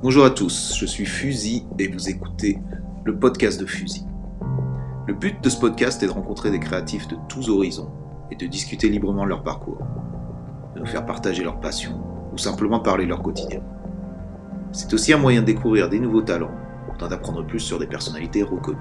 [0.00, 2.60] Bonjour à tous, je suis Fusil et vous écoutez
[3.02, 4.06] le podcast de Fusil.
[5.08, 7.90] Le but de ce podcast est de rencontrer des créatifs de tous horizons
[8.30, 9.80] et de discuter librement de leur parcours,
[10.76, 12.00] de nous faire partager leur passion
[12.32, 13.60] ou simplement parler leur quotidien.
[14.70, 16.54] C'est aussi un moyen de découvrir des nouveaux talents,
[17.00, 18.78] d'en apprendre plus sur des personnalités reconnues.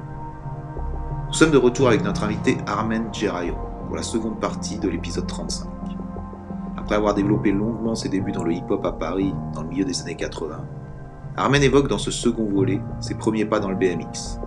[1.29, 3.55] Nous sommes de retour avec notre invité Armen Gerayo
[3.87, 5.67] pour la seconde partie de l'épisode 35.
[6.77, 9.99] Après avoir développé longuement ses débuts dans le hip-hop à Paris dans le milieu des
[9.99, 10.63] années 80,
[11.39, 14.39] Armen évoque dans ce second volet ses premiers pas dans le BMX,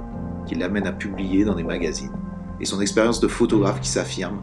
[0.45, 2.11] qui l'amène à publier dans des magazines,
[2.61, 4.41] et son expérience de photographe qui s'affirme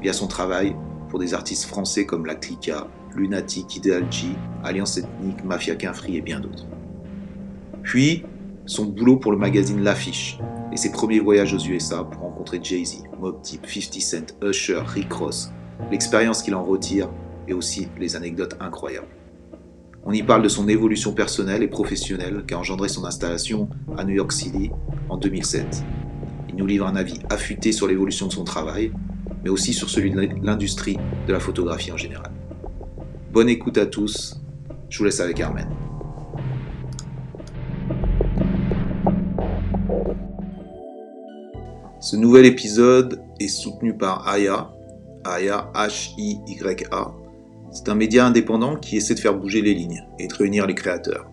[0.00, 0.74] via son travail
[1.10, 4.28] pour des artistes français comme La Clica, Lunatic, Ideal G,
[4.64, 6.64] Alliance Ethnique, Mafia Quinfree et bien d'autres.
[7.82, 8.24] Puis,
[8.64, 10.38] son boulot pour le magazine L'Affiche
[10.72, 15.12] et ses premiers voyages aux USA pour rencontrer Jay-Z, Mob Deep, 50 Cent, Usher, Rick
[15.12, 15.50] Ross,
[15.90, 17.10] l'expérience qu'il en retire
[17.46, 19.19] et aussi les anecdotes incroyables.
[20.02, 24.04] On y parle de son évolution personnelle et professionnelle qui a engendré son installation à
[24.04, 24.70] New York City
[25.10, 25.84] en 2007.
[26.48, 28.92] Il nous livre un avis affûté sur l'évolution de son travail,
[29.44, 32.32] mais aussi sur celui de l'industrie de la photographie en général.
[33.30, 34.40] Bonne écoute à tous,
[34.88, 35.68] je vous laisse avec Armen.
[42.00, 44.72] Ce nouvel épisode est soutenu par Aya,
[45.24, 47.12] Aya H-I-Y-A,
[47.72, 50.74] c'est un média indépendant qui essaie de faire bouger les lignes et de réunir les
[50.74, 51.30] créateurs.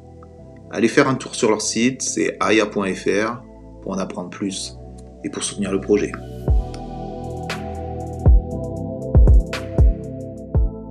[0.71, 3.41] Allez faire un tour sur leur site, c'est aya.fr
[3.81, 4.77] pour en apprendre plus
[5.23, 6.11] et pour soutenir le projet.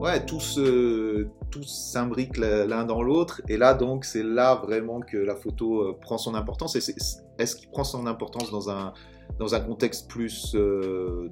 [0.00, 0.58] Ouais, tous,
[1.50, 5.98] tous s'imbriquent l'un dans l'autre et là donc c'est là vraiment que la photo euh,
[6.00, 6.74] prend son importance.
[6.76, 8.94] Est-ce qu'il prend son importance dans un,
[9.38, 11.30] dans un contexte plus euh,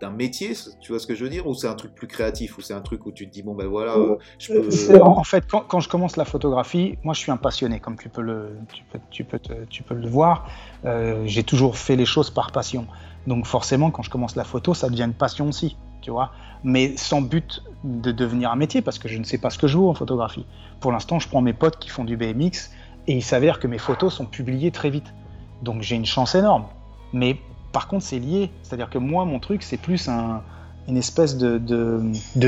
[0.00, 2.58] d'un métier, tu vois ce que je veux dire, ou c'est un truc plus créatif,
[2.58, 5.02] ou c'est un truc où tu te dis bon ben voilà, euh, je peux.
[5.02, 8.22] En fait, quand, je commence la photographie, moi je suis un passionné, comme tu peux
[8.22, 9.38] le, tu peux, tu peux,
[9.70, 10.48] tu peux le voir.
[10.84, 12.86] Euh, j'ai toujours fait les choses par passion,
[13.26, 16.32] donc forcément quand je commence la photo, ça devient une passion aussi, tu vois.
[16.64, 19.68] Mais sans but de devenir un métier, parce que je ne sais pas ce que
[19.68, 20.46] je veux en photographie.
[20.80, 22.72] Pour l'instant, je prends mes potes qui font du BMX
[23.06, 25.14] et il s'avère que mes photos sont publiées très vite.
[25.62, 26.64] Donc j'ai une chance énorme.
[27.12, 27.38] Mais
[27.72, 28.50] par contre, c'est lié.
[28.62, 32.00] C'est-à-dire que moi, mon truc, c'est plus une espèce de,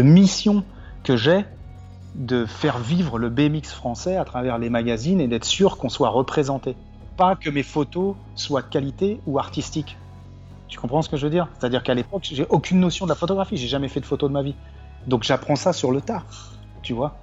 [0.02, 0.64] mission
[1.04, 1.44] que j'ai
[2.14, 6.08] de faire vivre le BMX français à travers les magazines et d'être sûr qu'on soit
[6.08, 6.76] représenté.
[7.16, 9.98] Pas que mes photos soient de qualité ou artistiques.
[10.68, 11.48] Tu comprends ce que je veux dire?
[11.58, 13.56] C'est-à-dire qu'à l'époque, j'ai aucune notion de la photographie.
[13.56, 14.54] J'ai jamais fait de photo de ma vie.
[15.06, 16.22] Donc j'apprends ça sur le tas.
[16.82, 17.16] Tu vois?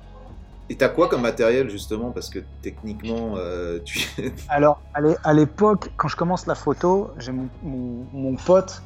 [0.70, 2.12] Et t'as quoi comme matériel justement?
[2.12, 4.08] Parce que techniquement, euh, tu.
[4.50, 4.82] Alors,
[5.24, 8.82] à l'époque, quand je commence la photo, j'ai mon, pote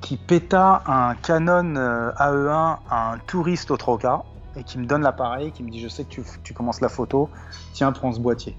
[0.00, 4.24] qui péta un Canon euh, AE1 à un touriste au Troca
[4.56, 7.30] et qui me donne l'appareil, qui me dit Je sais que tu, commences la photo,
[7.72, 8.56] tiens, prends ce boîtier.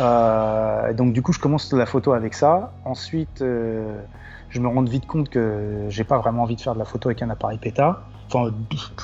[0.00, 2.72] Euh, donc, du coup, je commence la photo avec ça.
[2.84, 6.84] Ensuite, je me rends vite compte que j'ai pas vraiment envie de faire de la
[6.84, 8.02] photo avec un appareil péta.
[8.26, 8.52] Enfin,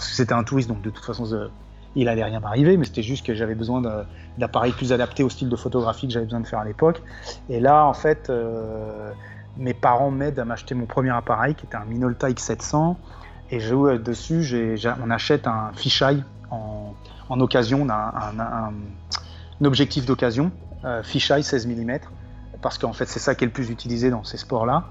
[0.00, 1.25] c'était un touriste, donc de toute façon,
[1.94, 3.82] il allait rien m'arriver, mais c'était juste que j'avais besoin
[4.37, 7.03] d'appareils plus adaptés au style de photographie que j'avais besoin de faire à l'époque.
[7.49, 9.10] Et là, en fait, euh,
[9.56, 12.97] mes parents m'aident à m'acheter mon premier appareil, qui était un Minolta X700.
[13.50, 16.94] Et je, dessus, on achète un fisheye en,
[17.28, 20.53] en occasion, un, un, objectif d'occasion,
[20.84, 21.98] euh, fisheye 16 mm,
[22.60, 24.84] parce qu'en fait, c'est ça qui est le plus utilisé dans ces sports-là.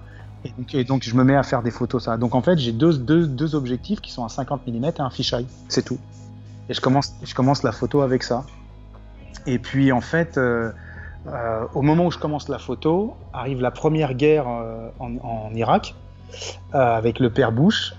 [0.74, 2.18] Et donc, je me mets à faire des photos ça.
[2.18, 5.10] Donc en fait, j'ai deux, deux, deux, objectifs qui sont à 50 mm et un
[5.10, 5.98] fisheye, c'est tout.
[6.70, 8.46] Et je commence, la photo avec ça.
[9.46, 10.72] Et puis en fait, euh,
[11.28, 15.96] euh, au moment où je commence la photo, arrive la première guerre euh, en, Irak
[16.74, 17.94] avec le père Bush.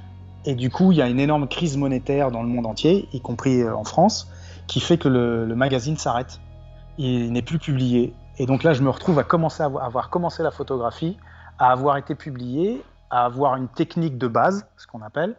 [0.44, 3.20] Et du coup, il y a une énorme crise monétaire dans le monde entier, y
[3.20, 4.30] compris en France,
[4.66, 6.40] qui fait que le, magazine s'arrête.
[6.98, 8.14] Il n'est plus publié.
[8.38, 11.16] Et donc là, je me retrouve à commencer à avoir commencé la photographie,
[11.58, 15.34] à avoir été publié, à avoir une technique de base, ce qu'on appelle,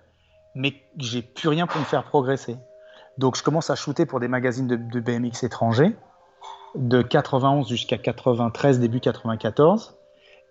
[0.56, 2.58] mais j'ai plus rien pour me faire progresser.
[3.20, 5.94] Donc je commence à shooter pour des magazines de, BMX étrangers,
[6.76, 9.98] de 91 jusqu'à 93, début 94.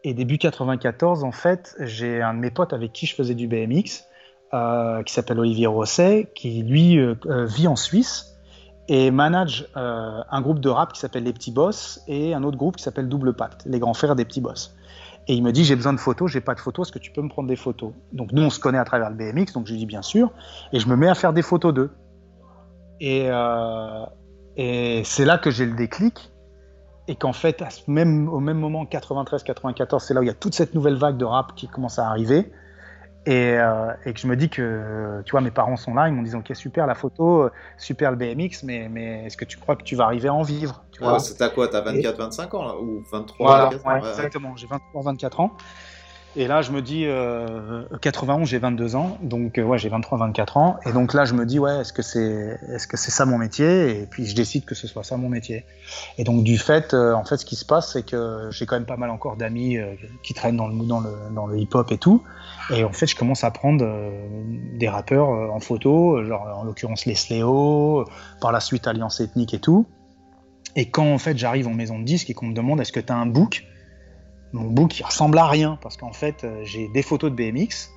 [0.04, 3.48] Et début 94, en fait, j'ai un de mes potes avec qui je faisais du
[3.48, 4.04] BMX,
[4.52, 8.36] euh, qui s'appelle Olivier Rosset, qui lui euh, euh, vit en Suisse
[8.88, 12.76] et manage un groupe de rap qui s'appelle Les Petits Boss et un autre groupe
[12.76, 14.74] qui s'appelle Double Pacte, les grands frères des Petits Boss.
[15.26, 17.10] Et il me dit j'ai besoin de photos, j'ai pas de photos, est-ce que tu
[17.10, 17.92] peux me prendre des photos?
[18.14, 20.30] Donc nous on se connaît à travers le BMX, donc je lui dis bien sûr,
[20.72, 21.90] et je me mets à faire des photos d'eux.
[23.00, 24.04] Et, euh,
[24.56, 26.30] et c'est là que j'ai le déclic.
[27.10, 30.30] Et qu'en fait, à ce même, au même moment, 93-94, c'est là où il y
[30.30, 32.52] a toute cette nouvelle vague de rap qui commence à arriver.
[33.24, 36.14] Et, euh, et, que je me dis que, tu vois, mes parents sont là, ils
[36.14, 39.76] m'ont dit, ok, super la photo, super le BMX, mais, mais est-ce que tu crois
[39.76, 41.18] que tu vas arriver à en vivre tu vois?
[41.18, 41.68] C'est à quoi?
[41.68, 42.76] T'as 24, 25 ans là?
[42.76, 45.52] Ou 23 voilà, ouais, Exactement, j'ai 23, 24 ans.
[46.36, 50.76] Et là, je me dis, euh, 91, j'ai 22 ans, donc euh, j'ai 23-24 ans.
[50.86, 54.02] Et donc là, je me dis, ouais, est-ce que c'est, ça mon métier?
[54.02, 55.64] Et puis je décide que ce soit ça mon métier.
[56.18, 58.76] Et donc du fait, euh, en fait, ce qui se passe, c'est que j'ai quand
[58.76, 62.22] même pas mal encore d'amis euh, qui traînent dans le hip-hop et tout.
[62.70, 63.84] Et en fait, je commence à prendre
[64.78, 68.04] des rappeurs en photo, genre en l'occurrence les Sléo,
[68.42, 69.86] par la suite Alliance Ethnique et tout.
[70.76, 73.00] Et quand en fait j'arrive en maison de disque et qu'on me demande, est-ce que
[73.00, 73.64] tu as un book?
[74.52, 77.90] Mon book qui ressemble à rien parce qu'en fait euh, j'ai des photos de BMX,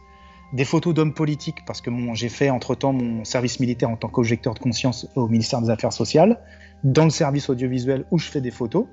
[0.53, 4.09] des photos d'hommes politiques parce que j'ai fait entre temps mon service militaire en tant
[4.09, 6.39] qu'objecteur de conscience au ministère des Affaires sociales,
[6.83, 8.85] dans le service audiovisuel où je fais des photos.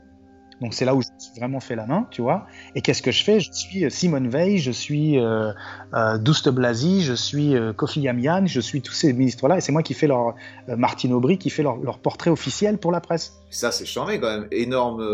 [0.60, 2.46] Donc c'est là où j'ai vraiment fait la main, tu vois.
[2.74, 3.38] Et qu'est-ce que je fais?
[3.38, 5.52] Je suis euh, Simone Veil, je suis euh,
[5.94, 9.58] euh, Douste Blasi, je suis euh, Kofi Yamian, je suis tous ces ministres-là.
[9.58, 10.34] Et c'est moi qui fais leur
[10.66, 13.40] Martine Aubry, qui fait leur, leur, portrait officiel pour la presse.
[13.50, 14.48] Ça c'est charmé quand même.
[14.50, 15.04] Énorme,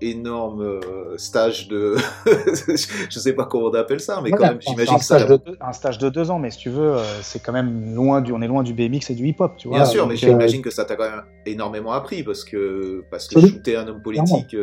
[0.00, 0.80] énorme
[1.16, 1.96] stage de,
[2.26, 5.26] je sais pas comment on appelle ça, mais quand même j'imagine ça.
[5.60, 8.40] un stage de deux ans, mais si tu veux, c'est quand même loin du, on
[8.42, 9.78] est loin du BMX et du hip-hop, tu vois.
[9.78, 13.38] Bien sûr, mais j'imagine que ça t'a quand même énormément appris parce que parce que
[13.38, 14.56] shooter un homme politique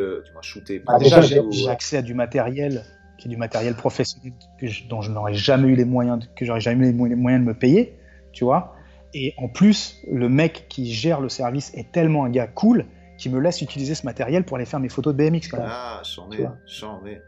[0.88, 2.84] Ah, déjà, j'ai accès à du matériel
[3.18, 6.26] qui est du matériel professionnel que je, dont je n'aurais jamais eu les moyens, de,
[6.36, 8.00] que j'aurais jamais eu les moyens de me payer,
[8.34, 8.76] tu vois.
[9.14, 12.86] Et en plus, le mec qui gère le service est tellement un gars cool
[13.18, 15.48] qui me laisse utiliser ce matériel pour aller faire mes photos de BMX.
[15.50, 15.68] Quand même.
[15.70, 17.22] Ah, j'en ai, j'en ai.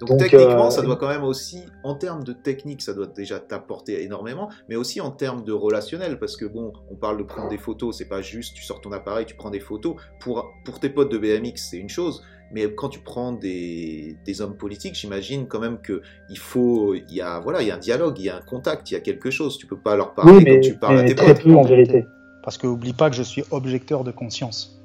[0.00, 3.38] Donc, techniquement, euh, ça doit quand même aussi, en termes de technique, ça doit déjà
[3.38, 7.50] t'apporter énormément, mais aussi en termes de relationnel, parce que bon, on parle de prendre
[7.50, 9.96] des photos, c'est pas juste tu sors ton appareil, tu prends des photos.
[10.18, 14.40] Pour, pour tes potes de BMX, c'est une chose, mais quand tu prends des, des
[14.40, 17.76] hommes politiques, j'imagine quand même que il faut, il y a voilà, il y a
[17.76, 19.58] un dialogue, il y a un contact, il y a quelque chose.
[19.58, 21.44] Tu peux pas leur parler oui, mais, tu parles à tes très potes.
[21.44, 22.06] Peu en vérité,
[22.42, 24.82] parce que oublie pas que je suis objecteur de conscience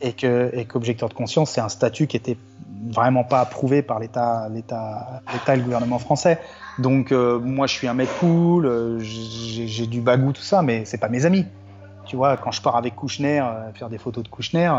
[0.00, 2.36] et que et qu'objecteur de conscience, c'est un statut qui était
[2.88, 6.38] vraiment pas approuvé par l'État, l'État, l'État et le gouvernement français.
[6.78, 10.84] Donc euh, moi, je suis un mec cool, euh, j'ai du bagou, tout ça, mais
[10.84, 11.46] c'est pas mes amis.
[12.06, 14.72] Tu vois, quand je pars avec Kouchner, euh, faire des photos de Kouchner,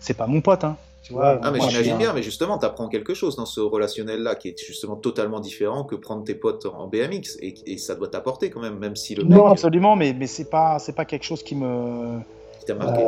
[0.00, 0.64] c'est pas mon pote.
[0.64, 0.76] Hein.
[1.02, 4.34] Tu vois, ah, mais j'imagine bien, mais justement, tu apprends quelque chose dans ce relationnel-là
[4.34, 7.38] qui est justement totalement différent que prendre tes potes en BMX.
[7.40, 10.50] Et, et ça doit t'apporter quand même, même si le Non, absolument, mais, mais c'est
[10.50, 12.18] pas, pas quelque chose qui me.
[12.58, 13.04] Qui t'a marqué.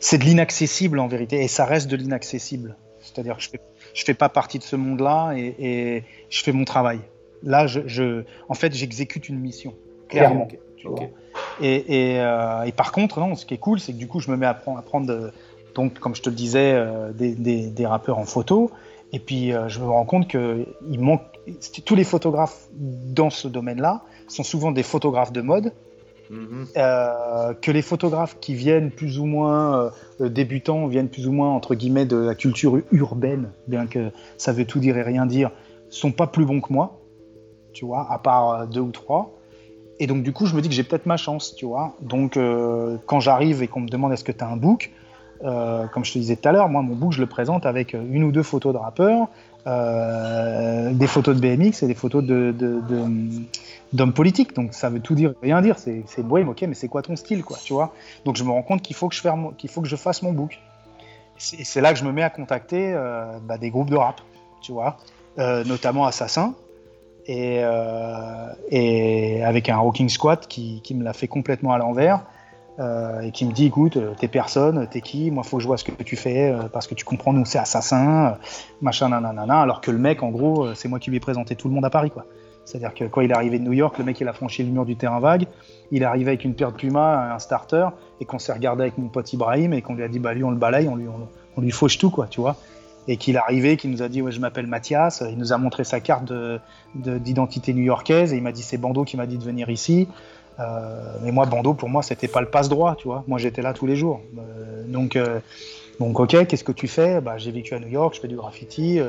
[0.00, 2.76] c'est de l'inaccessible en vérité, et ça reste de l'inaccessible.
[3.00, 3.60] C'est-à-dire que je fais
[3.96, 7.00] je fais pas partie de ce monde-là et, et, je fais mon travail.
[7.42, 9.74] Là, je, je en fait, j'exécute une mission,
[10.08, 10.44] clairement.
[10.44, 10.60] Okay.
[10.76, 11.00] Tu vois
[11.60, 14.20] et, et, euh, et, par contre, non, ce qui est cool, c'est que du coup,
[14.20, 15.32] je me mets à prendre, à prendre de,
[15.74, 18.70] donc, comme je te le disais, euh, des, des, des, rappeurs en photo.
[19.12, 21.22] Et puis, euh, je me rends compte que il manque
[21.84, 25.72] tous les photographes dans ce domaine-là sont souvent des photographes de mode
[26.28, 26.64] Mmh.
[26.76, 31.50] Euh, que les photographes qui viennent plus ou moins euh, débutants, viennent plus ou moins
[31.50, 35.50] entre guillemets de la culture urbaine, bien que ça veut tout dire et rien dire,
[35.88, 37.00] sont pas plus bons que moi,
[37.72, 39.32] tu vois, à part euh, deux ou trois.
[39.98, 41.94] Et donc du coup, je me dis que j'ai peut-être ma chance, tu vois.
[42.00, 44.90] Donc euh, quand j'arrive et qu'on me demande est-ce que tu as un book,
[45.44, 47.94] euh, comme je te disais tout à l'heure, moi mon book je le présente avec
[47.94, 49.28] une ou deux photos de rappeurs,
[49.66, 54.54] euh, des photos de BMX et des photos d'hommes politiques.
[54.54, 55.76] Donc ça veut tout dire, rien dire.
[55.78, 57.92] C'est, c'est ouais, ok, mais c'est quoi ton style, quoi, tu vois?
[58.24, 60.58] Donc je me rends compte qu'il faut que je, fasse, mon book.
[61.58, 64.20] Et c'est là que je me mets à contacter euh, bah, des groupes de rap,
[64.62, 64.98] tu vois,
[65.38, 66.54] euh, notamment Assassin.
[67.28, 67.64] Et,
[69.42, 72.20] avec un Rocking Squad qui, qui me l'a fait complètement à l'envers.
[72.78, 75.78] Euh, et qui me dit écoute t'es personne t'es qui moi faut que je vois
[75.78, 78.30] ce que tu fais euh, parce que tu comprends nous c'est assassin euh,
[78.82, 81.68] machin nanana alors que le mec en gros c'est moi qui lui ai présenté tout
[81.68, 82.26] le monde à Paris quoi
[82.66, 84.70] c'est-à-dire que quand il est arrivé de New York, le mec il a franchi le
[84.70, 85.46] mur du terrain vague,
[85.92, 87.86] il est arrivé avec une paire de Puma, un starter,
[88.20, 90.42] et qu'on s'est regardé avec mon pote Ibrahim et qu'on lui a dit bah lui
[90.42, 91.06] on le balaye, on lui,
[91.56, 92.56] on, lui fauche tout quoi, tu vois.
[93.06, 95.58] Et qu'il est arrivé, qu'il nous a dit ouais je m'appelle Mathias, il nous a
[95.58, 96.32] montré sa carte
[96.96, 100.08] d'identité de, new-yorkaise et il m'a dit c'est Bando qui m'a dit de venir ici.
[100.58, 103.24] Euh, mais moi Bando pour moi c'était pas le passe droit, tu vois.
[103.26, 104.20] Moi j'étais là tous les jours.
[104.38, 105.40] Euh, donc euh,
[106.00, 107.20] donc ok qu'est-ce que tu fais?
[107.20, 109.00] Bah j'ai vécu à New York, je fais du graffiti.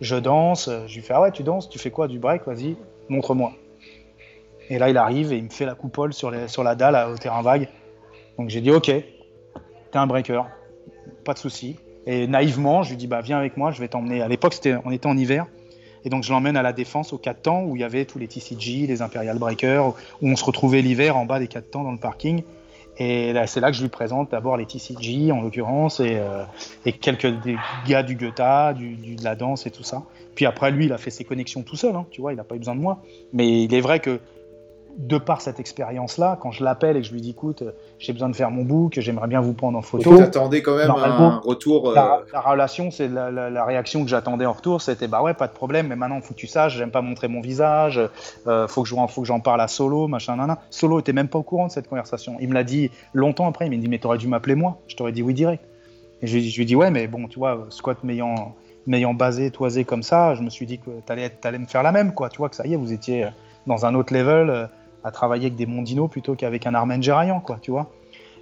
[0.00, 2.08] je danse, je lui fais ah ouais tu danses, tu fais quoi?
[2.08, 2.76] Du break, vas-y,
[3.08, 3.52] montre-moi.
[4.70, 7.42] Et là, il arrive et il me fait la coupole sur la dalle au terrain
[7.42, 7.68] vague.
[8.38, 9.04] Donc j'ai dit, ok, t'es
[9.94, 10.44] un breaker,
[11.24, 11.76] pas de souci.
[12.06, 14.22] Et naïvement, je lui dis, bah viens avec moi, je vais t'emmener.
[14.22, 15.46] À l'époque, on était en hiver.
[16.04, 18.18] Et donc je l'emmène à la défense au 4 temps où il y avait tous
[18.18, 19.88] les TCG, les Imperial Breakers,
[20.22, 22.42] où on se retrouvait l'hiver en bas des 4 temps dans le parking.
[23.00, 26.42] Et c'est là que je lui présente d'abord les TCG, en l'occurrence, et, euh,
[26.84, 30.02] et, quelques des gars du Goethe, de la danse et tout ça.
[30.34, 32.44] Puis après, lui, il a fait ses connexions tout seul, hein, tu vois, il n'a
[32.44, 33.00] pas eu besoin de moi.
[33.32, 34.18] Mais il est vrai que
[34.98, 37.62] de par cette expérience-là, quand je l'appelle et que je lui dis écoute,
[38.00, 40.16] j'ai besoin de faire mon book, j'aimerais bien vous prendre en photo.
[40.16, 41.92] Tu attendais quand même un retour.
[41.92, 45.22] La, euh, la relation, c'est la, la, la, réaction que j'attendais en retour, c'était bah
[45.22, 48.00] ouais, pas de problème, mais maintenant faut que tu saches, j'aime pas montrer mon visage,
[48.48, 50.58] euh, faut que je faut que j'en parle à Solo, machin, nana.
[50.68, 52.36] Solo était même pas au courant de cette conversation.
[52.40, 54.96] Il me l'a dit longtemps après, il m'a dit mais t'aurais dû m'appeler moi, je
[54.96, 55.62] t'aurais dit oui direct.
[56.22, 58.56] Et je, je lui dis ouais, mais bon, tu vois, squat m'ayant
[58.88, 61.92] m'ayant basé, toisé comme ça, je me suis dit que t'allais allais me faire la
[61.92, 62.30] même, quoi.
[62.30, 63.28] Tu vois que ça y est, vous étiez
[63.68, 64.68] dans un autre level
[65.04, 67.90] à travailler avec des mondinos plutôt qu'avec un Armen Gerayan, quoi, tu vois.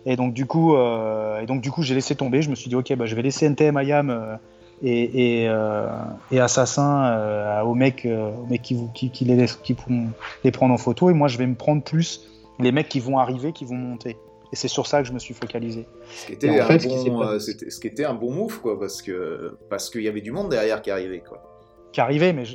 [0.07, 2.41] Et donc du coup, euh, et donc du coup, j'ai laissé tomber.
[2.41, 4.37] Je me suis dit, ok, bah, je vais laisser NTM IAM euh,
[4.83, 5.89] et, et, euh,
[6.31, 10.09] et, Assassin euh, aux mecs, aux mecs qui, qui, qui, les, qui pourront
[10.45, 12.29] les prendre en photo, et moi, je vais me prendre plus
[12.61, 14.17] les mecs qui vont arriver, qui vont monter.
[14.53, 15.87] Et c'est sur ça que je me suis focalisé.
[16.09, 19.03] Ce qui était, un, fait, bon, ce, ce qui était un bon move, quoi, parce
[19.03, 21.56] que parce qu'il y avait du monde derrière qui arrivait, quoi
[21.97, 22.55] qui arrivait, mais je,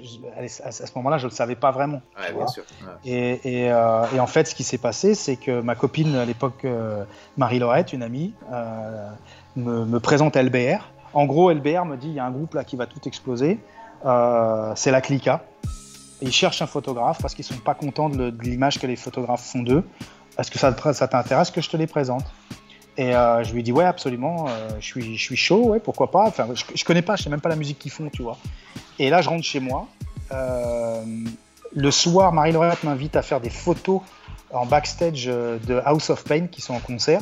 [0.63, 2.03] à, ce moment-là, je ne le savais pas vraiment.
[2.15, 2.62] Ouais, bien sûr.
[2.83, 3.12] Ouais.
[3.12, 6.25] Et, et, euh, et, en fait, ce qui s'est passé, c'est que ma copine à
[6.25, 7.05] l'époque, euh,
[7.38, 9.10] Marie-Laurette, une amie, euh,
[9.55, 10.88] me, me, présente LBR.
[11.15, 13.57] En gros, LBR me dit il y a un groupe là qui va tout exploser.
[14.03, 15.43] C'est la Clica.
[16.21, 19.43] Et ils cherchent un photographe parce qu'ils sont pas contents de l'image que les photographes
[19.43, 19.83] font d'eux.
[20.38, 22.25] Est-ce que ça, ça t'intéresse que je te les présente?
[22.98, 26.12] Et euh, je lui dis ouais absolument, euh, je suis je suis chaud, ouais pourquoi
[26.12, 26.27] pas.
[26.27, 28.38] Enfin je, je connais pas, je sais même pas la musique qu'ils font, tu vois.
[29.00, 29.88] Et là je rentre chez moi.
[30.31, 31.03] Euh,
[31.74, 34.01] le soir, Marie-Laurette m'invite à faire des photos
[34.53, 37.21] en backstage de House of Pain qui sont en concert.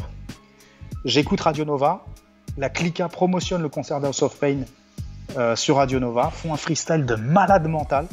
[1.05, 2.03] J'écoute Radio Nova.
[2.57, 4.61] La Clica promotionne le concert d'House of Pain
[5.55, 8.07] sur Radio Nova, font un freestyle de malade mental.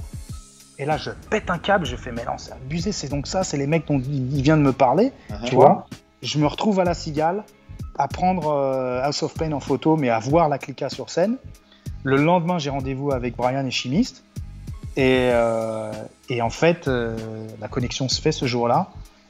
[0.79, 3.43] Et là, je pète un câble, je fais, mais non, c'est abusé, c'est donc ça,
[3.43, 5.49] c'est les mecs dont il vient de me parler, uh -huh.
[5.49, 5.87] tu vois
[6.23, 7.45] je me retrouve à la Cigale
[7.99, 11.37] à prendre euh, House of Pain en photo, mais à voir la Clica sur scène.
[12.03, 14.23] Le lendemain, j'ai rendez-vous avec Brian et Chimiste.
[14.97, 15.93] Et, euh,
[16.29, 17.17] et en fait, euh,
[17.61, 18.89] la connexion se fait ce jour-là.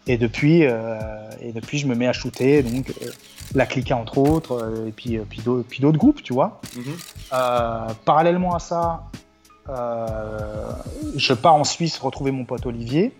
[0.08, 2.92] Et depuis, et depuis, je me mets à shooter donc
[3.56, 6.60] la Clica entre autres, et puis puis d'autres groupes, tu vois.
[6.76, 7.94] Mm -hmm.
[8.04, 9.02] parallèlement à ça,
[11.16, 13.12] je pars en Suisse retrouver mon pote Olivier.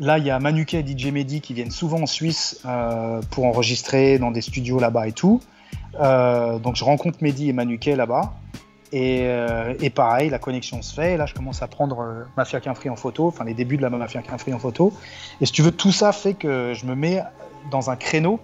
[0.00, 3.44] Là, il y a Manuke et DJ Mehdi qui viennent souvent en Suisse euh, pour
[3.44, 5.42] enregistrer dans des studios là-bas et tout.
[6.00, 8.32] Euh, donc je rencontre Mehdi et Manuke là-bas.
[8.92, 11.12] Et, euh, et, pareil, la connexion se fait.
[11.12, 13.90] Et là, je commence à prendre Mafia Free en photo, enfin les débuts de la
[13.90, 14.92] Mafia Free en photo.
[15.42, 17.22] Et si tu veux, tout ça fait que je me mets
[17.70, 18.40] dans un créneau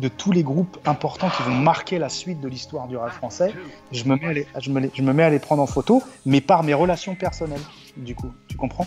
[0.00, 3.54] de tous les groupes importants qui vont marquer la suite de l'histoire du rap français.
[3.90, 7.60] Je me mets à les prendre en photo, mais par mes relations personnelles,
[7.96, 8.32] du coup.
[8.48, 8.86] Tu comprends?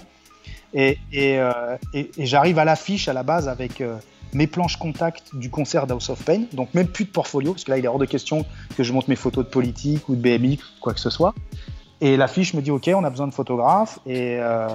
[0.75, 3.97] Euh, et, j'arrive à l'affiche à la base avec euh,
[4.33, 7.71] mes planches contact du concert d'House of Pain, donc même plus de portfolio, parce que
[7.71, 10.21] là il est hors de question que je monte mes photos de politique ou de
[10.21, 11.33] BMI, quoi que ce soit.
[12.01, 14.67] Et l'affiche me dit ok, on a besoin de photographes et euh,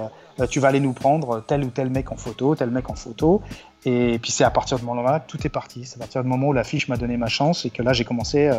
[0.49, 3.41] tu vas aller nous prendre tel ou tel mec en photo, tel mec en photo.
[3.85, 5.85] Et puis c'est à partir de ce moment-là tout est parti.
[5.85, 8.03] C'est à partir du moment où l'affiche m'a donné ma chance et que là j'ai
[8.03, 8.49] commencé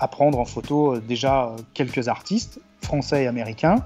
[0.00, 3.84] à prendre en photo déjà quelques artistes français et américains.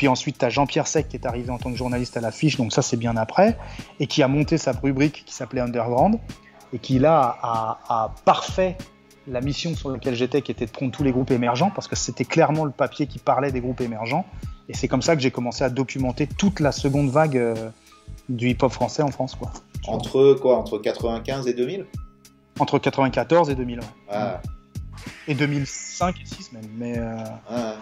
[0.00, 2.56] Puis ensuite, tu as Jean-Pierre Sec qui est arrivé en tant que journaliste à l'affiche,
[2.56, 3.58] donc ça c'est bien après,
[3.98, 6.18] et qui a monté sa rubrique qui s'appelait Underground,
[6.72, 8.78] et qui là a, a, parfait
[9.26, 11.96] la mission sur laquelle j'étais, qui était de prendre tous les groupes émergents, parce que
[11.96, 14.24] c'était clairement le papier qui parlait des groupes émergents.
[14.70, 17.68] Et c'est comme ça que j'ai commencé à documenter toute la seconde vague euh,
[18.30, 19.34] du hip-hop français en France.
[19.34, 19.52] Quoi.
[19.86, 21.84] Entre quoi Entre 95 et 2000
[22.58, 23.84] Entre 94 et 2000, ouais.
[24.08, 24.40] Ah.
[25.28, 26.64] Et 2005 et 6 même.
[26.78, 27.22] Mais euh...
[27.50, 27.74] ah.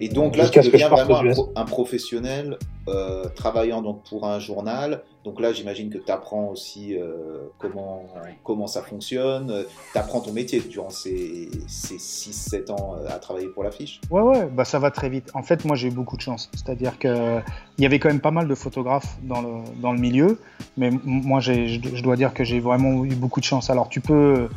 [0.00, 2.56] Et donc là, tu deviens vraiment un, pro un, professionnel
[2.88, 5.02] euh, travaillant donc pour un journal.
[5.24, 8.06] Donc là, j'imagine que tu apprends aussi euh, comment,
[8.42, 9.66] comment ça fonctionne.
[9.92, 14.00] Tu apprends ton métier durant ces, ces 6-7 ans euh, à travailler pour l'affiche.
[14.10, 15.30] Ouais, ouais, bah ça va très vite.
[15.34, 16.50] En fait, moi, j'ai eu beaucoup de chance.
[16.54, 17.42] C'est-à-dire qu'il
[17.78, 20.40] y avait quand même pas mal de photographes dans le, dans le milieu.
[20.78, 23.68] Mais moi, je dois dire que j'ai vraiment eu beaucoup de chance.
[23.68, 24.48] Alors, tu peux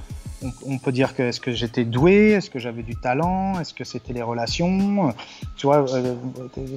[0.66, 3.84] on, peut dire que est-ce que j'étais doué, est-ce que j'avais du talent, est-ce que
[3.84, 5.14] c'était les relations?
[5.58, 6.16] Tu vois, euh,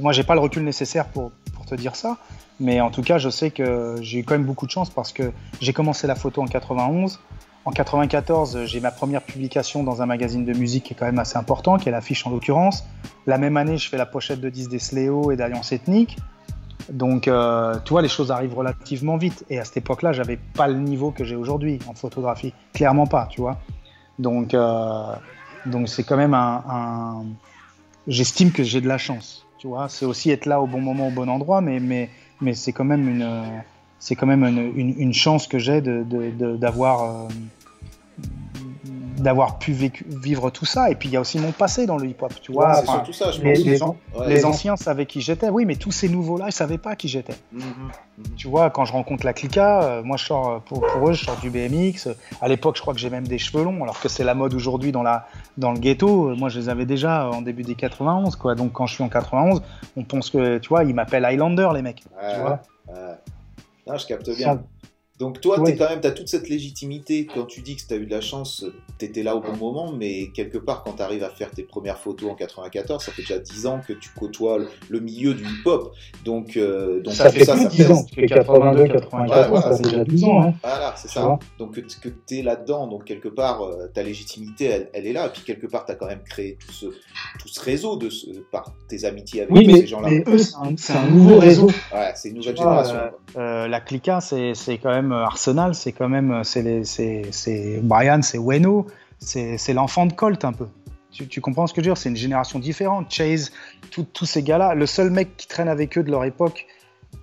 [0.00, 1.32] moi j'ai pas le recul nécessaire pour,
[1.66, 2.18] te dire ça,
[2.60, 5.32] mais en tout cas je sais que j'ai quand même beaucoup de chance parce que
[5.60, 7.18] j'ai commencé la photo en 91.
[7.64, 11.18] En 94, j'ai ma première publication dans un magazine de musique qui est quand même
[11.18, 12.84] assez important, qui est l'affiche en l'occurrence.
[13.26, 16.16] La même année, je fais la pochette de 10 des Sléo et d'Alliance Ethnique.
[16.88, 19.44] Donc, euh, tu vois, les choses arrivent relativement vite.
[19.50, 22.52] Et à cette époque-là, j'avais pas le niveau que j'ai aujourd'hui en photographie.
[22.72, 23.58] Clairement pas, tu vois.
[24.18, 25.14] Donc, euh,
[25.66, 27.24] donc c'est quand même un.
[28.06, 29.88] J'estime que j'ai de la chance, tu vois.
[29.88, 32.08] C'est aussi être là au bon moment, au bon endroit, mais, mais,
[32.40, 33.62] mais c'est quand même une.
[33.98, 37.28] c'est quand même une, une, chance que j'ai d'avoir
[39.16, 40.90] d'avoir pu vivre tout ça.
[40.90, 42.84] Et puis il y a aussi mon passé dans le hip-hop, tu vois.
[42.84, 43.96] surtout ça, je les, pense.
[44.26, 47.34] Les, anciens savaient qui j'étais, oui, mais tous ces nouveaux-là, ils savaient pas qui j'étais.
[47.52, 48.34] Mhm, mhm.
[48.36, 51.24] Tu vois, quand je rencontre la Clica, euh, moi je sors euh, pour, eux, je
[51.24, 52.08] sors du BMX.
[52.40, 54.54] À l'époque, je crois que j'ai même des cheveux longs, alors que c'est la mode
[54.54, 56.34] aujourd'hui dans la dans le ghetto.
[56.36, 58.54] Moi, je les avais déjà en début des 91, quoi.
[58.54, 59.62] Donc quand je suis en 91,
[59.96, 62.02] on pense que, tu vois, ils m'appellent Highlander, les mecs.
[62.02, 62.60] tu vois.
[63.86, 64.60] Non, je capte bien.
[65.18, 67.26] Donc toi, tu quand même, as toute cette légitimité.
[67.26, 68.66] Quand tu dis que tu as eu de la chance,
[68.98, 71.62] tu étais là au bon moment, mais quelque part, quand tu arrives à faire tes
[71.62, 74.58] premières photos en 94, ça fait déjà 10 ans que tu côtoies
[74.90, 75.94] le, milieu du hip-hop.
[76.24, 78.04] Donc, euh, donc ça, fait ça, plus 10 ans.
[78.14, 80.42] 82, 84, ça fait déjà 12 ans.
[80.42, 80.54] Hein.
[80.62, 81.38] Voilà, c'est ça.
[81.58, 85.26] Donc que, tu es là-dedans, donc quelque part, euh, ta légitimité, elle, est là.
[85.26, 88.10] Et puis quelque part, tu as quand même créé tout ce, tout ce réseau de
[88.10, 90.08] ce, par tes amitiés avec ces gens-là.
[90.10, 90.38] Mais eux,
[90.76, 91.68] c'est un, nouveau réseau.
[91.94, 92.96] Ouais, c'est une nouvelle génération.
[93.36, 98.38] Euh, la Clica, c'est quand même euh, Arsenal, c'est quand même euh, c'est Brian, c'est
[98.38, 98.86] Weno,
[99.18, 100.66] c'est l'enfant de Colt un peu.
[101.10, 101.96] Tu, comprends ce que je veux dire?
[101.96, 103.10] C'est une génération différente.
[103.10, 103.50] Chase,
[103.90, 106.66] tous ces gars-là, le seul mec qui traîne avec eux de leur époque,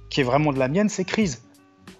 [0.09, 1.37] qui est vraiment de la mienne, c'est Chris.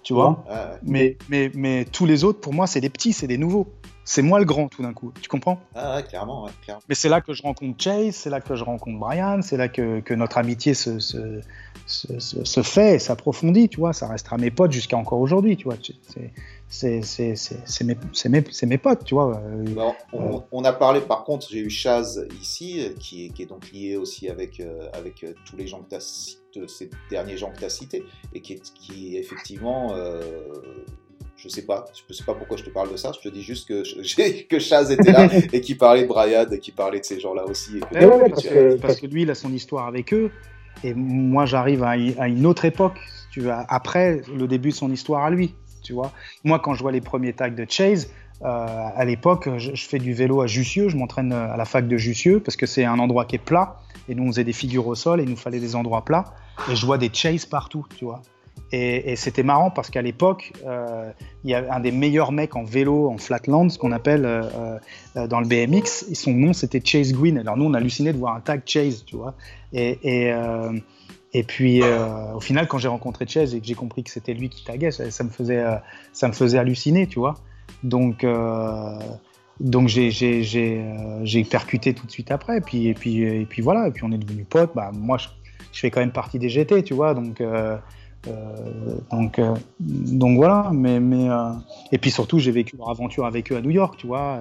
[0.02, 0.44] Tu vois?
[0.82, 3.72] Mais, mais, mais tous les autres, pour moi, c'est des petits, c'est des nouveaux.
[4.06, 5.58] C'est moi le grand tout d'un coup, tu comprends?
[5.74, 6.46] Ah ouais, clairement,
[6.88, 9.68] Mais c'est là que je rencontre Chase, c'est là que je rencontre Brian, c'est là
[9.68, 11.40] que, que, notre amitié se, se,
[11.86, 13.94] se, fait, s'approfondit, tu vois.
[13.94, 15.76] Ça restera mes potes jusqu'à encore aujourd'hui, tu vois.
[16.68, 17.00] C'est
[17.82, 17.96] mes,
[18.30, 19.38] mes, mes, potes, tu vois.
[19.38, 23.42] Euh, bah, euh, on, a parlé, par contre, j'ai eu Chaz ici, qui est, qui
[23.42, 27.38] est donc lié aussi avec, euh, avec tous les gens que tu as ces derniers
[27.38, 29.94] gens que tu as cités, et qui est, qui effectivement
[31.36, 33.12] je sais pas, je sais pas pourquoi je te parle de ça.
[33.12, 33.82] Je te dis juste que
[34.48, 37.44] que Chaz était là et qui parlait de Brian et qui parlait de ces gens-là
[37.44, 37.80] aussi.
[38.80, 40.30] parce, que, lui, il a son histoire avec eux.
[40.82, 42.98] Et moi, j'arrive à, une autre époque,
[43.30, 46.12] tu vois, après le début de son histoire à lui, tu vois.
[46.42, 48.10] Moi, quand je vois les premiers tags de Chase,
[48.42, 48.46] euh,
[48.94, 52.40] à l'époque, je, fais du vélo à Jussieu, je m'entraîne à la fac de Jussieu
[52.40, 53.80] parce que c'est un endroit qui est plat.
[54.08, 56.24] Et nous, on faisait des figures au sol et il nous fallait des endroits plats.
[56.70, 58.20] Et je vois des Chase partout, tu vois.
[58.76, 61.12] Et, c'était marrant parce qu'à l'époque, euh,
[61.44, 64.78] il y a un des meilleurs mecs en vélo, en flatland, ce qu'on appelle euh,
[65.16, 66.06] euh, dans le BMX.
[66.10, 67.38] Et son nom, c'était Chase Green.
[67.38, 69.34] Alors nous, on a halluciné de voir un tag Chase, tu vois.
[69.72, 71.82] Et, puis,
[72.34, 74.90] au final, quand j'ai rencontré Chase et que j'ai compris que c'était lui qui taguait,
[74.90, 75.64] ça, me faisait,
[76.12, 77.34] ça me faisait halluciner, tu vois.
[77.84, 78.26] Donc,
[79.60, 82.58] donc j'ai percuté tout de suite après.
[82.58, 83.86] Et puis, et puis, et puis voilà.
[83.88, 84.72] Et puis on est devenus potes.
[84.74, 85.28] Bah, moi, je,
[85.72, 87.14] je, fais quand même partie des GT, tu vois.
[87.14, 87.40] Donc
[89.10, 91.50] donc, euh, donc voilà, mais, mais euh,
[91.92, 94.40] et puis surtout j'ai vécu leur aventure avec eux à New York, tu vois.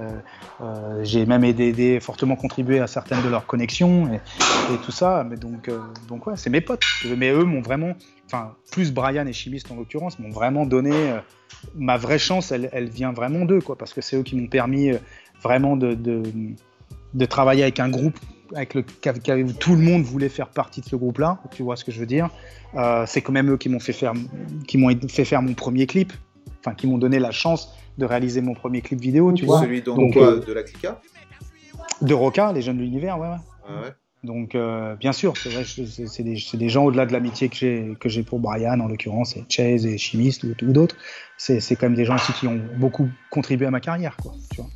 [1.04, 4.20] j'ai même aidé, fortement contribué à certaines de leurs connexions et,
[4.86, 5.26] tout ça.
[5.30, 5.70] Mais donc,
[6.08, 6.84] donc ouais, c'est mes potes.
[7.18, 7.94] Mais eux m'ont vraiment,
[8.26, 10.94] enfin plus Brian et Chimiste en l'occurrence, m'ont vraiment donné
[11.76, 12.52] ma vraie chance.
[12.52, 14.92] Elle, vient vraiment d'eux, quoi, parce que c'est eux qui m'ont permis
[15.42, 18.18] vraiment de travailler avec un groupe
[18.56, 18.84] avec le,
[19.54, 22.06] tout le monde voulait faire partie de ce groupe-là, tu vois ce que je veux
[22.06, 22.30] dire.
[22.76, 24.14] Euh, c'est quand même eux qui m'ont fait faire,
[24.68, 26.14] qui m'ont fait faire mon premier clip,
[26.60, 29.62] enfin qui m'ont donné la chance de réaliser mon premier clip vidéo, tu vois.
[29.62, 31.00] Celui donc, euh, de la Clica
[32.02, 33.28] De Roca, les jeunes de l'univers, ouais.
[33.28, 33.36] ouais.
[33.68, 33.94] Ah ouais.
[34.24, 37.94] Donc, euh, bien sûr, c'est vrai, c'est des, des, gens au-delà de l'amitié que j'ai
[38.00, 40.96] que j'ai pour Brian, en l'occurrence, et Chase et Chimiste ou, ou d'autres.
[41.38, 44.34] C'est quand même des gens aussi qui ont beaucoup contribué à ma carrière, quoi.
[44.50, 44.70] Tu vois.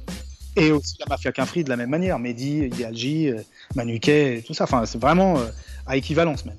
[0.58, 3.41] Et aussi la mafia Quinfri de la même manière, Mehdi, Idealji, euh,
[3.76, 4.63] Manuquet, tout ça.
[4.63, 5.46] Enfin, c'est vraiment euh,
[5.86, 6.58] à équivalence même.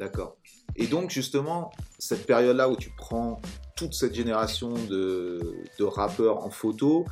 [0.00, 0.36] D'accord.
[0.74, 3.40] Et donc, justement, cette période-là où tu prends
[3.76, 7.04] toute cette génération de, rappeurs en photo,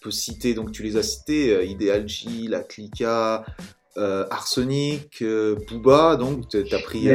[0.00, 3.44] peut citer, donc tu les as cités, euh, Idealji, La Clica,
[3.96, 5.22] Arsenic,
[5.68, 7.08] Booba, donc tu as pris.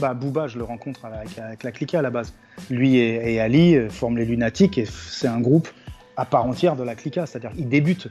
[0.00, 2.32] bah, Booba, je le rencontre avec, La Clica à la base.
[2.68, 5.68] Lui et, et Ali forment les Lunatiques et c'est un groupe
[6.16, 8.08] à part entière de la clica, c'est-à-dire ils débutent,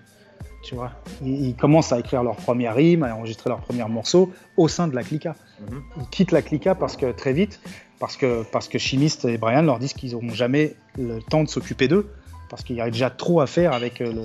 [0.63, 0.91] tu vois.
[1.23, 4.95] Ils, commencent à écrire leur première rime, à enregistrer leur premier morceau au sein de
[4.95, 5.35] la clica.
[5.59, 5.81] Mhm.
[5.99, 7.59] Ils quittent la clica parce que très vite,
[7.99, 11.49] parce que parce que Chimiste et Brian leur disent qu'ils n'auront jamais le temps de
[11.49, 12.09] s'occuper d'eux,
[12.49, 14.21] parce qu'il y a déjà trop à faire avec le,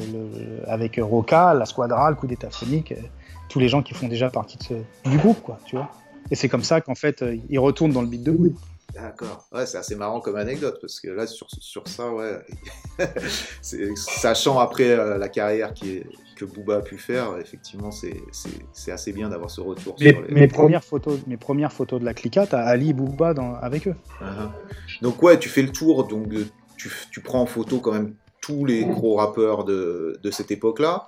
[0.67, 2.95] avec Roca, la Squadra, le coup d'état phonique,
[3.49, 5.91] tous les gens qui font déjà partie de du groupe, quoi, tu vois.
[6.31, 8.55] Et c'est comme ça qu'en fait ils retournent dans le beat de Wood.
[8.95, 9.47] D'accord.
[9.53, 12.39] Ouais, c'est assez marrant comme anecdote parce que là, sur, sur ça, ouais,
[13.63, 19.13] sachant après euh, la carrière qui est, que Booba a pu faire, effectivement, c'est assez
[19.13, 19.99] bien d'avoir ce retour.
[19.99, 20.35] sur les...
[20.35, 23.89] mes, premières photos, mes premières photos de la clica, t'as Ali et Booba dans, avec
[23.89, 23.97] eux.
[24.21, 24.51] Uh-huh.
[25.03, 26.29] Donc, ouais, tu fais le tour, donc
[26.77, 31.07] tu, tu, prends en photo quand même tous les gros rappeurs de, de cette époque-là.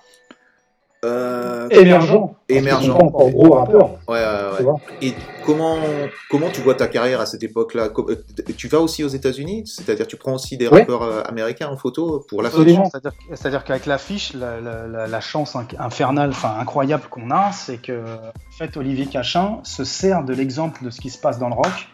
[1.05, 2.35] Euh, émergent.
[2.49, 2.91] Émergent.
[2.91, 3.91] Encore gros rappeur.
[4.09, 4.75] Ouais, ouais, ouais.
[5.01, 5.77] Et comment,
[6.29, 7.91] comment tu vois ta carrière à cette époque-là?
[7.97, 8.17] Euh,
[8.57, 9.65] Tu vas aussi aux États-Unis?
[9.67, 14.35] C'est-à-dire tu prends aussi des rappeurs euh, américains en photo pour la C'est-à-dire qu'avec l'affiche,
[14.35, 19.61] la, la, la, chance infernale, enfin incroyable qu'on a, c'est que en fait, Olivier Cachin
[19.63, 21.89] se sert de l'exemple de ce qui se passe dans le rock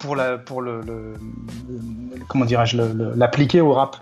[0.00, 1.14] pour, la, pour le, le
[2.28, 2.76] comment dirais-je
[3.16, 3.96] l'appliquer au rap.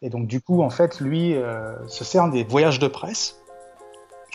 [0.00, 1.34] Et donc du coup, en fait, lui
[1.88, 3.38] se sert des voyages de presse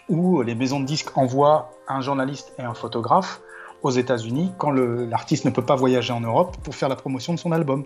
[0.09, 3.41] où les maisons de disques envoient un journaliste et un photographe
[3.81, 7.39] aux États-Unis quand l'artiste ne peut pas voyager en Europe pour faire la promotion de
[7.39, 7.85] son album.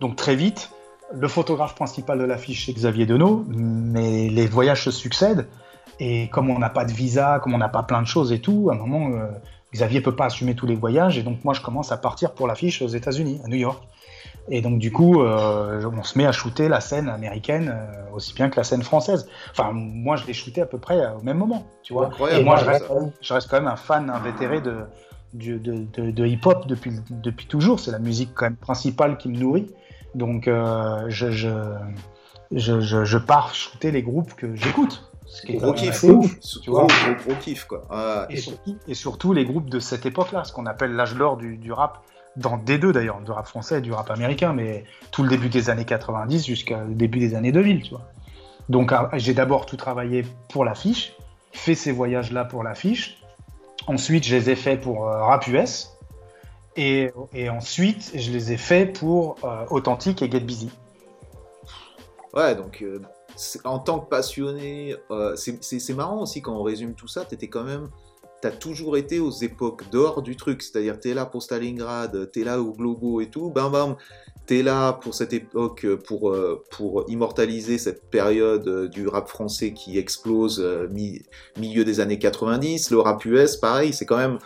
[0.00, 0.70] Donc très vite,
[1.12, 5.46] le photographe principal de l'affiche c'est Xavier Denot, mais les voyages se succèdent
[6.00, 8.40] et comme on n'a pas de visa, comme on n'a pas plein de choses et
[8.40, 9.28] tout, à un moment, euh,
[9.72, 12.48] Xavier peut pas assumer tous les voyages et donc moi je commence à partir pour
[12.48, 13.82] l'affiche aux États-Unis, à New York.
[14.48, 18.34] Et donc du coup, euh, on se met à shooter la scène américaine euh, aussi
[18.34, 19.28] bien que la scène française.
[19.50, 22.10] Enfin, moi, je l'ai shooté à peu près euh, au même moment, tu vois.
[22.30, 22.84] et moi, je reste,
[23.22, 24.84] je reste, quand même un fan invétéré de,
[25.32, 27.80] de, de, de hip-hop depuis, depuis toujours.
[27.80, 29.70] C'est la musique quand même principale qui me nourrit.
[30.14, 31.48] Donc, je, je,
[32.52, 35.10] je, je, pars shooter les groupes que j'écoute.
[35.48, 36.86] Gros kiff, ouf, tu vois.
[36.86, 38.26] Gros, kiff, quoi.
[38.28, 41.56] et, surtout, et, surtout, les groupes de cette époque-là, ce qu'on appelle l'âge d'or du,
[41.56, 42.04] du rap
[42.36, 45.48] dans des deux d'ailleurs, du rap français et du rap américain, mais tout le début
[45.48, 48.02] des années 90 jusqu'au début des années 2000, tu vois.
[48.68, 51.14] Donc ah, j'ai d'abord tout travaillé pour l'affiche,
[51.52, 53.20] fait ces voyages-là pour l'affiche.
[53.86, 55.90] Ensuite, je les ai faits pour euh, Rap US.
[56.76, 60.70] Et, et, ensuite, je les ai faits pour euh, Authentique et Get Busy.
[62.32, 63.00] Ouais, donc euh,
[63.62, 67.62] en tant que passionné, c'est marrant aussi quand on résume tout ça, tu étais quand
[67.62, 67.88] même
[68.44, 72.60] t'as toujours été aux époques d'or du truc, c'est-à-dire t'es là pour Stalingrad, t'es là
[72.60, 73.96] au Globo et tout, bam bam,
[74.44, 79.72] t'es là pour cette époque, pour, euh, pour immortaliser cette période euh, du rap français
[79.72, 80.90] qui explose euh,
[81.56, 84.38] milieu des années 90, le rap US, pareil, c'est quand même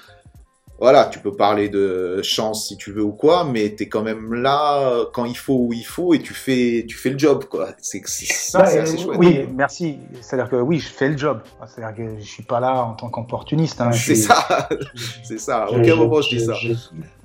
[0.80, 4.02] voilà, tu peux parler de chance si tu veux ou quoi, mais tu es quand
[4.02, 7.46] même là quand il faut où il faut et tu fais, tu fais le job,
[7.46, 7.70] quoi.
[7.78, 9.18] C'est ça, c'est assez chouette.
[9.18, 9.98] Oui, merci.
[10.20, 11.40] C'est-à-dire que oui, je fais le job.
[11.66, 13.80] C'est-à-dire que je suis pas là en tant qu'opportuniste.
[13.80, 13.90] Hein.
[13.90, 14.68] C'est ça,
[15.24, 15.68] c'est ça.
[15.68, 16.54] Aucun moment je dis ça.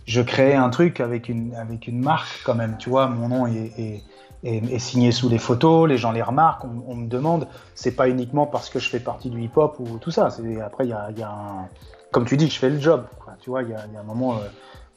[0.05, 3.07] Je, crée un truc avec une, avec une marque quand même, tu vois.
[3.07, 4.01] Mon nom est,
[4.43, 7.47] est, signé sous les photos, les gens les remarquent, on, me demande.
[7.75, 10.29] C'est pas uniquement parce que je fais partie du hip-hop ou tout ça.
[10.65, 11.67] Après, il y a, y a un
[12.13, 13.03] comme tu dis, je fais le job.
[13.43, 14.47] Tu vois, il y, a un moment, euh,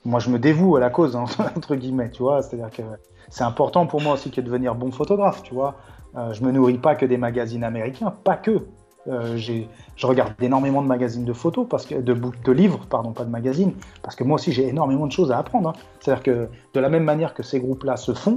[0.04, 1.24] moi je me dévoue à la cause, hein,
[1.56, 2.42] entre guillemets, tu vois.
[2.42, 2.82] C'est-à-dire que
[3.28, 5.74] c'est important pour moi aussi que de devenir bon photographe, tu vois.
[6.16, 8.60] Euh, je me nourris pas que des magazines américains, pas que.
[9.08, 13.24] Euh, je regarde énormément de magazines de photos, parce que, de, de livres, pardon, pas
[13.24, 15.70] de magazines, parce que moi aussi j'ai énormément de choses à apprendre.
[15.70, 15.72] Hein.
[15.98, 18.36] C'est-à-dire que de la même manière que ces groupes-là se font,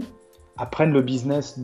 [0.60, 1.58] apprennent le business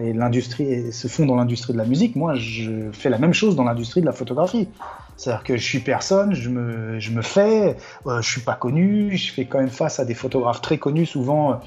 [0.00, 3.32] et l'industrie et se font dans l'industrie de la musique, moi je fais la même
[3.32, 4.68] chose dans l'industrie de la photographie.
[5.16, 9.16] C'est-à-dire que je suis personne, je me, je me fais, euh, je suis pas connu,
[9.16, 11.60] je fais quand même face à des photographes très connus souvent.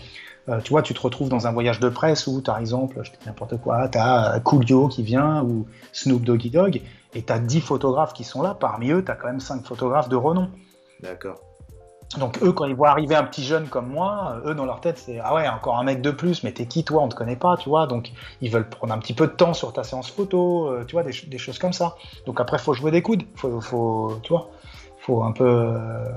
[0.49, 3.11] Euh, tu vois, tu te retrouves dans un voyage de presse où, par exemple, je
[3.11, 6.81] dis n'importe quoi, tu as Coolio qui vient ou Snoop Doggy Dogg,
[7.13, 8.57] et tu as 10 photographes qui sont là.
[8.59, 10.49] Parmi eux, tu as quand même 5 photographes de renom.
[11.01, 11.39] D'accord.
[12.17, 14.97] Donc eux, quand ils voient arriver un petit jeune comme moi, eux dans leur tête
[14.97, 17.01] c'est ah ouais encore un mec de plus, mais t'es qui toi?
[17.01, 17.87] On te connaît pas, tu vois?
[17.87, 20.93] Donc ils veulent prendre un petit peu de temps sur ta séance photo, euh, tu
[20.93, 21.95] vois, des, choses comme ça.
[22.25, 24.49] Donc après faut jouer des coudes, faut, faut tu vois,
[24.99, 25.45] faut un peu.
[25.45, 26.09] Euh,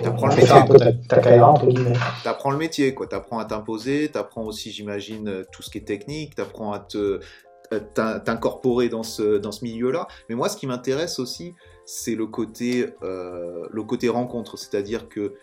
[0.00, 1.88] T'apprends le métier.
[2.24, 3.06] T'apprends le métier, quoi.
[3.06, 4.10] T'apprends à t'imposer.
[4.10, 6.34] T'apprends aussi, j'imagine, euh, tout ce qui est technique.
[6.34, 7.20] T'apprends à te
[7.94, 10.06] t'incorporer dans ce, dans ce milieu-là.
[10.28, 14.56] Mais moi, ce qui m'intéresse aussi, c'est le côté, euh, le côté rencontre.
[14.56, 15.34] C'est-à-dire que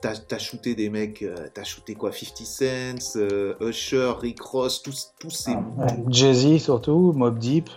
[0.00, 4.82] t'as as shooté des mecs, euh, t'as shooté quoi 50 Cent, euh, Usher, Rick Ross,
[4.82, 5.52] tous, tous ces.
[5.80, 7.68] Ah, Jay-Z surtout, Mob Deep,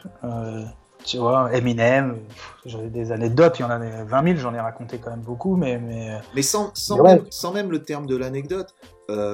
[1.03, 2.17] tu vois, Eminem.
[2.65, 5.55] J'ai des anecdotes, il y en a 20 000, j'en ai raconté quand même beaucoup,
[5.55, 5.77] mais.
[5.79, 8.73] Mais, mais sans, sans, même, sans même le terme de l'anecdote,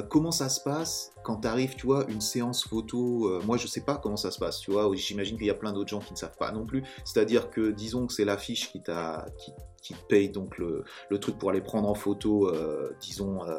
[0.10, 3.68] comment ça se passe quand tu arrives, tu vois, une séance photo, euh, moi je
[3.68, 6.00] sais pas comment ça se passe, tu vois, j'imagine qu'il y a plein d'autres gens
[6.00, 6.84] qui ne savent pas non plus.
[7.04, 9.52] C'est-à-dire que disons que c'est l'affiche qui, qui,
[9.82, 13.58] qui te paye donc le, le, truc pour aller prendre en photo, euh, disons, euh,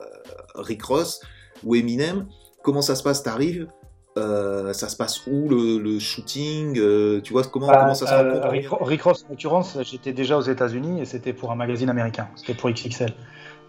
[0.55, 1.21] Rick Ross
[1.65, 2.27] ou Eminem.
[2.63, 3.23] Comment ça se passe?
[3.23, 3.69] T'arrives
[4.17, 6.75] ça se passe où le, shooting
[7.23, 8.49] Tu vois comment, bah, comment ça se rencontre?
[8.49, 12.29] Rick, Rick, Ross, en l'occurrence, j'étais déjà aux États-Unis et c'était pour un magazine américain.
[12.37, 13.15] C'était pour XXL.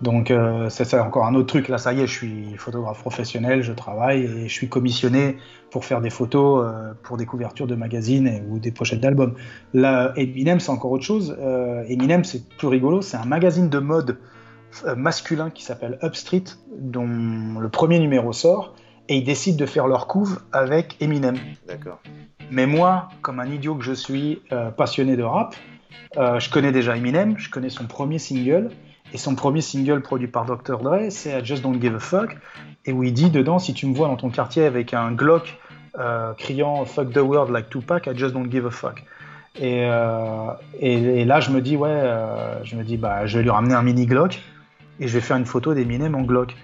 [0.02, 1.68] Donc euh, c'est encore un autre truc.
[1.68, 5.38] Là, ça y est, je suis photographe professionnel, je travaille et je suis commissionné
[5.70, 9.36] pour faire des photos euh, pour des couvertures de magazines ou des pochettes d'albums.
[9.74, 11.38] Là, Eminem, c'est encore autre chose.
[11.40, 13.02] Euh, Eminem, c'est plus rigolo.
[13.02, 14.18] C'est un magazine de mode
[14.96, 16.46] masculin qui s'appelle Upstreet,
[16.80, 17.06] dont
[17.60, 18.74] le premier numéro sort,
[19.10, 21.36] et ils décident de faire leur couve avec Eminem.
[21.68, 22.00] D'accord.
[22.52, 24.42] Mais moi, comme un idiot que je suis,
[24.78, 25.56] passionné de rap,
[26.16, 28.70] je connais déjà Eminem, je connais son premier single,
[29.14, 30.80] et son premier single produit par Dr.
[30.80, 32.38] Dre, c'est I Just Don't Give a Fuck,
[32.86, 35.60] et où il dit dedans, si tu me vois dans ton quartier avec un Glock
[36.00, 39.04] euh, criant Fuck the world like Tupac, I Just Don't Give a Fuck.
[39.60, 39.82] Et,
[40.80, 42.10] et, là, je me dis, ouais,
[42.64, 44.40] je me dis, bah, je vais lui ramener un mini Glock,
[45.02, 46.56] et je vais faire une photo d'Eminem en Glock.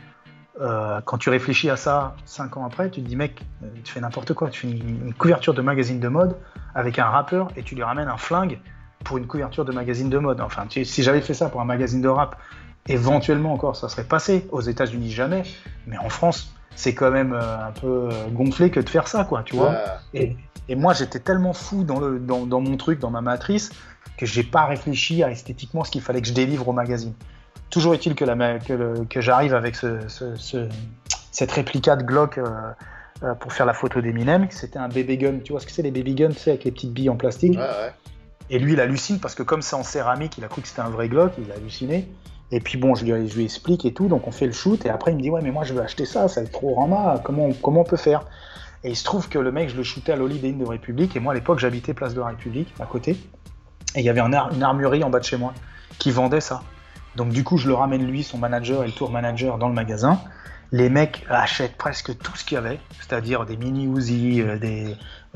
[0.59, 3.93] Euh, quand tu réfléchis à ça cinq ans après, tu te dis mec, euh, tu
[3.93, 4.49] fais n'importe quoi.
[4.49, 6.35] Tu fais une, couverture de magazine de mode
[6.73, 8.59] avec un rappeur et tu lui ramènes un flingue
[9.03, 10.41] pour une couverture de magazine de mode.
[10.41, 12.37] Enfin, si j'avais fait ça pour un magazine de rap,
[12.87, 14.47] éventuellement encore, ça serait passé.
[14.51, 15.43] Aux États-Unis, jamais.
[15.85, 19.43] Mais en France, c'est quand même euh, un peu gonflé que de faire ça, quoi,
[19.43, 19.75] tu vois.
[20.13, 20.35] Et,
[20.75, 23.71] moi, j'étais tellement fou dans, le, dans, dans, mon truc, dans ma matrice,
[24.17, 27.13] que j'ai pas réfléchi à esthétiquement ce qu'il fallait que je délivre au magazine.
[27.69, 28.25] Toujours est-il que,
[28.65, 29.99] que, que j'arrive avec ce,
[31.31, 32.45] cette réplica de Glock euh,
[33.23, 34.47] euh, pour faire la photo d'Eminem.
[34.51, 35.39] C'était un baby gun.
[35.43, 37.15] Tu vois ce que c'est les baby guns, tu sais, avec les petites billes en
[37.15, 37.57] plastique?
[38.49, 40.81] Et lui, il hallucine parce que comme c'est en céramique, il a cru que c'était
[40.81, 42.09] un vrai Glock, il a halluciné.
[42.51, 45.11] Et puis bon, je lui, explique et tout, donc on fait le shoot, et après
[45.11, 47.19] il me dit ouais mais moi je veux acheter ça, ça va être trop rama,
[47.21, 48.23] comment, comment on peut faire?
[48.85, 51.19] Et il se trouve que le mec, je le shootais à l'Holiday de République, et
[51.19, 53.17] moi à l'époque j'habitais place de la République, à côté,
[53.95, 55.53] et il y avait une armurerie en bas de chez moi
[55.97, 56.61] qui vendait ça.
[57.15, 59.73] Donc du coup, je le ramène lui, son manager et le tour manager dans le
[59.73, 60.21] magasin.
[60.71, 64.95] Les mecs achètent presque tout ce qu'il y avait, c'est-à-dire des mini Uzi, euh, des,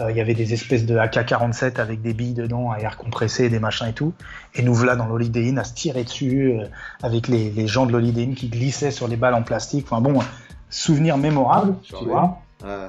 [0.09, 3.59] il y avait des espèces de AK-47 avec des billes dedans à air compressé, des
[3.59, 4.13] machins et tout.
[4.55, 6.65] Et nous voilà dans l'Holiday Inn à se tirer dessus euh,
[7.03, 9.85] avec les, gens de l'Holiday Inn qui glissaient sur les balles en plastique.
[9.89, 10.19] Enfin bon,
[10.69, 12.41] souvenir mémorable, tu vois.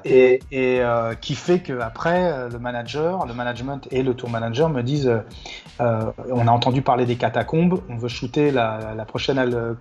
[0.04, 4.82] Et, euh, qui fait qu'après, euh, le manager, le management et le tour manager me
[4.82, 5.10] disent
[5.80, 9.76] euh, on a entendu parler des catacombes, on veut shooter la, prochaine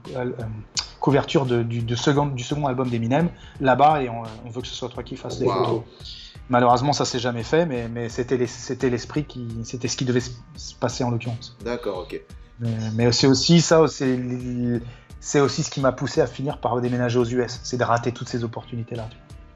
[0.99, 5.03] couverture du, second, du second album d'Eminem là-bas et on, veut que ce soit toi
[5.03, 5.81] qui fasses les photos.
[6.49, 10.75] Malheureusement, ça s'est jamais fait, mais, mais c'était l'esprit qui, c'était ce qui devait se
[10.79, 11.55] passer en l'occurrence.
[11.63, 12.19] D'accord, ok.
[12.59, 17.25] Mais, c'est aussi ça, c'est aussi ce qui m'a poussé à finir par déménager aux
[17.25, 19.09] US, c'est de rater toutes ces opportunités-là.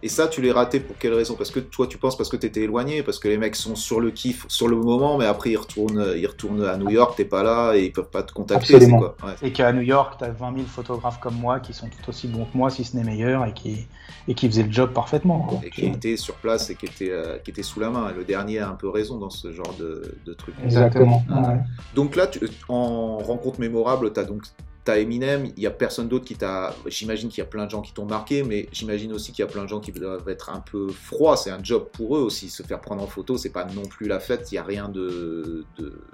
[0.06, 1.34] Et ça, tu l'es raté pour quelle raison?
[1.34, 3.76] Parce que toi, tu penses parce que tu étais éloigné, parce que les mecs sont
[3.76, 7.16] sur le kiff, sur le moment, mais après ils retournent, ils retournent à New York,
[7.18, 8.88] t'es pas là et ils peuvent pas te contacter.
[8.88, 9.16] Quoi?
[9.42, 12.28] Et qu'à New York, tu as 20 000 photographes comme moi qui sont tout aussi
[12.28, 13.88] bons que moi, si ce n'est meilleurs, et qui,
[14.28, 15.60] et qui faisaient le job parfaitement.
[15.66, 18.12] Et qui étaient sur place et qui étaient, euh, qui étaient sous la main.
[18.16, 20.54] le dernier a un peu raison dans ce genre de, de truc.
[20.64, 21.24] Exactement.
[21.96, 24.44] Donc là, tu, en rencontre mémorable, tu as donc
[24.86, 26.74] t'as Eminem, il y a personne d'autre qui t'a.
[26.86, 29.48] J'imagine qu'il y a plein de gens qui t'ont marqué, mais j'imagine aussi qu'il y
[29.48, 31.36] a plein de gens qui doivent être un peu froids.
[31.36, 32.50] C'est un job pour eux aussi.
[32.50, 34.52] Se faire prendre en photo, c'est pas non plus la fête.
[34.52, 35.66] Il y a rien de,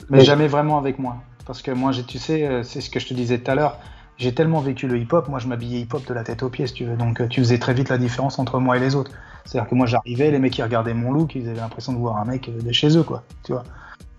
[0.10, 3.07] Mais jamais vraiment avec moi, parce que moi, tu sais, euh, c'est ce que je
[3.07, 3.77] te disais tout à l'heure.
[4.17, 6.73] J'ai tellement vécu le hip-hop, moi je m'habillais hip-hop de la tête aux pieds, si
[6.73, 6.95] tu veux.
[6.95, 9.12] Donc euh, tu faisais très vite la différence entre moi et les autres.
[9.45, 12.17] C'est-à-dire que moi j'arrivais, les mecs qui regardaient mon look, ils avaient l'impression de voir
[12.17, 13.23] un mec de chez eux, quoi.
[13.43, 13.63] Tu vois.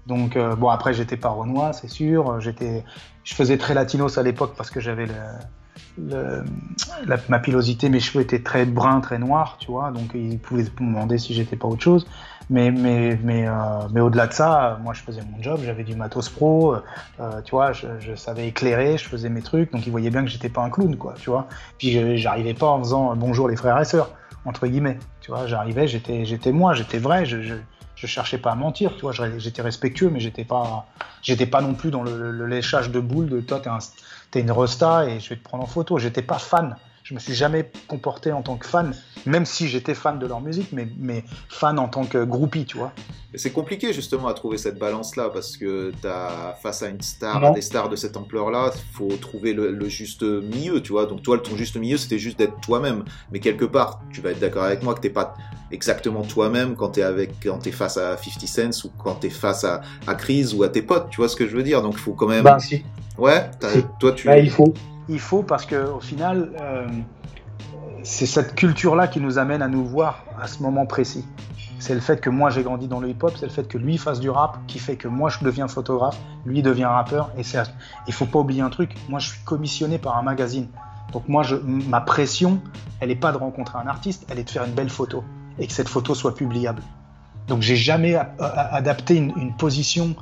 [0.07, 2.83] Donc euh, bon après j'étais pas renois c'est sûr, j'étais,
[3.25, 5.07] je faisais très latinos à l'époque parce que j'avais
[5.99, 10.87] ma pilosité, mes cheveux étaient très bruns, très noirs, tu vois, donc ils pouvaient me
[10.87, 12.07] demander si j'étais pas autre chose.
[12.51, 13.53] Mais, mais, mais, euh,
[13.93, 17.53] mais au-delà de ça, moi je faisais mon job, j'avais du matos pro, euh, tu
[17.53, 20.63] vois, je, savais éclairer, je faisais mes trucs, donc ils voyaient bien que j'étais pas
[20.63, 21.47] un clown, quoi, tu vois.
[21.79, 24.11] Puis j'arrivais pas en faisant bonjour les frères et sœurs,
[24.45, 27.55] entre guillemets, tu vois, j'arrivais, j'étais, moi, j'étais vrai, je
[28.03, 29.07] je cherchais pas à mentir, tu
[29.39, 30.87] j'étais respectueux, mais j'étais pas,
[31.23, 33.63] j'étais pas non plus dans le, léchage de boules de toi,
[34.33, 35.99] t'es, une resta et je vais te prendre en photo.
[35.99, 36.77] J'étais pas fan
[37.13, 38.95] je me suis jamais comporté en tant que fan,
[39.27, 42.79] même si j'étais fan de leur musique, mais, mais fan en tant que groupie, tu
[42.79, 42.91] vois.
[43.35, 47.51] C'est compliqué justement à trouver cette balance-là, parce que as, face à une star, à
[47.51, 51.05] des stars de cette ampleur-là, il faut trouver le, juste milieu, tu vois.
[51.05, 53.05] Donc toi, ton juste milieu, c'était juste d'être toi-même.
[53.31, 55.35] Mais quelque part, tu vas être d'accord avec moi que t'es pas
[55.71, 59.65] exactement toi-même quand t'es avec, quand es face à 50 Cent ou quand t'es face
[59.65, 61.83] à, à Chris ou à tes potes, tu vois ce que je veux dire.
[61.83, 62.45] Donc il faut quand même.
[62.45, 62.83] Ben si.
[63.19, 63.51] Ouais,
[64.01, 64.29] toi tu.
[64.29, 64.73] Bah, il faut
[65.13, 66.89] il faut parce qu'au final, euh,
[68.03, 71.25] c'est cette culture-là qui nous amène à nous voir à ce moment précis.
[71.79, 73.99] C'est le fait que moi j'ai grandi dans le hip-hop, c'est le fait que lui
[73.99, 77.31] fasse du rap qui fait que moi je deviens photographe, lui devient rappeur.
[77.37, 77.61] Et c'est,
[78.07, 80.69] il faut pas oublier un truc, moi je suis commissionné par un magazine.
[81.13, 82.61] Donc moi, je, ma pression,
[83.01, 85.23] elle n'est pas de rencontrer un artiste, elle est de faire une belle photo
[85.59, 86.83] et que cette photo soit publiable.
[87.49, 88.17] Donc j'ai jamais
[88.49, 90.15] adapté une, position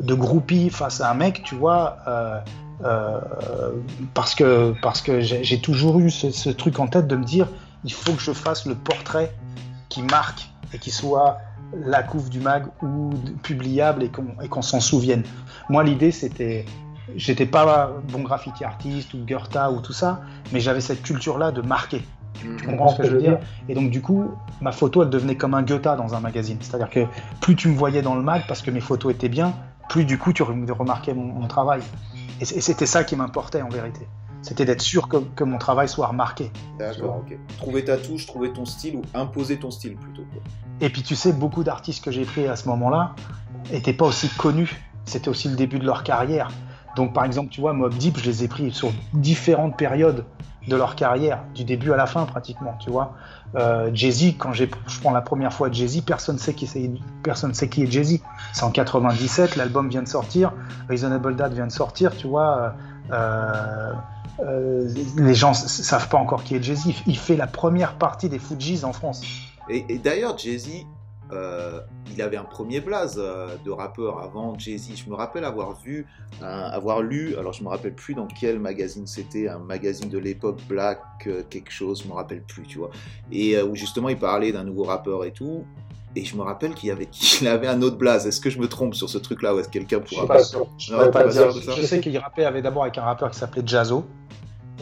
[0.00, 1.98] de groupie face à un mec, tu vois.
[2.08, 2.40] Euh,
[4.14, 7.48] parce que, parce que j'ai toujours eu ce, truc en tête de me dire
[7.84, 9.34] il faut que je fasse le portrait
[9.88, 11.38] qui marque et qui soit
[11.74, 13.10] la couve du mag ou
[13.42, 15.24] publiable et qu'on s'en souvienne.
[15.68, 16.64] Moi, l'idée, c'était.
[17.16, 20.20] J'étais pas bon graffiti artiste ou Goethe ou tout ça,
[20.52, 22.02] mais j'avais cette culture-là de marquer.
[22.34, 22.62] Tu, mm.
[22.62, 25.54] comprends ce que je veux dire Et donc, du coup, ma photo, elle devenait comme
[25.54, 26.58] un Goethe dans un magazine.
[26.60, 27.06] C'est-à-dire que
[27.40, 29.52] plus tu me voyais dans le mag parce que mes photos étaient bien,
[29.88, 31.82] plus du coup, tu remarquais mon, travail.
[32.42, 34.00] Et c'était ça qui m'importait en vérité.
[34.42, 36.50] C'était d'être sûr que, mon travail soit remarqué.
[36.76, 37.38] D'accord, ok.
[37.58, 40.22] Trouver ta touche, trouver ton style ou imposer ton style plutôt.
[40.80, 43.14] Et puis tu sais, beaucoup d'artistes que j'ai pris à ce moment-là
[43.70, 44.82] n'étaient pas aussi connus.
[45.04, 46.50] C'était aussi le début de leur carrière.
[46.96, 50.24] Donc par exemple, tu vois, Mob Deep, je les ai pris sur différentes périodes
[50.68, 53.14] de leur carrière, du début à la fin pratiquement, tu vois.
[53.54, 54.66] Euh, Jay-Z, quand je
[55.00, 58.20] prends la première fois Jay-Z, personne sait sait qui est Jay-Z.
[58.52, 60.52] C'est en 97, l'album vient de sortir,
[60.88, 62.74] Reasonable Dad vient de sortir, tu vois.
[63.10, 63.92] Euh,
[64.40, 66.88] euh, les gens savent pas encore qui est Jay-Z.
[67.06, 69.22] Il fait la première partie des Fujis en France.
[69.68, 70.86] Et, et d'ailleurs, Jay-Z,
[71.32, 71.80] euh,
[72.12, 75.02] il avait un premier blaze euh, de rappeur avant Jay-Z.
[75.04, 76.06] Je me rappelle avoir vu,
[76.40, 80.58] avoir lu, alors je me rappelle plus dans quel magazine c'était, un magazine de l'époque
[80.68, 82.90] Black, euh, quelque chose, je me rappelle plus, tu vois.
[83.30, 85.64] Et où justement il parlait d'un nouveau rappeur et tout.
[86.14, 87.08] Et je me rappelle qu'il avait,
[87.46, 88.26] avait un autre blaze.
[88.26, 91.72] Est-ce que je me trompe sur ce truc-là ou est-ce que quelqu'un pourra Je, je,
[91.76, 94.04] je sais qu'il rappait avait d'abord avec un rappeur qui s'appelait Jazzo.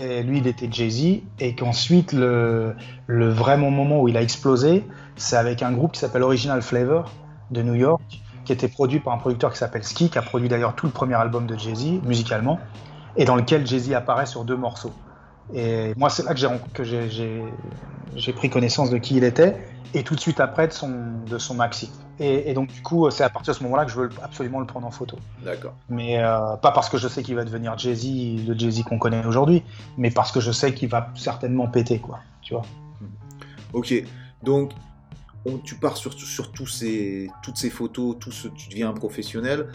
[0.02, 1.20] Et lui, il était Jay-Z.
[1.38, 2.74] Et qu'ensuite, le,
[3.06, 4.84] le vraiment moment où il a explosé,
[5.20, 7.10] c'est avec un groupe qui s'appelle Original Flavor
[7.50, 8.02] de New York,
[8.44, 10.92] qui était produit par un producteur qui s'appelle Ski, qui a produit d'ailleurs tout le
[10.92, 12.58] premier album de Jay-Z, musicalement,
[13.16, 14.92] et dans lequel Jay-Z apparaît sur deux morceaux.
[15.52, 19.56] Et moi, c'est là que j'ai pris connaissance de qui il était,
[19.92, 20.90] et tout de suite après de son,
[21.28, 21.90] de son maxi.
[22.18, 24.66] Et, donc, du coup, c'est à partir de ce moment-là que je veux absolument le
[24.66, 25.18] prendre en photo.
[25.42, 25.72] D'accord.
[25.88, 29.24] Mais euh, pas parce que je sais qu'il va devenir Jay-Z, le Jay-Z qu'on connaît
[29.24, 29.62] aujourd'hui,
[29.96, 32.20] mais parce que je sais qu'il va certainement péter, quoi.
[32.42, 32.62] Tu vois.
[33.72, 33.94] Ok.
[34.42, 34.72] Donc,
[35.64, 36.14] tu pars sur,
[36.52, 39.68] tous ces, toutes ces photos, tout ce, tu deviens un professionnel.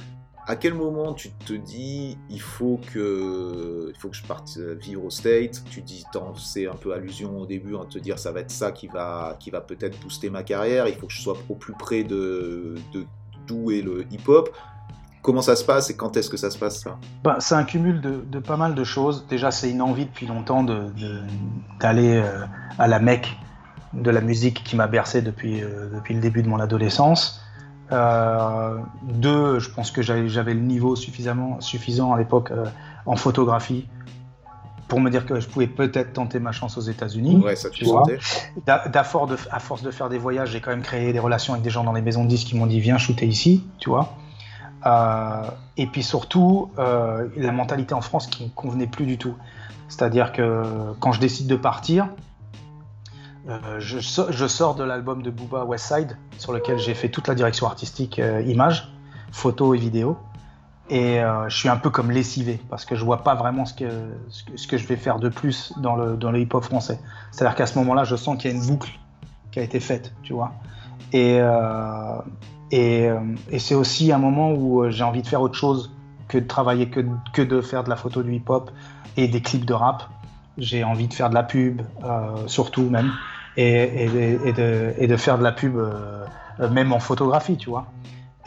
[0.47, 4.75] À quel moment tu te dis il faut que, il faut que je parte euh,
[4.79, 6.05] vivre au State Tu dis,
[6.37, 9.37] c'est un peu allusion au début, en te dire ça va être ça qui va,
[9.39, 10.87] qui va peut-être booster ma carrière.
[10.87, 12.75] Il faut que je sois au plus près de,
[13.47, 14.55] d'où est le hip-hop.
[15.23, 16.81] Comment ça se passe et quand est-ce que ça se passe?
[16.81, 19.25] Ça bah, C'est un cumul de, de, pas mal de choses.
[19.27, 20.91] Déjà, c'est une envie depuis longtemps de,
[21.79, 22.45] d'aller euh,
[22.77, 23.35] à la Mecque
[23.93, 27.41] de la musique qui m'a bercé depuis, euh, depuis le début de mon adolescence.
[27.91, 32.65] Euh, deux, je pense que j'avais le niveau suffisamment, suffisant à l'époque euh,
[33.05, 33.87] en photographie
[34.87, 37.37] pour me dire que je pouvais peut-être tenter ma chance aux États-Unis.
[37.37, 38.03] Ouais, ça tu vois.
[38.67, 39.03] À
[39.59, 41.93] force de faire des voyages, j'ai quand même créé des relations avec des gens dans
[41.93, 44.15] les maisons de disques qui m'ont dit viens shooter ici, tu vois.
[45.77, 49.33] et puis surtout, la mentalité en France qui ne convenait plus du tout.
[49.87, 50.63] C'est-à-dire que
[50.99, 52.07] quand je décide de partir,
[53.47, 57.67] euh, je, sors de l'album de Booba Westside, sur lequel j'ai fait toute la direction
[57.67, 58.91] artistique euh, images,
[59.31, 60.17] photos et vidéos.
[60.89, 63.73] Et euh, je suis un peu comme lessivé, parce que je vois pas vraiment ce
[63.73, 63.87] que,
[64.77, 66.99] je vais faire de plus dans le, hip-hop français.
[67.31, 68.91] C'est-à-dire qu'à ce moment-là, je sens qu'il y a une boucle
[69.51, 70.51] qui a été faite, tu vois.
[71.13, 71.39] Et,
[72.71, 75.91] et c'est aussi un moment où j'ai envie de faire autre chose
[76.27, 78.69] que de travailler, que de faire de la photo du hip-hop
[79.17, 80.03] et des clips de rap.
[80.57, 81.81] J'ai envie de faire de la pub,
[82.45, 83.11] surtout même
[83.57, 86.25] et, de, faire de la pub euh,
[86.71, 87.87] même en photographie, tu vois.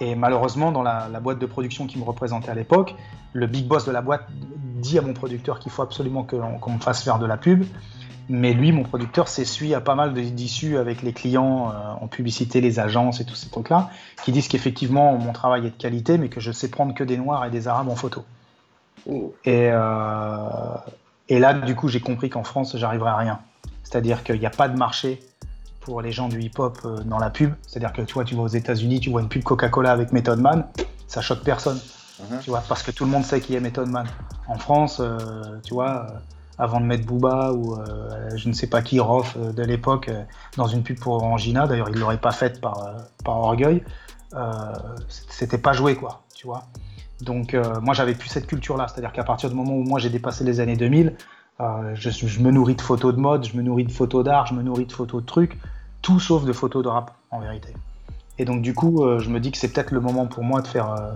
[0.00, 2.94] Et malheureusement, dans la, boîte de production qui me représentait à l'époque,
[3.32, 6.78] le big boss de la boîte dit à mon producteur qu'il faut absolument qu'on me
[6.78, 7.64] fasse faire de la pub.
[8.30, 12.60] Mais lui, mon producteur, s'essuie à pas mal d'issues avec les clients euh, en publicité,
[12.60, 13.88] les agences et tous ces trucs-là,
[14.22, 17.16] qui disent qu'effectivement, mon travail est de qualité, mais que je sais prendre que des
[17.16, 18.24] noirs et des arabes en photo.
[19.06, 20.76] Et, euh,
[21.30, 23.40] et là, du coup, j'ai compris qu'en France, j'arriverai à rien.
[23.88, 25.20] C'est-à-dire qu'il n'y a pas de marché
[25.80, 27.54] pour les gens du hip-hop euh, dans la pub.
[27.66, 30.38] C'est-à-dire que tu vois, tu vas aux États-Unis, tu vois une pub Coca-Cola avec Method
[30.38, 30.66] Man,
[31.06, 31.78] ça choque personne.
[31.78, 32.40] Uh-huh.
[32.42, 34.06] Tu vois, parce que tout le monde sait qui est Method Man.
[34.46, 35.18] En France, euh,
[35.64, 36.18] tu vois, euh,
[36.58, 37.78] avant de mettre Booba ou
[38.34, 40.10] je ne sais pas qui, Roth de l'époque,
[40.56, 43.84] dans une pub pour Orangina, d'ailleurs, il ne l'aurait pas faite par, par orgueil,
[45.08, 46.64] c'était pas joué, quoi, tu vois.
[47.20, 48.88] Donc, moi, j'avais plus cette culture-là.
[48.88, 51.14] C'est-à-dire qu'à partir du moment où moi j'ai dépassé les années 2000,
[51.60, 54.54] euh, je, me nourris de photos de mode, je me nourris de photos d'art, je
[54.54, 55.58] me nourris de photos de trucs,
[56.02, 57.74] tout sauf de photos de rap en vérité.
[58.38, 60.62] Et donc du coup, euh, je me dis que c'est peut-être le moment pour moi
[60.62, 61.12] de faire, euh,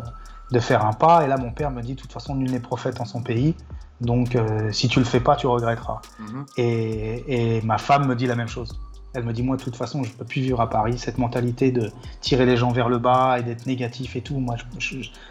[0.50, 1.24] de faire un pas.
[1.24, 3.54] Et là, mon père me dit de toute façon, nul n'est prophète en son pays.
[4.00, 4.36] Donc
[4.72, 6.00] si tu le fais pas, tu regretteras.
[6.18, 6.44] Mhm.
[6.56, 8.76] et, ma femme me dit la même chose.
[9.14, 11.70] Elle me dit moi de toute façon je peux plus vivre à Paris cette mentalité
[11.70, 14.56] de tirer les gens vers le bas et d'être négatif et tout moi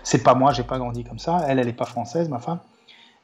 [0.04, 2.59] c'est pas moi j'ai pas grandi comme ça elle elle est pas française ma femme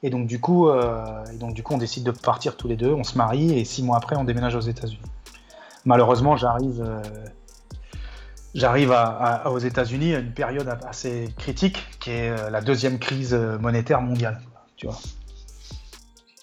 [0.04, 2.76] et donc, du coup, euh, et donc, du coup, on décide de partir tous les
[2.76, 5.02] deux, on se marie et six mois après, on déménage aux États-Unis.
[5.86, 7.02] Malheureusement, j'arrive, euh,
[8.54, 8.96] j'arrive
[9.46, 14.42] aux États-Unis à une période assez critique, qui est euh, la deuxième crise monétaire mondiale.
[14.76, 14.98] Tu vois.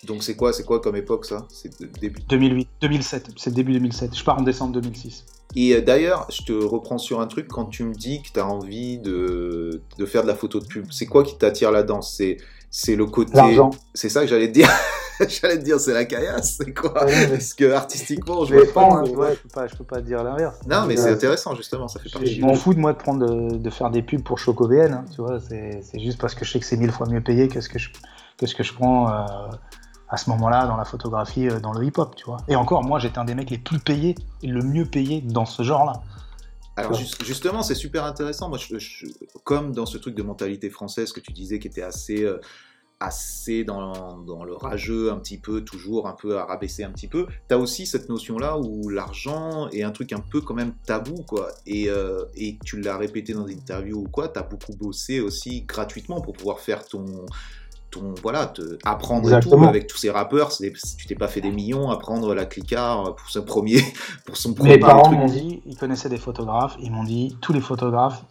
[0.05, 1.46] Donc c'est quoi, c'est quoi comme époque ça?
[1.48, 4.16] C'est début 2008, 2007, c'est début 2007.
[4.16, 5.24] Je pars en décembre 2006.
[5.57, 8.46] Et d'ailleurs, je te reprends sur un truc quand tu me dis que tu as
[8.46, 10.86] envie de, de, faire de la photo de pub.
[10.90, 12.02] C'est quoi qui t'attire là-dedans?
[12.02, 12.38] C'est
[12.76, 13.40] c'est le côté.
[13.94, 14.68] C'est ça que j'allais te dire.
[15.28, 19.02] j'allais te dire, c'est la caillasse, c'est quoi Ouais, Parce que artistiquement, je vois pas.
[19.04, 20.56] ouais, je, peux pas, je peux pas dire l'inverse.
[20.68, 22.34] Non, mais c'est intéressant justement, ça fait partie.
[22.34, 25.04] Je m'en fous de moi de prendre de, de faire des pubs pour Chocobn, hein,
[25.14, 27.60] tu vois, c'est juste parce que je sais que c'est mille fois mieux payé que
[27.60, 27.90] ce que je,
[28.38, 29.24] que ce que je prends euh,
[30.08, 32.38] à ce moment-là dans la photographie, euh, dans le hip-hop, tu vois.
[32.48, 35.46] Et encore, moi, j'étais un des mecs les plus payés et le mieux payé dans
[35.46, 36.02] ce genre-là.
[36.76, 38.48] Alors ju- justement, c'est super intéressant.
[38.48, 39.06] Moi, je, je-
[39.44, 42.38] comme dans ce truc de mentalité française que tu disais, qui était assez, euh,
[43.00, 47.08] assez dans, dans le rageux, un petit peu, toujours un peu à rabaisser un petit
[47.08, 47.26] peu.
[47.48, 51.50] T'as aussi cette notion-là où l'argent est un truc un peu quand même tabou, quoi.
[51.66, 54.28] Et, euh, et tu l'as répété dans des interviews ou quoi.
[54.28, 57.04] T'as beaucoup bossé aussi gratuitement pour pouvoir faire ton
[57.95, 61.51] ton voilà te, apprendre tout avec tous ces rappeurs c'est- tu t'es pas fait des
[61.51, 63.80] millions apprendre la clicar pour son premier
[64.26, 67.36] pour son Mes premier parents truc m'ont dit, ils connaissaient des photographes, ils m'ont dit,
[67.40, 68.22] tous les photographes,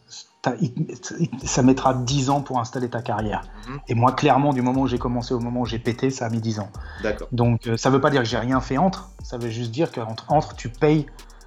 [1.43, 3.41] ça mettra 10 ans pour installer ta carrière.
[3.67, 3.79] Mhm.
[3.87, 6.29] Et moi, clairement, du moment où j'ai commencé au moment où j'ai pété, ça a
[6.29, 6.69] mis 10 ans.
[7.01, 9.71] d'accord Donc euh, ça veut pas dire que j'ai rien fait entre, ça veut juste
[9.71, 11.05] dire qu'entre entre, tu payes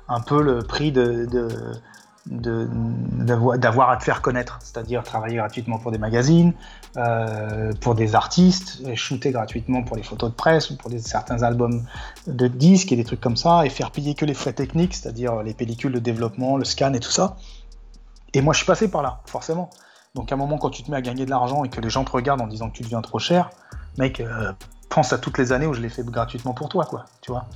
[0.08, 1.26] un peu le prix de-
[2.26, 6.54] d'avoir à te faire connaître, c'est-à-dire travailler gratuitement pour des magazines,
[6.96, 11.84] euh, pour des artistes, shooter gratuitement pour les photos de presse ou pour certains albums
[12.26, 15.42] de disques et des trucs comme ça, et faire payer que les frais techniques, c'est-à-dire
[15.42, 17.36] les pellicules, le développement, le scan et tout ça.
[18.34, 19.70] Et moi je suis passé par là, forcément.
[20.14, 21.90] Donc à un moment quand tu te mets à gagner de l'argent et que les
[21.90, 23.50] gens te regardent en disant que tu deviens trop cher,
[23.98, 24.52] mec, euh,
[24.88, 27.46] pense à toutes les années où je l'ai fait gratuitement pour toi, quoi, tu vois.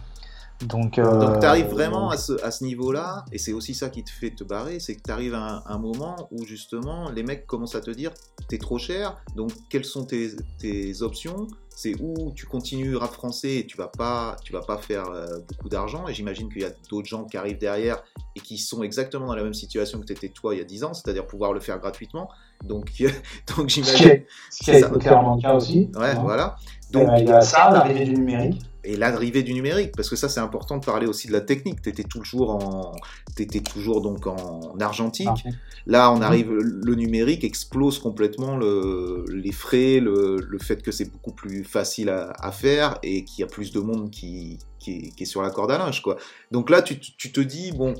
[0.67, 3.89] Donc, euh, Donc tu arrives vraiment à ce, à ce niveau-là, et c'est aussi ça
[3.89, 7.11] qui te fait te barrer, c'est que tu arrives à un, un moment où justement
[7.11, 8.13] les mecs commencent à te dire
[8.49, 11.47] t'es trop cher, donc quelles sont tes, tes options?
[11.69, 15.39] C'est où tu continues rap français et tu vas pas, tu vas pas faire euh,
[15.49, 18.03] beaucoup d'argent, et j'imagine qu'il y a d'autres gens qui arrivent derrière
[18.37, 20.65] et qui sont exactement dans la même situation que tu étais toi il y a
[20.65, 22.29] 10 ans, c'est-à-dire pouvoir le faire gratuitement.
[22.65, 22.91] Donc,
[23.57, 24.23] donc j'imagine.
[24.51, 24.89] ce qui ça.
[24.89, 25.91] clairement le cas aussi.
[25.95, 26.57] Ouais, voilà.
[26.93, 28.61] Donc, Donc, il y a ça, l'arrivée du numérique.
[28.83, 31.83] et l'arrivée du numérique, parce que ça c'est important de parler aussi de la technique.
[31.83, 32.93] T'étais toujours en,
[33.37, 35.29] t'étais toujours donc en argentique.
[35.87, 41.11] Là, on arrive, le numérique explose complètement le, les frais, le, le fait que c'est
[41.11, 44.93] beaucoup plus facile à, à faire et qu'il y a plus de monde qui, qui,
[44.93, 46.17] est, qui est sur la corde à linge, quoi.
[46.51, 47.95] Donc là, tu, tu te dis bon.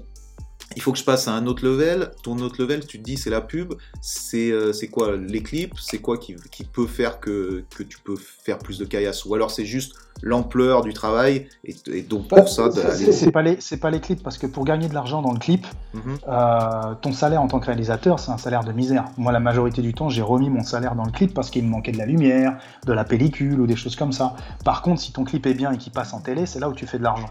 [0.77, 2.13] Il faut que je passe à un autre level.
[2.23, 3.75] Ton autre level, tu te dis, c'est la pub.
[4.01, 8.17] C'est euh, quoi les clips C'est quoi qui, qui peut faire que, que tu peux
[8.17, 9.25] faire plus de caillasse?
[9.25, 13.59] Ou alors c'est juste l'ampleur du travail et, et donc pour ça, C'est- pas les,
[13.81, 16.19] pas les clips parce que pour gagner de l'argent dans le clip, Mhm.
[16.29, 19.07] euh, ton salaire en tant que réalisateur, c'est un salaire de misère.
[19.17, 21.71] Moi, la majorité du temps, j'ai remis mon salaire dans le clip parce qu'il me
[21.71, 24.37] manquait de la lumière, de la pellicule ou des choses comme ça.
[24.65, 26.75] Par contre, si ton clip est bien et qu'il passe en télé, c'est là où
[26.75, 27.31] tu fais de l'argent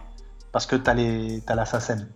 [0.51, 2.07] parce que t'as les, t'as la SACEM.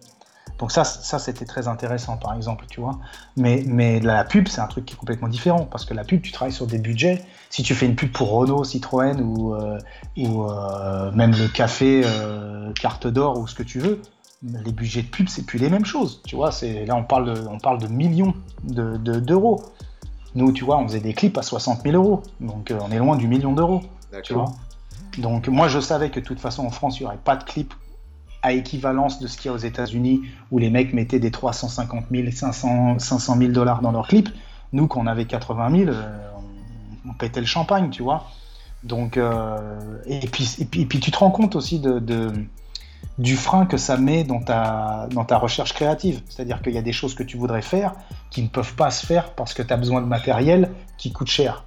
[0.64, 2.98] Donc ça, ça c'était très intéressant, par exemple, tu vois.
[3.36, 6.22] Mais, mais la pub, c'est un truc qui est complètement différent parce que la pub,
[6.22, 7.22] tu travailles sur des budgets.
[7.50, 9.78] Si tu fais une pub pour Renault, Citroën ou, euh,
[10.16, 14.02] ou euh, même le café euh, carte d'or ou ce que tu veux,
[14.42, 16.22] les budgets de pub, c'est plus les mêmes choses.
[16.26, 18.34] Tu vois, c'est là on parle de, on parle de millions
[18.64, 19.66] de- de- d'euros.
[20.36, 23.18] Nous, tu vois, on faisait des clips à 60 000 euros, donc on est loin
[23.18, 23.82] du million d'euros.
[24.22, 24.46] Tu vois.
[25.18, 27.44] Donc moi, je savais que de toute façon en France, il n'y aurait pas de
[27.44, 27.74] clip
[28.44, 30.22] à équivalence de ce qu'il y a aux États-Unis
[30.52, 34.30] où les mecs mettaient des 350 000, 500, 500 000 dollars dans leurs clips.
[34.74, 36.30] Nous, quand on avait 80 000, euh,
[37.08, 38.28] on, pétait le champagne, tu vois.
[38.84, 39.58] Donc, euh,
[40.06, 42.00] et, puis, et, puis, tu te rends compte aussi de-
[43.18, 46.22] du frein que ça met dans ta, dans ta recherche créative.
[46.28, 47.94] C'est-à-dire qu'il y a des choses que tu voudrais faire
[48.32, 51.30] qui ne peuvent pas se faire parce que tu as besoin de matériel qui coûte
[51.30, 51.64] cher.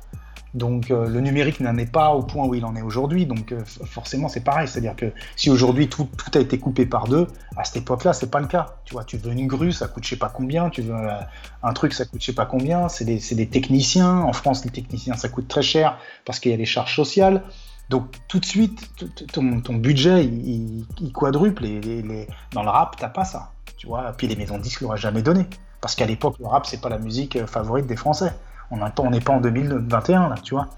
[0.55, 3.53] Donc euh, le numérique n'en est pas au point où il en est aujourd'hui, donc
[3.53, 7.27] euh, forcément c'est pareil, c'est-à-dire que si aujourd'hui tout, a été coupé par deux,
[7.57, 8.77] à cette époque-là c'est pas le cas.
[8.85, 11.19] Tu vois, tu veux une grue, ça coûte je sais pas combien, tu veux euh,
[11.63, 15.15] un truc, ça coûte je sais pas combien, c'est des, techniciens, en France les techniciens
[15.15, 17.43] ça coûte très cher parce qu'il y a des charges sociales,
[17.91, 18.89] donc tout de suite
[19.33, 24.37] ton, budget il, quadruple et dans le rap t'as pas ça, tu vois, puis les
[24.37, 25.47] maisons de disques l'auraient jamais donné,
[25.83, 28.33] parce qu'à l'époque le rap c'est pas la musique favorite des Français.
[28.71, 30.69] On n'est pas, en 2021 là, tu vois.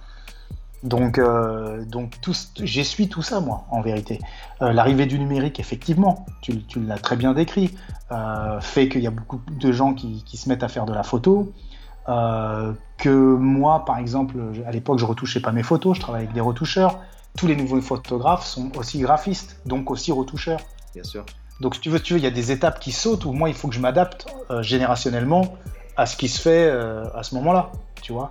[0.84, 4.20] Donc, euh, donc tout, j'essuie tout ça, moi, en vérité.
[4.62, 7.74] Euh, L'arrivée du numérique, effectivement, tu, tu l'as très bien décrit,
[8.12, 10.94] euh, fait qu'il y a beaucoup de gens qui, qui se mettent à faire de
[10.94, 11.52] la photo.
[12.08, 14.36] euh, que moi, par exemple,
[14.66, 17.00] à l'époque, je retouchais pas mes photos, je travaillais avec des retoucheurs.
[17.36, 20.60] Tous les nouveaux photographes sont aussi graphistes, donc aussi retoucheurs.
[20.94, 21.24] Bien sûr.
[21.60, 23.48] Donc, si tu veux, tu veux, il y a des étapes qui sautent où moi,
[23.48, 24.26] il faut que je m'adapte
[24.62, 25.54] générationnellement
[25.98, 28.30] à ce qui se fait euh, à ce moment-là, tu vois.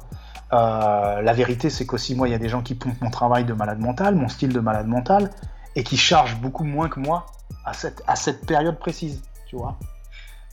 [0.51, 3.53] la vérité, c'est qu'aussi, moi, il y a des gens qui pompent mon travail de
[3.53, 5.29] malade mental, mon style de malade mental,
[5.75, 7.25] et qui chargent beaucoup moins que moi
[7.65, 8.15] à cette, à
[8.45, 9.77] période précise, tu vois.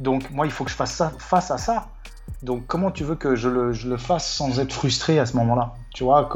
[0.00, 1.86] Donc, moi, il faut que je fasse ça, face à ça.
[2.42, 6.02] Donc, comment tu veux que je le, fasse sans être frustré à ce moment-là Tu
[6.02, 6.28] vois,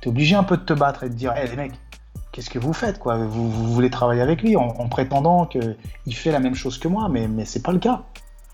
[0.00, 1.78] tu es obligé un peu de te battre et de dire, hé les mecs,
[2.32, 3.18] qu'est-ce que vous faites quoi?
[3.18, 7.28] Vous, voulez travailler avec lui en, prétendant qu'il fait la même chose que moi, mais,
[7.28, 8.04] mais c'est pas le cas.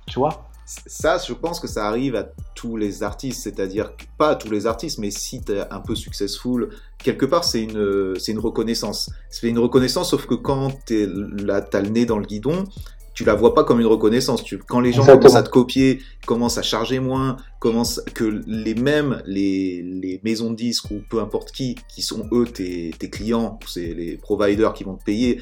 [0.06, 0.47] Tu vois
[0.86, 4.66] ça, je pense que ça arrive à tous les artistes, c'est-à-dire pas à tous les
[4.66, 9.10] artistes, mais si tu es un peu successful, quelque part c'est une, c'est une reconnaissance.
[9.30, 12.64] C'est une reconnaissance, sauf que quand tu as le nez dans le guidon,
[13.14, 14.44] tu la vois pas comme une reconnaissance.
[14.44, 18.74] Tu, quand les gens commencent à te copier, commencent à charger moins, commencent que les
[18.74, 23.10] mêmes les, les maisons de disques ou peu importe qui, qui sont eux tes, tes
[23.10, 25.40] clients, c'est les providers qui vont te payer,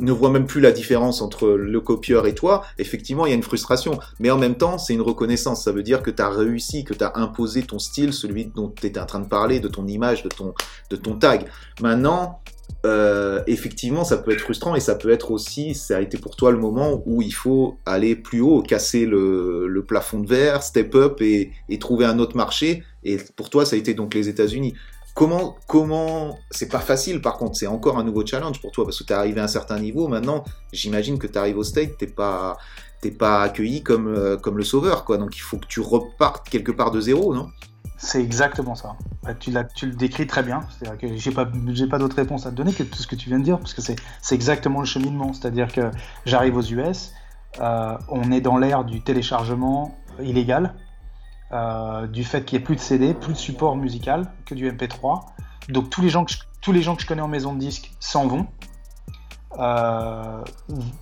[0.00, 3.36] ne voient même plus la différence entre le copieur et toi, effectivement, il y a
[3.36, 3.98] une frustration.
[4.20, 5.64] Mais en même temps, c'est une reconnaissance.
[5.64, 8.68] Ça veut dire que tu as réussi, que tu as imposé ton style, celui dont
[8.68, 10.54] tu étais en train de parler, de ton image, de ton,
[10.90, 11.46] de ton tag.
[11.80, 12.40] Maintenant,
[12.84, 16.36] euh, effectivement, ça peut être frustrant et ça peut être aussi, ça a été pour
[16.36, 20.94] toi le moment où il faut aller plus haut, casser le, plafond de verre, step
[20.94, 22.84] up et, trouver un autre marché.
[23.02, 24.74] Et pour toi, ça a été donc les États-Unis.
[25.16, 28.98] Comment, comment, c'est pas facile par contre, c'est encore un nouveau challenge pour toi parce
[28.98, 30.08] que tu es arrivé à un certain niveau.
[30.08, 30.44] Maintenant,
[30.74, 32.58] j'imagine que tu arrives au state, t'es pas,
[33.00, 35.16] t'es pas accueilli comme, euh, comme le sauveur, quoi.
[35.16, 37.48] Donc il faut que tu repartes quelque part de zéro, non?
[37.96, 38.94] C'est exactement ça.
[39.22, 40.60] Bah, tu, tu, le décris très bien.
[40.68, 43.16] C'est-à-dire que j'ai pas, j'ai pas d'autre réponse à te donner que tout ce que
[43.16, 43.96] tu viens de dire, parce que c'est,
[44.32, 45.32] exactement le cheminement.
[45.32, 45.90] C'est-à-dire que
[46.26, 47.12] j'arrive aux US,
[47.60, 50.74] euh, on est dans l'ère du téléchargement illégal,
[51.52, 54.70] euh, du fait qu'il n'y ait plus de CD, plus de support musical que du
[54.70, 55.22] MP3.
[55.68, 57.92] Donc tous les gens que tous les gens que je connais en maison de disques
[58.00, 58.46] s'en vont.
[59.58, 60.42] Euh,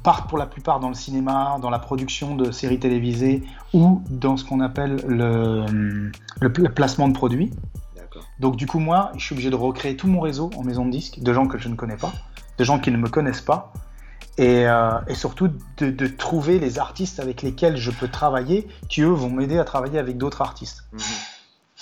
[0.05, 3.43] partent pour la plupart dans le cinéma, dans la production de séries télévisées
[3.73, 5.65] ou dans ce qu'on appelle le,
[6.41, 7.51] le, placement de produits.
[8.39, 10.93] Donc du coup, moi, je suis obligé de recréer tout mon réseau en maison de
[10.93, 12.13] disques, de gens que je ne connais pas,
[12.59, 13.73] de gens qui ne me connaissent pas,
[14.37, 19.03] et, euh, et surtout de, de, trouver les artistes avec lesquels je peux travailler, qui
[19.03, 20.85] eux vont m'aider à travailler avec d'autres artistes.
[20.93, 21.01] Mhm.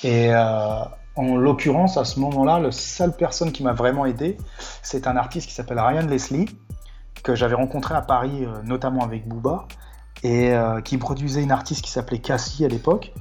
[0.05, 0.83] Et, euh,
[1.15, 4.39] en l'occurrence, à ce moment-là, la seule personne qui m'a vraiment aidé,
[4.83, 6.47] c'est un artiste qui s'appelle Ryan Leslie,
[7.23, 9.67] que j'avais rencontré à Paris, euh, notamment avec Booba,
[10.25, 13.13] et qui produisait une artiste qui s'appelait Cassie à l'époque,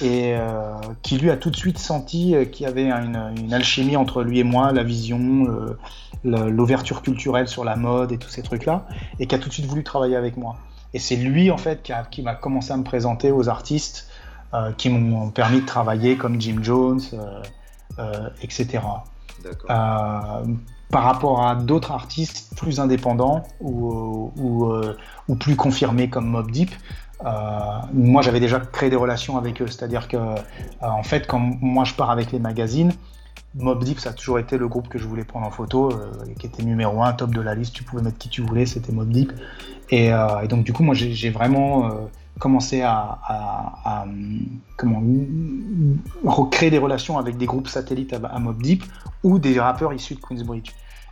[0.00, 4.22] et euh, qui lui a tout de suite senti qu'il y avait une, alchimie entre
[4.22, 5.46] lui et moi, la vision,
[6.24, 8.86] l'ouverture culturelle sur la mode et tous ces trucs-là,
[9.18, 10.56] et qui a tout de suite voulu travailler avec moi.
[10.92, 14.08] Et c'est lui, en fait, qui, m'a commencé à me présenter aux artistes
[14.54, 17.42] euh, qui m'ont permis de travailler comme Jim Jones, euh,
[17.98, 18.80] euh, etc.
[19.76, 24.32] par rapport à d'autres artistes plus indépendants ou,
[25.28, 26.70] ou, plus confirmés comme Mob Deep,
[27.92, 29.66] moi j'avais déjà créé des relations avec eux.
[29.66, 30.16] C'est-à-dire que,
[30.80, 32.92] en fait, quand moi je pars avec les magazines,
[33.54, 35.90] Mob Deep, ça a toujours été le groupe que je voulais prendre en photo,
[36.38, 37.74] qui était numéro un, top de la liste.
[37.74, 39.32] Tu pouvais mettre qui tu voulais, c'était Mob Deep.
[39.90, 40.12] Et,
[40.48, 41.90] donc, du coup, moi, j'ai vraiment
[42.38, 44.06] commencer à,
[46.24, 48.84] recréer des relations avec des groupes satellites à, Mob Deep
[49.22, 50.70] ou des rappeurs issus de Queensbridge.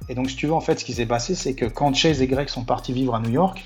[0.09, 2.23] Et donc, si tu veux, en fait, ce qui s'est passé, c'est que quand Chase
[2.23, 3.65] et Greg sont partis vivre à New York,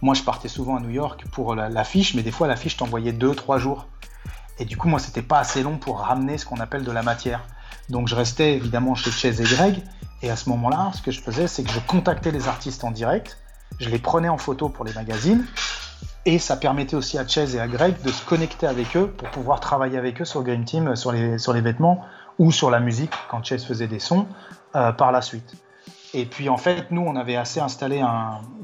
[0.00, 3.34] moi, je partais souvent à New York pour l'affiche, mais des fois, l'affiche t'envoyait deux,
[3.34, 3.86] trois jours.
[4.58, 7.02] Et du coup, moi, c'était pas assez long pour ramener ce qu'on appelle de la
[7.02, 7.40] matière.
[7.88, 9.82] Donc, je restais évidemment chez Chase et Greg.
[10.22, 12.90] Et à ce moment-là, ce que je faisais, c'est que je contactais les artistes en
[12.90, 13.38] direct,
[13.80, 15.44] je les prenais en photo pour les magazines,
[16.24, 19.28] et ça permettait aussi à Chase et à Greg de se connecter avec eux pour
[19.30, 22.04] pouvoir travailler avec eux sur le Green Team, sur les, sur les vêtements
[22.38, 24.26] ou sur la musique quand Chase faisait des sons
[24.76, 25.56] euh, par la suite.
[26.14, 28.02] Et puis en fait, nous, on avait assez installé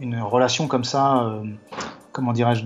[0.01, 1.43] une relation comme ça, euh,
[2.13, 2.65] comment dirais-je,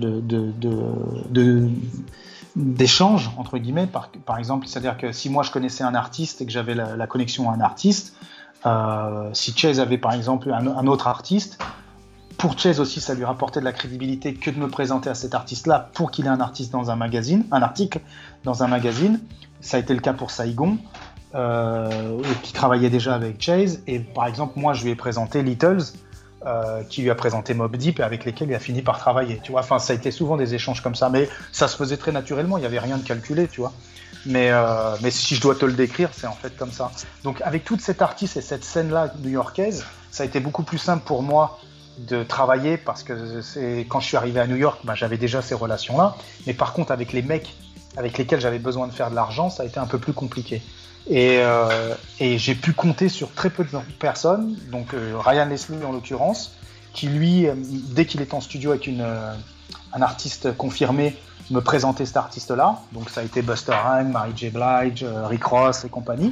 [2.55, 3.87] d'échange entre guillemets.
[3.87, 7.07] Par, par exemple, c'est-à-dire que si moi je connaissais un artiste et que j'avais la,
[7.07, 8.15] connexion à un artiste,
[8.65, 11.59] euh, si Chase avait par exemple un autre artiste,
[12.37, 15.33] pour Chase aussi, ça lui rapportait de la crédibilité que de me présenter à cet
[15.33, 18.01] artiste-là pour qu'il ait un artiste dans un magazine, un article
[18.43, 19.21] dans un magazine.
[19.61, 20.77] Ça a été le cas pour Saigon,
[21.35, 23.81] euh, qui travaillait déjà avec Chase.
[23.87, 25.83] Et par exemple, moi, je lui ai présenté Littles,
[26.45, 29.39] euh, qui lui a présenté Mob Deep et avec lesquels il a fini par travailler.
[29.43, 31.97] Tu vois, enfin, ça a été souvent des échanges comme ça, mais ça se faisait
[31.97, 32.57] très naturellement.
[32.57, 33.73] Il n'y avait rien de calculé, tu vois.
[34.25, 36.91] Mais, euh, mais si je dois te le décrire, c'est en fait comme ça.
[37.23, 41.03] Donc, avec toute cette artiste et cette scène-là new-yorkaise, ça a été beaucoup plus simple
[41.03, 41.59] pour moi
[41.97, 43.41] de travailler parce que
[43.83, 46.15] quand je suis arrivé à New York, bah, j'avais déjà ces relations-là.
[46.47, 47.55] Mais par contre, avec les mecs
[47.97, 50.61] avec lesquels j'avais besoin de faire de l'argent, ça a été un peu plus compliqué.
[51.07, 55.83] Et, euh, et j'ai pu compter sur très peu de personnes, donc euh, Ryan Leslie
[55.83, 56.55] en l'occurrence,
[56.93, 59.05] qui lui, euh, dès qu'il est en studio avec une,
[59.93, 61.17] un artiste confirmé,
[61.51, 62.79] me présenter cet artiste-là.
[62.93, 64.49] Donc ça a été Buster Rhymes, Mary J.
[64.49, 66.31] Blige, Rick Ross et compagnie.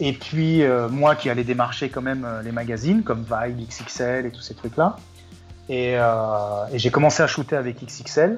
[0.00, 4.42] Et puis moi qui allais démarcher quand même les magazines comme Vibe, XXL et tous
[4.42, 4.96] ces trucs-là.
[5.70, 8.36] Et, et j'ai commencé à shooter avec XXL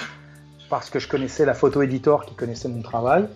[0.70, 3.26] parce que je connaissais la photo éditor qui connaissait mon travail.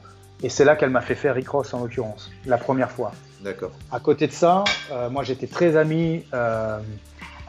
[0.43, 3.12] Et c'est là qu'elle m'a fait faire Rick Ross en l'occurrence, la première fois.
[3.43, 3.72] D'accord.
[3.93, 4.64] À côté de ça,
[5.11, 6.24] moi j'étais très ami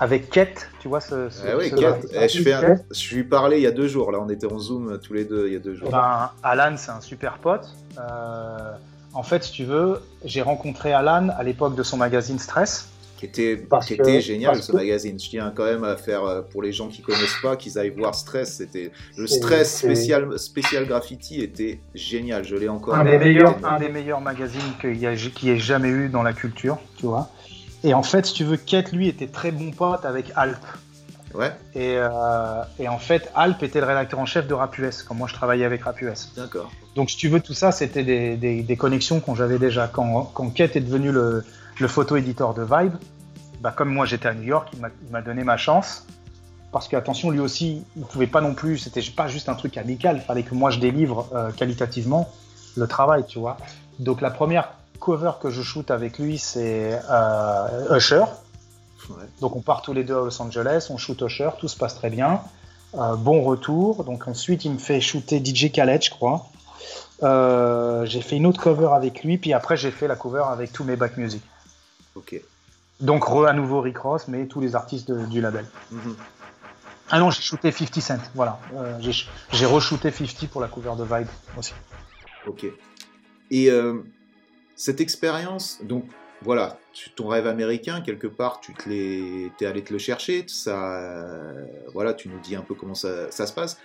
[0.01, 1.29] avec Kate, tu vois ce.
[1.47, 2.07] ah oui, Kate.
[2.11, 2.75] Eh, je, fais un...
[2.89, 4.11] je lui parlais il y a deux jours.
[4.11, 5.91] Là, on était en Zoom tous les deux il y a deux jours.
[5.91, 7.69] Ben, Alan, c'est un super pote.
[7.99, 8.71] Euh,
[9.13, 12.89] en fait, si tu veux, j'ai rencontré Alan à l'époque de son magazine Stress.
[13.21, 15.19] Qui était, qui était génial ce magazine.
[15.19, 17.93] Je tiens quand même à faire euh, pour les gens qui connaissent pas, qu'ils aillent
[17.95, 18.55] voir Stress.
[18.55, 22.43] C'était le Stress spécial, spécial graffiti était génial.
[22.43, 22.95] Je l'ai encore.
[22.95, 26.79] Un des meilleurs, un des meilleurs magazines qu'il y, ait jamais eu dans la culture,
[26.97, 27.29] tu vois.
[27.83, 30.57] Et en fait, si tu veux, Kate, lui, était très bon pote avec Alp.
[31.35, 31.51] Ouais.
[31.75, 32.09] Et, euh,
[32.79, 35.65] et, en fait, Alp était le rédacteur en chef de RapUS, quand moi je travaillais
[35.65, 36.33] avec RapUS.
[36.35, 36.71] D'accord.
[36.95, 39.87] Donc, si tu veux, tout ça, c'était des, des, des, connexions qu'on j'avais déjà.
[39.87, 41.45] Quand, quand Kate est devenu le,
[41.81, 42.95] le photo-éditeur de Vibe,
[43.59, 46.05] bah, comme moi j'étais à New York, il m'a donné ma chance.
[46.71, 49.77] Parce que, attention, lui aussi, il pouvait pas non plus, c'était pas juste un truc
[49.77, 52.29] amical, il fallait que moi je délivre euh, qualitativement
[52.77, 53.57] le travail, tu vois.
[53.99, 54.69] Donc, la première
[55.01, 58.23] cover que je shoot avec lui, c'est euh, Usher.
[59.41, 61.95] Donc on part tous les deux à Los Angeles, on shoot Usher, tout se passe
[61.95, 62.41] très bien.
[62.95, 64.05] Euh, bon retour.
[64.05, 66.45] Donc ensuite, il me fait shooter DJ Khaled, je crois.
[67.23, 70.71] Euh, j'ai fait une autre cover avec lui, puis après j'ai fait la cover avec
[70.71, 71.41] tous mes back music.
[72.15, 72.39] Ok.
[72.99, 75.65] Donc re à nouveau Rick Ross, mais tous les artistes du label.
[75.91, 76.15] Mhm.
[77.09, 78.59] Ah non, j'ai shooté 50 Cent, voilà.
[79.51, 81.73] j'ai re-shooté 50 pour la cover de Vibe aussi.
[82.47, 82.65] Ok.
[83.49, 83.69] Et
[84.75, 86.05] cette expérience, donc
[86.41, 86.79] voilà,
[87.15, 91.01] ton rêve américain, quelque part, tu es allé te le chercher, ça,
[91.93, 93.77] voilà, tu nous dis un peu comment ça, se passe.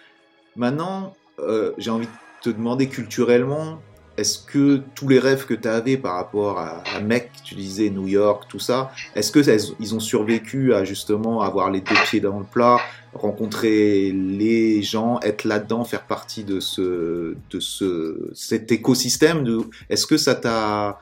[0.54, 3.80] Maintenant, euh, j'ai envie de te demander culturellement,
[4.16, 7.90] est-ce que tous les rêves que tu avais par rapport à, à Mec, tu disais
[7.90, 9.40] New York, tout ça, est-ce que
[9.80, 12.78] ils ont survécu à justement avoir les deux pieds dans le plat,
[13.14, 19.60] rencontrer les gens, être là-dedans, faire partie de ce, de ce, cet écosystème de,
[19.90, 21.00] Est-ce que ça t'a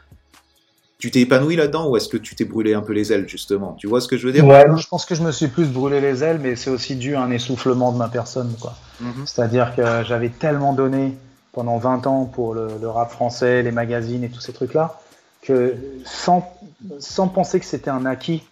[1.04, 3.74] tu t'es épanoui là-dedans ou est-ce que tu t'es brûlé un peu les ailes justement?
[3.78, 4.46] Tu vois ce que je veux dire?
[4.46, 7.14] Ouais, je pense que je me suis plus brûlé les ailes, mais c'est aussi dû
[7.14, 8.54] à un essoufflement de ma personne.
[8.58, 8.74] quoi.
[9.00, 9.26] Mhm.
[9.26, 11.14] C'est-à-dire que j'avais tellement donné
[11.54, 14.98] pendant 20 ans pour le, rap français, les magazines et tous ces trucs-là,
[15.42, 16.52] que sans,
[16.98, 18.42] sans penser que c'était un acquis,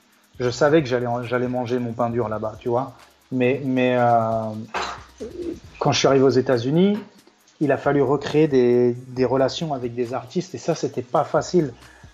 [0.40, 2.92] je savais que j'allais, manger mon pain dur là-bas, tu vois.
[3.30, 4.44] Mais, mais euh,
[5.78, 6.98] quand je suis arrivé aux États-Unis,
[7.61, 11.72] il a fallu recréer des, des, relations avec des artistes et ça, c'était pas facile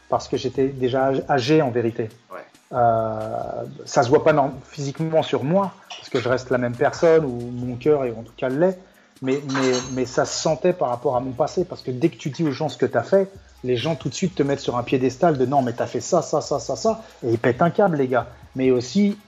[0.09, 2.09] parce que j'étais déjà âgé en vérité.
[2.32, 2.39] Ouais.
[2.72, 7.24] Euh, ça se voit pas physiquement sur moi parce que je reste la même personne
[7.24, 8.78] ou mon cœur et en tout cas l'est
[9.23, 12.16] mais, mais, mais ça se sentait par rapport à mon passé, parce que dès que
[12.16, 13.31] tu dis aux gens ce que tu as fait,
[13.64, 15.87] les gens tout de suite te mettent sur un piédestal de non, mais tu as
[15.87, 18.29] fait ça, ça, ça, ça, ça, et ils pètent un câble, les gars.
[18.55, 19.19] Mais aussi,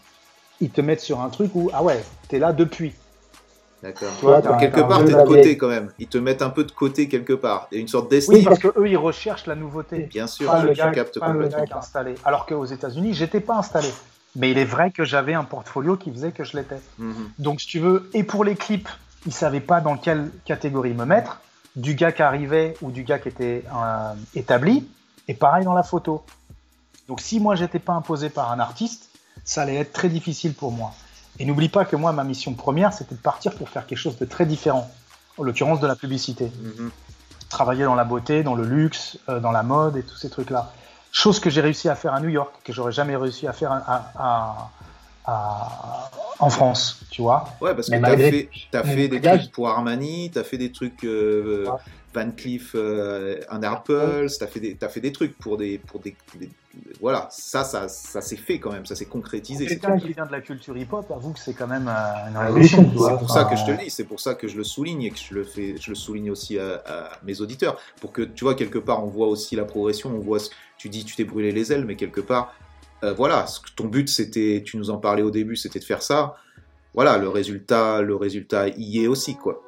[0.61, 2.95] ils te mettent sur un truc où, ah ouais, tu es là depuis.
[3.83, 4.59] D'accord.
[4.59, 5.91] quelque part, tu es de côté quand même.
[5.99, 7.69] Ils te mettent un peu de côté quelque part.
[7.73, 8.35] A une sorte d'estime.
[8.35, 10.01] Oui, parce qu'eux, ils recherchent la nouveauté.
[10.01, 11.79] Bien sûr, je, capte complètement.
[11.79, 12.15] installé.
[12.25, 13.89] Alors qu'aux États-Unis, j'étais pas installé.
[14.37, 16.81] Mais il est vrai que j'avais un portfolio qui faisait que je l'étais.
[16.99, 17.31] Mhm.
[17.39, 18.89] Donc, si tu veux, et pour les clips,
[19.27, 21.41] ils savaient pas dans quelle catégorie me mettre,
[21.77, 24.89] du gars qui arrivait ou du gars qui était euh, établi,
[25.29, 26.25] et pareil dans la photo.
[27.09, 29.11] Donc si moi j'étais pas imposé par un artiste,
[29.45, 30.93] ça allait être très difficile pour moi.
[31.39, 34.19] Et n'oublie pas que moi, ma mission première, c'était de partir pour faire quelque chose
[34.19, 34.91] de très différent,
[35.39, 36.47] en l'occurrence de la publicité.
[36.47, 36.91] Mm-hmm.
[37.49, 40.73] Travailler dans la beauté, dans le luxe, euh, dans la mode et tous ces trucs-là.
[41.13, 43.73] Chose que j'ai réussi à faire à New York, que j'aurais jamais réussi à faire
[43.73, 44.71] à,
[46.41, 47.45] en France, tu vois.
[47.61, 50.59] Ouais, parce que tu as fait, as fait des trucs pour Armani, tu as fait
[50.59, 51.67] des trucs euh,
[52.15, 55.79] Van Cleef euh, and Apples, tu as, fait des, as fait des trucs pour des.
[55.79, 56.17] Pour des,
[57.01, 59.67] voilà, ça, ça, ça s'est fait quand même, ça s'est concrétisé.
[59.67, 62.91] Quelqu'un qui vient de la culture hip-hop avoue que c'est quand même euh, une révolution.
[62.91, 65.03] C'est pour ça que je te le dis, c'est pour ça que je le souligne
[65.03, 67.79] et que je le, fais, je le souligne aussi à, mes auditeurs.
[68.01, 70.39] Pour que, tu vois, quelque part, on voit aussi la progression, on voit,
[70.79, 72.55] tu dis, tu t'es brûlé les ailes, mais quelque part,
[73.03, 73.47] euh, voilà,
[73.77, 76.37] ton but c'était, tu nous en parlais au début, c'était de faire ça.
[76.95, 79.63] Voilà, le résultat, le résultat y est aussi quoi.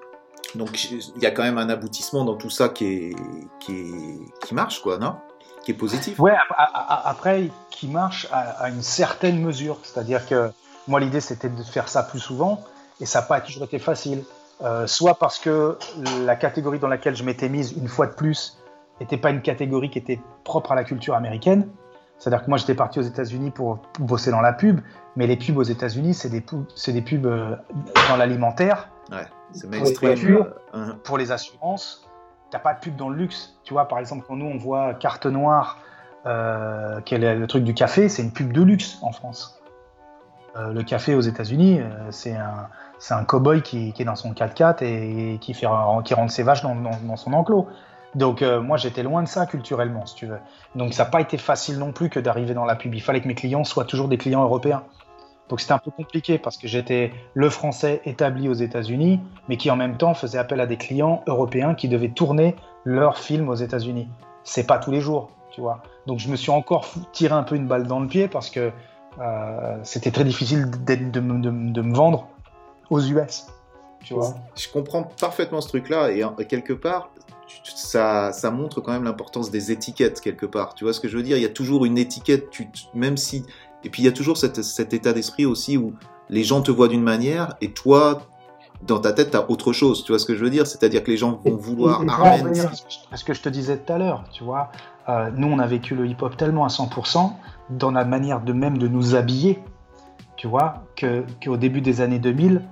[0.55, 3.17] Donc il y a quand même un aboutissement dans tout ça qui est,
[3.61, 5.17] qui, marche quoi, non?
[5.65, 6.19] Qui est positif.
[6.19, 10.51] Ouais, après qui marche à, une certaine mesure, c'est-à-dire que
[10.89, 12.63] moi l'idée c'était de faire ça plus souvent
[13.01, 14.25] et ça n'a pas toujours été facile.
[14.63, 15.77] Euh, soit parce que
[16.25, 18.59] la catégorie dans laquelle je m'étais mise une fois de plus
[19.01, 21.69] n'était pas une catégorie qui était propre à la culture américaine,
[22.23, 24.81] C'est-à-dire que moi, j'étais parti aux États-Unis pour bosser dans la pub,
[25.17, 27.57] mais les pubs aux États-Unis, c'est des, pubs, des pubs euh,
[28.09, 28.91] dans l'alimentaire.
[29.11, 29.69] Ouais, c'est.
[29.69, 30.47] Pour,
[31.03, 32.09] pour les assurances.
[32.53, 33.59] T'as pas de pub dans le luxe.
[33.65, 35.81] Tu vois, par exemple, quand nous, on voit Carte Noire,
[36.27, 39.61] euh, quel est le truc du café, c'est une pub de luxe en France.
[40.55, 42.69] Euh, le café aux États-Unis, euh, c'est un,
[43.01, 45.67] c'est un cow-boy qui, qui, est dans son 4x4 et, qui, fait,
[46.05, 47.67] qui rentre ses vaches dans, dans son enclos.
[48.15, 50.39] Donc euh, moi j'étais loin de ça culturellement, si tu veux.
[50.75, 52.95] Donc ça n'a pas été facile non plus que d'arriver dans la pub.
[52.95, 54.83] Il fallait que mes clients soient toujours des clients européens.
[55.49, 59.71] Donc c'était un peu compliqué parce que j'étais le français établi aux États-Unis, mais qui
[59.71, 63.55] en même temps faisait appel à des clients européens qui devaient tourner leurs films aux
[63.55, 64.09] États-Unis.
[64.45, 65.83] C'est pas tous les jours, tu vois.
[66.07, 68.73] Donc je me suis encore tiré un peu une balle dans le pied parce que
[69.21, 72.29] euh, c'était très difficile de, de, me vendre
[72.91, 73.47] aux US.
[74.05, 74.35] Tu vois.
[74.57, 77.11] Je comprends parfaitement ce truc-là et quelque part,
[77.63, 80.75] ça, ça montre quand même l'importance des étiquettes quelque part.
[80.75, 81.37] Tu vois ce que je veux dire?
[81.37, 83.45] Il y a toujours une étiquette, tu, même si.
[83.85, 85.95] Et puis il y a toujours cet état d'esprit aussi où
[86.29, 88.23] les gens te voient d'une manière et toi,
[88.83, 90.05] dans ta tête, tu as autre chose.
[90.05, 90.67] Tu vois ce que je veux dire?
[90.67, 92.03] C'est-à-dire que les gens vont vouloir.
[92.09, 94.71] Armen, ce que je te disais tout à l'heure, tu vois.
[95.09, 97.33] Euh, nous, on a vécu le hip-hop tellement à 100%
[97.71, 99.63] dans la manière de même de nous habiller,
[100.37, 102.63] tu vois, qu'au début des années 2000,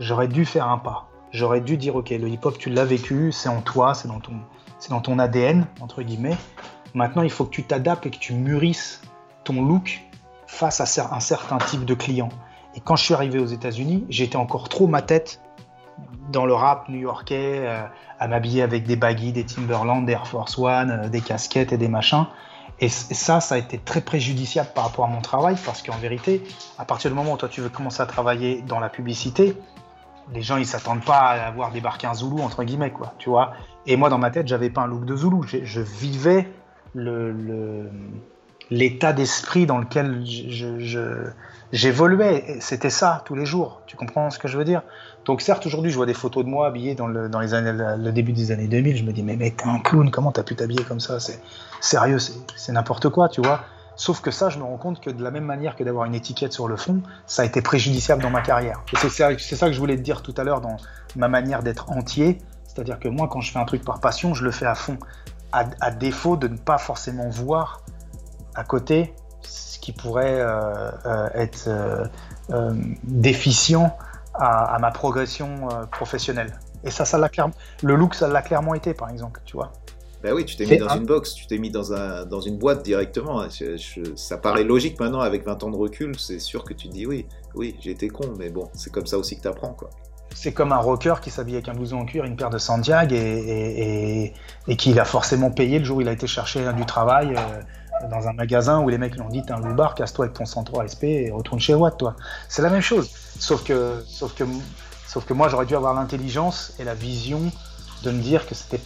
[0.00, 3.48] j'aurais dû faire un pas j'aurais dû dire ok, le hip-hop, tu l'as vécu, c'est
[3.48, 4.32] en toi, c'est dans ton,
[4.78, 6.36] c'est dans ton ADN entre guillemets.
[6.94, 9.02] Maintenant, il faut que tu t'adaptes et que tu mûrisses
[9.44, 10.00] ton look
[10.46, 12.30] face à un certain type de client.
[12.74, 15.40] Et quand je suis arrivé aux États-Unis, j'étais encore trop ma tête
[16.30, 17.82] dans le rap new-yorkais, euh,
[18.18, 21.78] à m'habiller avec des baggy, des Timberland, des Air Force One, euh, des casquettes et
[21.78, 22.26] des machins.
[22.80, 26.42] Et, ça, ça a été très préjudiciable par rapport à mon travail parce qu'en vérité,
[26.78, 29.56] à partir du moment où toi tu veux commencer à travailler dans la publicité,
[30.32, 33.52] les gens ils s'attendent pas à avoir débarqué un Zoulou entre guillemets quoi, tu vois.
[33.86, 36.48] Et moi dans ma tête j'avais pas un look de Zoulou, je, vivais
[38.70, 40.24] l'état d'esprit dans lequel
[41.72, 42.56] j'évoluais.
[42.60, 43.82] C'était ça tous les jours.
[43.86, 44.82] Tu comprends ce que je veux dire?
[45.24, 48.10] Donc certes aujourd'hui je vois des photos de moi habillé dans le, les années, le
[48.12, 50.84] début des années 2000, je me dis mais t'es un clown, comment t'as pu t'habiller
[50.84, 51.20] comme ça?
[51.20, 51.40] C'est
[51.80, 53.60] sérieux, c'est n'importe quoi, tu vois.
[53.96, 56.14] Sauf que ça, je me rends compte que de la même manière que d'avoir une
[56.14, 58.82] étiquette sur le fond, ça a été préjudiciable dans ma carrière.
[58.94, 60.76] C'est ça que je voulais te dire tout à l'heure dans
[61.16, 62.38] ma manière d'être entier.
[62.64, 64.98] C'est-à-dire que moi, quand je fais un truc par passion, je le fais à fond.
[65.52, 67.80] À, défaut de ne pas forcément voir
[68.54, 71.66] à côté ce qui pourrait euh, euh, être
[72.50, 72.74] euh,
[73.04, 73.96] déficient
[74.34, 76.52] à, ma progression professionnelle.
[76.84, 77.54] Et ça, ça l'a clairement.
[77.82, 79.72] Le look, ça l'a clairement été, par exemple, tu vois.
[80.26, 82.58] Ben oui, tu t'es mis dans une box, tu t'es mis dans, un, dans une
[82.58, 83.44] boîte directement.
[84.16, 87.06] Ça paraît logique maintenant avec 20 ans de recul, c'est sûr que tu te dis
[87.06, 89.88] oui, oui, j'ai été con, mais bon, c'est comme ça aussi que tu apprends quoi.
[90.34, 93.12] C'est comme un rocker qui s'habille avec un blouson en cuir, une paire de Sandiag
[93.12, 94.34] et, et,
[94.66, 98.08] et, qu'il a forcément payé le jour où il a été chercher du travail euh,
[98.10, 100.44] dans un magasin où les mecs lui ont dit T'es un loupard, casse-toi avec ton
[100.44, 102.16] 103 SP et retourne chez Watt, toi.
[102.48, 103.08] C'est la même chose.
[103.38, 104.42] Sauf que, sauf que,
[105.06, 107.42] sauf que moi, j'aurais dû avoir l'intelligence et la vision
[108.02, 108.80] de me dire que c'était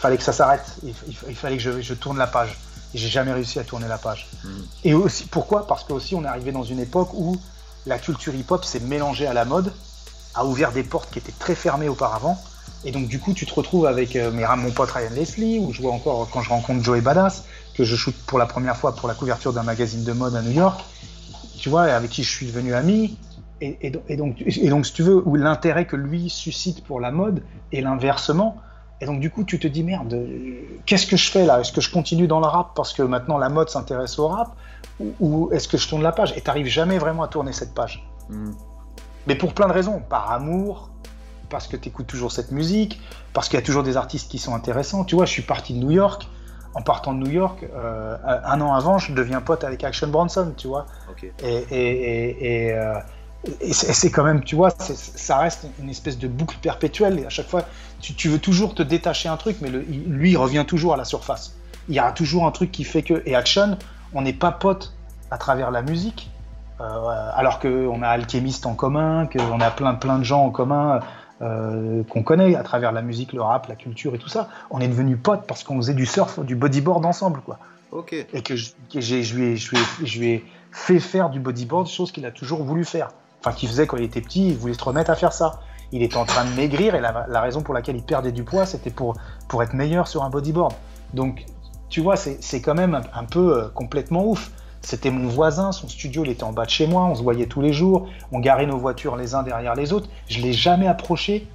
[0.00, 0.64] fallait que ça s'arrête.
[0.82, 2.58] Il, fallait que je, tourne la page.
[2.94, 4.28] Et j'ai jamais réussi à tourner la page.
[4.42, 4.62] Hmm.
[4.82, 5.66] Et aussi, pourquoi?
[5.66, 7.40] Parce que aussi, on est arrivé dans une époque où
[7.86, 9.72] la culture hip-hop s'est mélangée à la mode,
[10.34, 12.40] a ouvert des portes qui étaient très fermées auparavant.
[12.84, 15.82] Et donc, du coup, tu te retrouves avec euh, mon pote Ryan Leslie, ou je
[15.82, 17.44] vois encore quand je rencontre Joey Badass,
[17.74, 20.42] que je shoot pour la première fois pour la couverture d'un magazine de mode à
[20.42, 20.80] New York,
[21.58, 23.18] tu vois, avec qui je suis devenu ami.
[23.60, 27.42] Et, donc, et donc, si tu veux, où l'intérêt que lui suscite pour la mode,
[27.72, 28.56] et l'inversement,
[29.00, 30.14] et donc du coup, tu te dis merde,
[30.86, 31.60] qu'est-ce que je fais là?
[31.60, 34.56] Est-ce que je continue dans le rap parce que maintenant la mode s'intéresse au rap?
[35.20, 36.34] Ou, est-ce que je tourne la page?
[36.36, 38.06] Et t'arrives jamais vraiment à tourner cette page.
[38.28, 38.52] Hmm.
[39.26, 40.90] Mais pour plein de raisons, par amour,
[41.48, 43.00] parce que tu écoutes toujours cette musique,
[43.32, 45.04] parce qu'il y a toujours des artistes qui sont intéressants.
[45.04, 46.28] Tu vois, je suis parti de New York.
[46.72, 50.54] En partant de New York, euh, un an avant, je deviens pote avec Action Bronson,
[50.56, 50.86] tu vois.
[51.42, 52.94] Et, et, et, euh,
[53.60, 57.18] et c'est quand même, tu vois, ça reste une espèce de boucle perpétuelle.
[57.20, 57.62] Et à chaque fois,
[58.00, 61.56] tu, veux toujours te détacher un truc, mais lui, il revient toujours à la surface.
[61.88, 63.22] Il y a toujours un truc qui fait que.
[63.24, 63.78] Et Action,
[64.12, 64.94] on n'est pas potes
[65.30, 66.30] à travers la musique,
[66.80, 66.84] euh,
[67.34, 71.00] alors qu'on a Alchemist en commun, qu'on a plein, plein de gens en commun
[71.42, 74.50] euh, qu'on connaît à travers la musique, le rap, la culture et tout ça.
[74.70, 77.58] On est devenus potes parce qu'on faisait du surf, du bodyboard ensemble, quoi.
[77.92, 78.12] Ok.
[78.12, 82.26] Et que je, je, lui ai, je, lui ai, fait faire du bodyboard, chose qu'il
[82.26, 83.10] a toujours voulu faire
[83.40, 85.60] enfin qu'il faisait quand il était petit, il voulait se remettre à faire ça.
[85.92, 88.64] Il était en train de maigrir et la, raison pour laquelle il perdait du poids,
[88.64, 89.16] c'était pour,
[89.60, 90.72] être meilleur sur un bodyboard.
[91.14, 91.46] Donc,
[91.88, 94.52] tu vois, c'est quand même un, peu euh, complètement ouf.
[94.82, 97.46] C'était mon voisin, son studio, il était en bas de chez moi, on se voyait
[97.46, 100.08] tous les jours, on garait nos voitures les uns derrière les autres.
[100.28, 101.48] Je l'ai jamais approché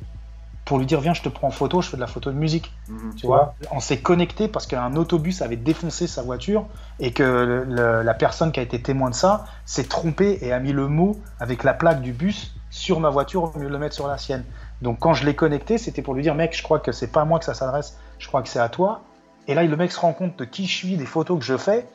[0.66, 2.36] pour lui dire viens je te prends en photo, je fais de la photo de
[2.36, 2.74] musique.
[2.90, 3.16] Mhm.
[3.16, 6.66] Tu vois, on s'est connecté parce qu'un autobus avait défoncé sa voiture
[7.00, 10.52] et que le- le- la personne qui a été témoin de ça s'est trompée et
[10.52, 13.72] a mis le mot avec la plaque du bus sur ma voiture au lieu de
[13.72, 14.44] le mettre sur la sienne.
[14.82, 17.22] Donc quand je l'ai connecté, c'était pour lui dire mec, je crois que c'est pas
[17.22, 19.02] à moi que ça s'adresse, je crois que c'est à toi.
[19.48, 21.56] Et là, le mec se rend compte de qui je suis, des photos que je
[21.56, 21.88] fais,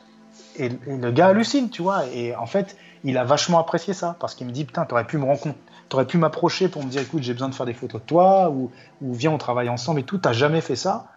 [0.57, 2.05] et, et le gars hallucine, tu vois.
[2.13, 5.17] Et en fait, il a vachement apprécié ça parce qu'il me dit putain, t'aurais pu
[5.17, 5.59] me rencontrer,
[5.91, 8.49] t'aurais pu m'approcher pour me dire écoute, j'ai besoin de faire des photos de toi
[8.49, 8.71] ou,
[9.01, 10.17] ou viens, on travaille ensemble et tout.
[10.17, 11.07] T'as jamais fait ça.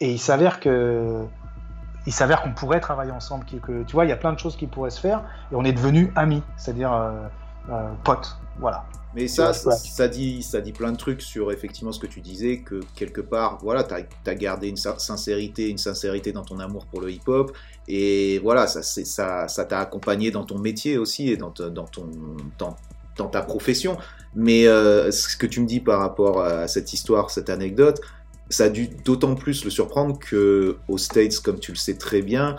[0.00, 1.22] Et il s'avère que
[2.06, 4.56] il s'avère qu'on pourrait travailler ensemble, que, tu vois, il y a plein de choses
[4.56, 7.10] qui pourraient se faire et on est devenus amis, c'est-à-dire euh,
[7.70, 8.84] euh, potes, voilà.
[9.14, 12.58] Mais ça, ça, dit, ça dit plein de trucs sur effectivement ce que tu disais,
[12.58, 16.86] que quelque part, voilà, tu as, gardé une sin- sincérité, une sincérité dans ton amour
[16.86, 17.56] pour le hip-hop,
[17.88, 21.62] et voilà, ça c'est- ça ça t'a accompagné dans ton métier aussi et dans, te-
[21.62, 22.08] dans, ton,
[22.58, 22.76] dans,
[23.16, 23.96] dans ta profession.
[24.34, 28.00] Mais euh, ce que tu me dis par rapport à cette histoire, cette anecdote,
[28.50, 32.22] ça a dû d'autant plus le surprendre que aux States, comme tu le sais très
[32.22, 32.56] bien,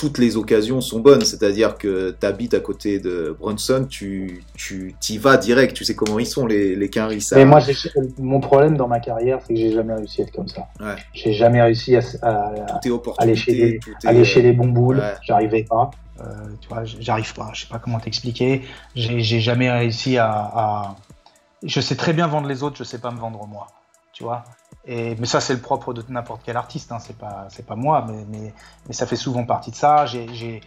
[0.00, 1.20] toutes les occasions sont bonnes.
[1.26, 5.76] C'est-à-dire que tu habites à côté de Brunson, tu tu t'y vas direct.
[5.76, 7.36] Tu sais comment ils sont les les Quinry, ça.
[7.36, 7.60] Mais moi,
[8.18, 10.68] mon problème dans ma carrière, c'est que j'ai jamais réussi à être comme ça.
[10.80, 10.96] Ouais.
[11.12, 12.54] J'ai jamais réussi à,
[13.18, 15.00] aller chez les- aller chez les bons boules.
[15.00, 15.14] Ouais.
[15.22, 15.90] J'arrivais pas.
[16.20, 16.24] Euh,
[16.62, 17.50] tu vois, j'arrive pas.
[17.52, 18.62] Je sais pas comment t'expliquer.
[18.94, 20.96] J'ai j'ai jamais réussi à, à-
[21.62, 22.76] Je sais très bien vendre les autres.
[22.78, 23.66] Je sais pas me vendre moi.
[24.14, 24.44] Tu vois?
[24.86, 26.90] Mais ça, c'est le propre de n'importe quel artiste.
[26.92, 26.98] Hein.
[27.00, 28.52] C'est pas, moi, mais,
[28.92, 30.06] ça fait souvent partie de ça.
[30.06, 30.60] J'ai-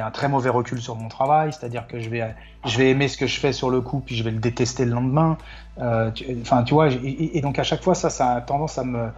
[0.00, 2.34] un très mauvais recul sur mon travail, c'est-à-dire que je vais,
[2.90, 5.38] aimer ce que je fais sur le coup, puis je vais le détester le lendemain.
[5.80, 9.10] Euh, tu- vois, et, donc à chaque fois, ça, a tendance à me,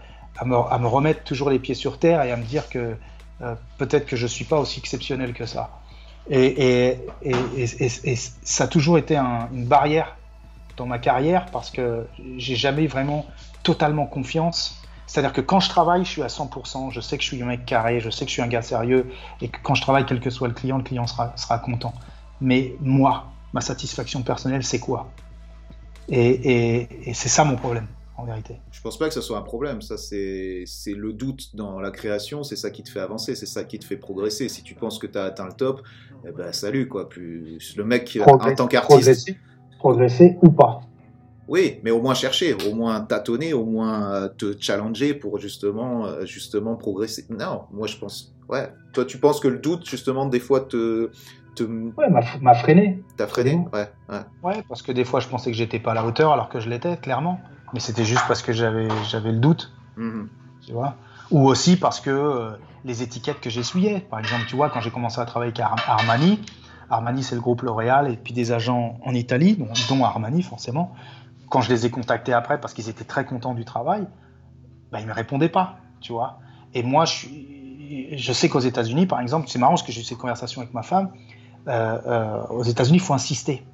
[0.86, 2.96] remettre toujours les pieds sur terre et à me dire que
[3.42, 5.70] euh, peut-être que je suis pas aussi exceptionnel que ça.
[6.28, 6.98] Et,
[8.42, 10.16] ça a toujours été un- une barrière
[10.76, 12.06] dans ma carrière parce que
[12.36, 13.24] j'ai jamais vraiment
[13.62, 14.76] totalement confiance.
[15.06, 17.46] C'est-à-dire que quand je travaille, je suis à 100%, je sais que je suis un
[17.46, 20.06] mec carré, je sais que je suis un gars sérieux, et que quand je travaille,
[20.06, 21.92] quel que soit le client, le client sera, sera content.
[22.40, 25.08] Mais moi, ma satisfaction personnelle, c'est quoi?
[26.08, 27.86] Et, et- et c'est ça mon problème,
[28.16, 28.60] en vérité.
[28.70, 29.82] Je pense pas que ce soit un problème.
[29.82, 32.42] Ça, c'est le doute dans la création.
[32.44, 33.34] C'est ça qui te fait avancer.
[33.34, 34.48] C'est ça qui te fait progresser.
[34.48, 35.82] Si tu penses que tu as atteint le top,
[36.26, 37.08] eh ben salut quoi.
[37.08, 38.88] Plus le mec en tant qu'artiste.
[38.88, 39.38] progresser,
[39.78, 40.80] progresser ou pas.
[41.50, 46.06] Oui, mais au moins chercher, au moins tâtonner, au moins euh, te challenger pour justement,
[46.06, 47.26] euh, justement progresser.
[47.28, 48.32] Non, moi je pense.
[48.48, 48.72] Ouais.
[48.92, 51.10] Toi, tu penses que le doute, justement, des fois te,
[51.56, 52.08] te Ouais,
[52.40, 53.02] m'a freiné.
[53.16, 53.60] t'a freiné.
[53.72, 54.20] Ouais, ouais.
[54.42, 56.58] Ouais, parce que des fois, je pensais que j'étais pas à la hauteur, alors que
[56.60, 57.40] je l'étais, clairement.
[57.74, 59.72] Mais c'était juste parce que j'avais le doute.
[59.96, 60.28] Mhm.
[60.66, 60.94] tu vois?
[61.30, 62.50] Ou aussi parce que euh,
[62.84, 64.00] les étiquettes que j'essuyais.
[64.00, 66.40] Par exemple, tu vois, quand j'ai commencé à travailler avec Ar- Armani,
[66.90, 70.92] Armani c'est le groupe L'Oréal et puis des agents en Italie, dont, dont Armani forcément.
[71.50, 74.08] Quand je les ai contactés après parce qu'ils étaient très contents du travail,
[74.92, 76.40] bah, ils me répondaient pas, tu vois.
[76.74, 80.18] Et moi, je, sais qu'aux États-Unis, par exemple, c'est marrant parce que j'ai eu cette
[80.18, 81.12] conversation avec ma femme.
[81.68, 83.66] euh, euh, aux États-Unis, il faut insister.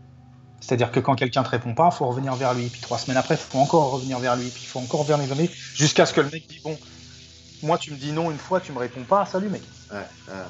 [0.61, 2.70] C'est-à-dire que quand quelqu'un te répond pas, il faut revenir vers lui.
[2.70, 4.51] Puis trois semaines après, il faut encore revenir vers lui.
[4.51, 5.51] Puis il faut encore revenir vers lui.
[5.74, 6.79] Jusqu'à ce que le mec dise Bon,
[7.62, 9.72] moi, tu me dis non une fois, tu me réponds pas, salut mec.
[9.91, 10.45] Ouais, ouais.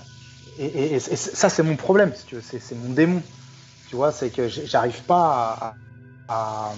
[0.57, 2.27] Et, et- et ça, c'est mon problème, si.
[2.61, 3.23] C'est, mon démon.
[3.87, 5.79] Tu vois, c'est que j'arrive pas
[6.29, 6.69] à.
[6.73, 6.77] à-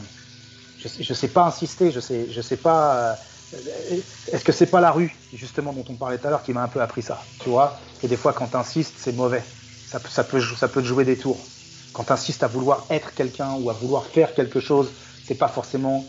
[0.78, 3.20] je, je sais pas insister, je sais, je sais pas.
[3.52, 4.02] euh,
[4.32, 6.62] Est-ce que c'est pas la rue, justement, dont on parlait tout à l'heure, qui m'a
[6.62, 7.80] un peu appris ça Tu vois?
[8.02, 9.44] Et des fois, quand t'insistes, c'est mauvais.
[9.84, 11.50] Ça, peut- ça, peut, ça peut te jouer des tours.
[11.92, 16.06] Quand t'insistes à vouloir être quelqu'un ou à vouloir faire quelque chose, c'est pas forcément.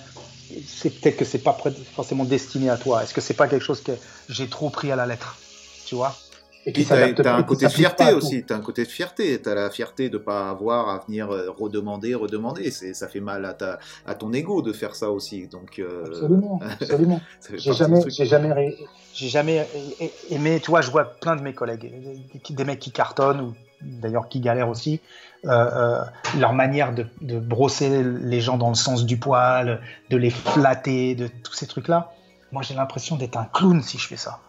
[0.65, 1.57] C'est peut-être que c'est pas
[1.93, 3.03] forcément destiné à toi.
[3.03, 5.43] Est-ce que c'est pas quelque chose que j'ai trop pris à la lettre
[5.83, 6.28] Tu vois?
[6.69, 9.41] Et Puis qui s'adapte t'as un côté de fierté aussi, t'as un côté de fierté,
[9.41, 13.43] t'as la fierté de pas avoir à venir euh, redemander, redemander, c'est ça fait mal
[13.45, 17.21] à ta à ton ego de faire ça aussi, donc euh, Absolument, absolument.
[17.55, 18.13] J'ai jamais, truc.
[18.15, 18.77] j'ai jamais, ré-
[19.13, 20.59] j'ai jamais a- aimé.
[20.61, 24.29] Tu vois, je vois plein de mes collègues, des- des mecs qui cartonnent ou d'ailleurs
[24.29, 25.01] qui galèrent aussi.
[25.45, 26.01] euh, euh,
[26.37, 31.15] leur manière de, de brosser les gens dans le sens du poil, de les flatter,
[31.15, 32.11] de tous ces trucs-là.
[32.51, 34.39] Moi, j'ai l'impression d'être un clown si je fais ça.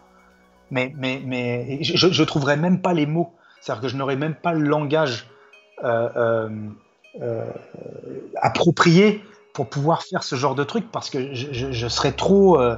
[0.71, 3.33] Mais, mais, mais je, je trouverais même pas les mots.
[3.61, 5.27] C'est-à-dire que je n'aurais même pas le langage
[5.83, 6.49] euh, euh,
[7.21, 7.45] euh,
[8.41, 9.21] approprié
[9.53, 12.59] pour pouvoir faire ce genre de truc parce que je, je, je serais trop.
[12.59, 12.75] euh,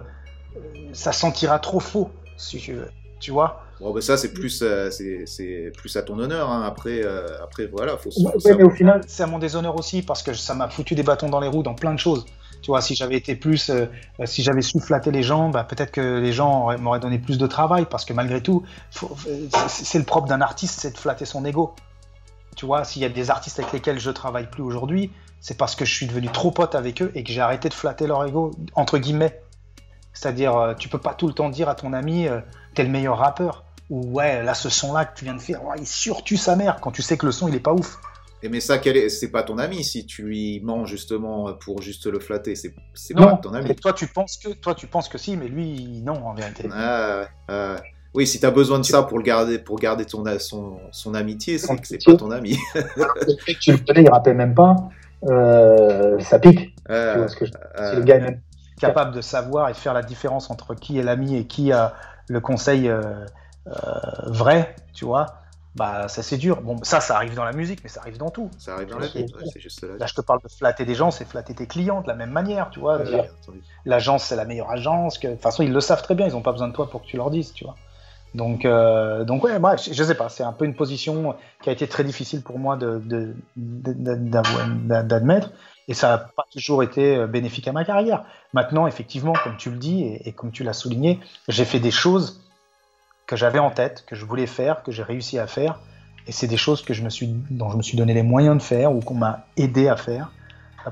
[0.93, 2.89] ça sentira trop faux, si tu veux.
[3.19, 3.61] Tu vois?
[3.79, 6.49] Bon, ben ça c'est plus euh, c'est c'est plus à ton honneur.
[6.49, 6.63] hein.
[6.65, 9.75] Après euh, après voilà, faut, faut Ouais, savoir- mais au final, c'est à mon déshonneur
[9.77, 12.25] aussi parce que ça m'a foutu des bâtons dans les roues dans plein de choses.
[12.63, 13.85] Tu vois, si j'avais été plus, euh,
[14.21, 17.19] euh, si j'avais su flatter les gens, bah, peut-être que les gens auraient- m'auraient donné
[17.19, 18.63] plus de travail parce que malgré tout,
[19.67, 21.75] c'est le propre d'un artiste, c'est de flatter son ego.
[22.55, 25.11] Tu vois, s'il y a des artistes avec lesquels je travaille plus aujourd'hui,
[25.41, 27.73] c'est parce que je suis devenu trop pote avec eux et que j'ai arrêté de
[27.73, 29.41] flatter leur ego, entre guillemets.
[30.13, 32.27] C'est-à-dire, euh, tu peux pas tout le temps dire à ton ami,
[32.75, 33.65] t'es le meilleur rappeur.
[33.89, 36.91] Ou ouais, là, ce son-là que tu viens de faire, il surtue sa mère quand
[36.91, 37.97] tu sais que le son, il est pas ouf.
[38.43, 38.77] Et mais ça,
[39.07, 42.55] c'est pas ton ami si tu lui mens justement pour juste le flatter.
[42.55, 42.73] C'est
[43.15, 43.73] pas ton ami.
[43.75, 46.67] toi, tu penses que toi, tu penses que si, mais lui, non, en vérité.
[46.71, 47.25] Ah,
[48.13, 51.15] oui, si tu as besoin de ça pour le garder, pour garder ton, son, son
[51.15, 52.57] amitié, c'est que c'est pas ton ami.
[53.61, 54.75] tu le connais, il rappelle même pas.
[55.23, 56.75] Euh, ça pique.
[56.89, 57.45] Euh, que
[57.95, 58.39] le gars est
[58.79, 61.93] capable de savoir et faire la différence entre qui est l'ami et qui a
[62.27, 63.01] le conseil euh,
[64.27, 65.42] vrai, tu vois
[65.75, 66.61] bah ça c'est dur.
[66.61, 68.49] Bon, ça, ça arrive dans la musique, mais ça arrive dans tout.
[68.57, 69.95] Ça arrive dans la vie, c'est juste là.
[69.99, 72.31] Là, je te parle de flatter des gens, c'est flatter tes clients de la même
[72.31, 72.99] manière, tu vois.
[73.85, 75.17] L'agence, c'est la meilleure agence.
[75.17, 75.27] Que...
[75.27, 77.01] De toute façon, ils le savent très bien, ils n'ont pas besoin de toi pour
[77.01, 77.75] que tu leur dises, tu vois.
[78.35, 81.71] Donc, euh, donc ouais, bref, je sais pas, c'est un peu une position qui a
[81.71, 85.53] été très difficile pour moi d'admettre, de,
[85.87, 88.25] et ça n'a pas toujours été euh, bénéfique à ma carrière.
[88.53, 91.91] Maintenant, effectivement, comme tu le dis et, et comme tu l'as souligné, j'ai fait des
[91.91, 92.42] choses
[93.27, 95.79] que j'avais en tête, que je voulais faire, que j'ai réussi à faire.
[96.27, 98.57] Et c'est des choses que je me suis, dont je me suis donné les moyens
[98.57, 100.31] de faire ou qu'on m'a aidé à faire.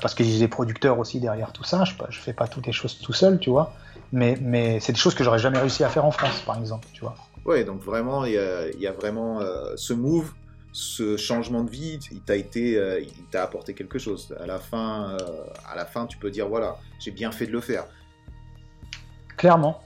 [0.02, 1.84] Parce que j'ai des producteurs aussi derrière tout ça.
[1.84, 3.74] Je ne fais pas toutes les choses tout seul, tu vois.
[4.14, 6.88] Mais, mais c'est des choses que j'aurais jamais réussi à faire en France, par exemple,
[6.94, 7.16] tu vois.
[7.46, 10.32] Ouais, donc vraiment, il y, a, vraiment euh, ce move,
[10.72, 14.36] ce changement de vie, il t'a été, euh, il t'a apporté quelque chose.
[14.40, 15.18] À la fin, euh,
[15.70, 17.86] à la fin, tu peux dire voilà, j'ai bien fait de le faire.
[19.38, 19.82] Clairement,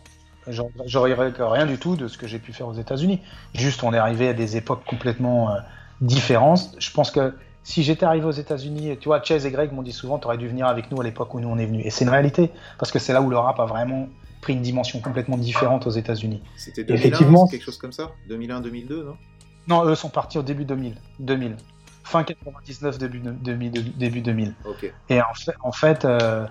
[0.48, 3.22] J'aurais rien du tout de ce que j'ai pu faire aux États-Unis.
[3.54, 5.60] Juste, on est arrivé à des époques complètement euh,
[6.02, 6.76] différentes.
[6.78, 7.34] Je pense que
[7.64, 10.38] si j'étais arrivé aux États-Unis, tu vois, Chase et Greg m'ont dit souvent, tu aurais
[10.38, 11.84] dû venir avec nous à l'époque où nous on est venus.
[11.86, 14.08] Et c'est une réalité, parce que c'est là où le rap a vraiment
[14.42, 16.44] pris une dimension complètement différente aux États-Unis.
[16.56, 18.12] C'était 2001, Effectivement, quelque chose comme ça?
[18.30, 19.18] 2001, 2002, non?
[19.68, 20.96] Non, eux sont partis au début 2000.
[21.20, 21.58] 2000.
[22.04, 24.54] Fin 99, début, début 2000.
[25.10, 26.46] Et en fait, en fait euh,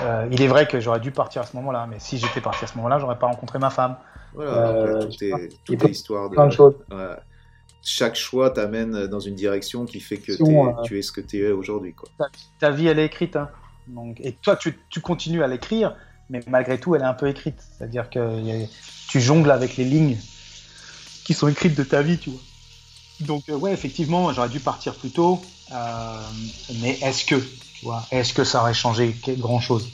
[0.00, 2.64] euh, il est vrai que j'aurais dû partir à ce moment-là, mais si j'étais parti
[2.64, 3.96] à ce moment-là, j'aurais pas rencontré ma femme.
[4.34, 6.36] Voilà, euh, tout est, tout histoire de.
[7.88, 10.32] Chaque choix t'amène dans une direction qui fait que
[10.82, 11.94] tu es ce que tu es aujourd'hui.
[12.18, 12.26] Ta,
[12.58, 13.36] ta, vie, elle est écrite.
[13.36, 13.48] Hein.
[13.86, 15.94] Donc, et toi, tu, tu continues à l'écrire,
[16.28, 17.62] mais malgré tout, elle est un peu écrite.
[17.78, 18.20] C'est-à-dire que
[19.08, 20.18] tu jongles avec les lignes
[21.24, 22.40] qui sont écrites de ta vie, tu vois.
[23.20, 25.40] Donc, euh, ouais, effectivement, j'aurais dû partir plus tôt.
[26.80, 27.36] mais est-ce que
[28.10, 29.88] est-ce que ça aurait changé grand chose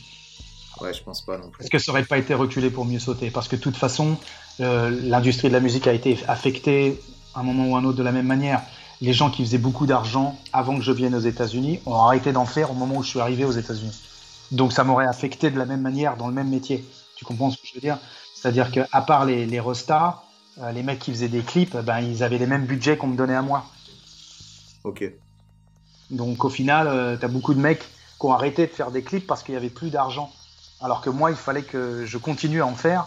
[0.80, 1.62] Ouais, je pense pas non plus.
[1.62, 3.30] Est-ce que ça aurait pas été reculé pour mieux sauter?
[3.30, 4.16] Parce que de toute façon,
[4.60, 7.00] euh, l'industrie de la musique a été affectée
[7.34, 8.62] à un moment ou un autre de la même manière.
[9.00, 12.46] Les gens qui faisaient beaucoup d'argent avant que je vienne aux États-Unis ont arrêté d'en
[12.46, 14.00] faire au moment où je suis arrivé aux États-Unis.
[14.50, 16.84] Donc ça m'aurait affecté de la même manière dans le même métier.
[17.16, 17.98] Tu comprends ce que je veux dire?
[18.34, 20.22] C'est-à-dire qu'à part les, les restas,
[20.58, 23.16] euh, les mecs qui faisaient des clips, ben, ils avaient les mêmes budgets qu'on me
[23.16, 23.64] donnait à moi.
[24.84, 25.04] Ok.
[26.12, 29.02] Donc au final, euh, tu as beaucoup de mecs qui ont arrêté de faire des
[29.02, 30.30] clips parce qu'il n'y avait plus d'argent.
[30.80, 33.06] Alors que moi, il fallait que je continue à en faire,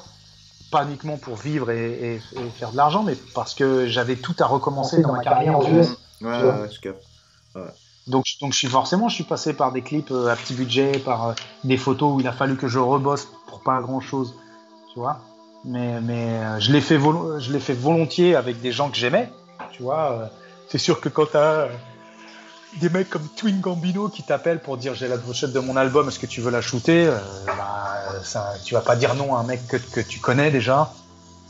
[0.71, 2.19] pas uniquement pour vivre et,
[2.57, 5.89] faire de l'argent, mais parce que j'avais tout à recommencer dans, ma carrière en US.
[6.21, 7.61] Ouais, ouais,
[8.07, 10.93] Donc, donc je suis forcément, je suis passé par des clips euh, à petit budget,
[10.99, 11.33] par euh,
[11.63, 14.33] des photos où il a fallu que je rebosse pour pas grand chose,
[14.93, 15.19] tu vois.
[15.65, 19.29] Mais, mais je l'ai fait, je fait volontiers avec des gens que j'aimais,
[19.73, 20.29] tu vois.
[20.69, 21.69] c'est sûr que quand tu as
[22.79, 26.07] des mecs comme Twin Gambino qui t'appellent pour dire j'ai la pochette de mon album,
[26.07, 27.07] est-ce que tu veux la shooter?
[27.07, 30.93] Euh, bah, ça, Tu vas pas dire non à un mec que, tu connais déjà,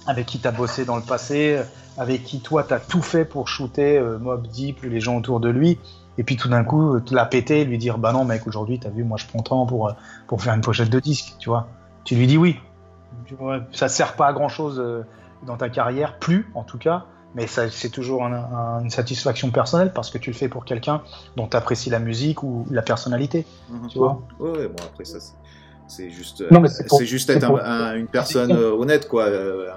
[0.08, 1.60] avec qui tu as bossé dans le passé,
[1.98, 5.40] avec qui toi tu as tout fait pour shooter euh, Mob Deep, les gens autour
[5.40, 5.80] de lui,
[6.18, 8.90] et puis tout d'un coup te la péter, lui dire bah non mec aujourd'hui t'as
[8.90, 9.94] vu moi je prends temps pour, euh,
[10.28, 11.68] pour faire une pochette de disque, tu vois.
[12.04, 12.60] Tu lui dis oui.
[13.72, 14.84] Ça sert pas à grand chose
[15.48, 17.06] dans ta carrière, plus en tout cas
[17.36, 21.02] mais c'est toujours une satisfaction personnelle parce que tu le fais pour quelqu'un
[21.36, 23.46] dont tu apprécies la musique ou la personnalité.
[23.70, 23.88] Mhm.
[23.90, 25.18] Tu vois Ouais, bon, après, ça,
[25.88, 26.44] c'est juste,
[26.88, 27.52] c'est juste être
[27.96, 29.26] une personne euh, honnête, quoi.
[29.26, 29.68] Euh,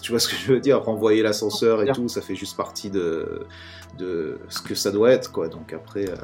[0.00, 2.88] tu vois ce que je veux dire Renvoyer l'ascenseur et tout, ça fait juste partie
[2.88, 3.46] de,
[3.98, 5.48] de ce que ça doit être, quoi.
[5.48, 6.08] Donc après.
[6.08, 6.14] Euh,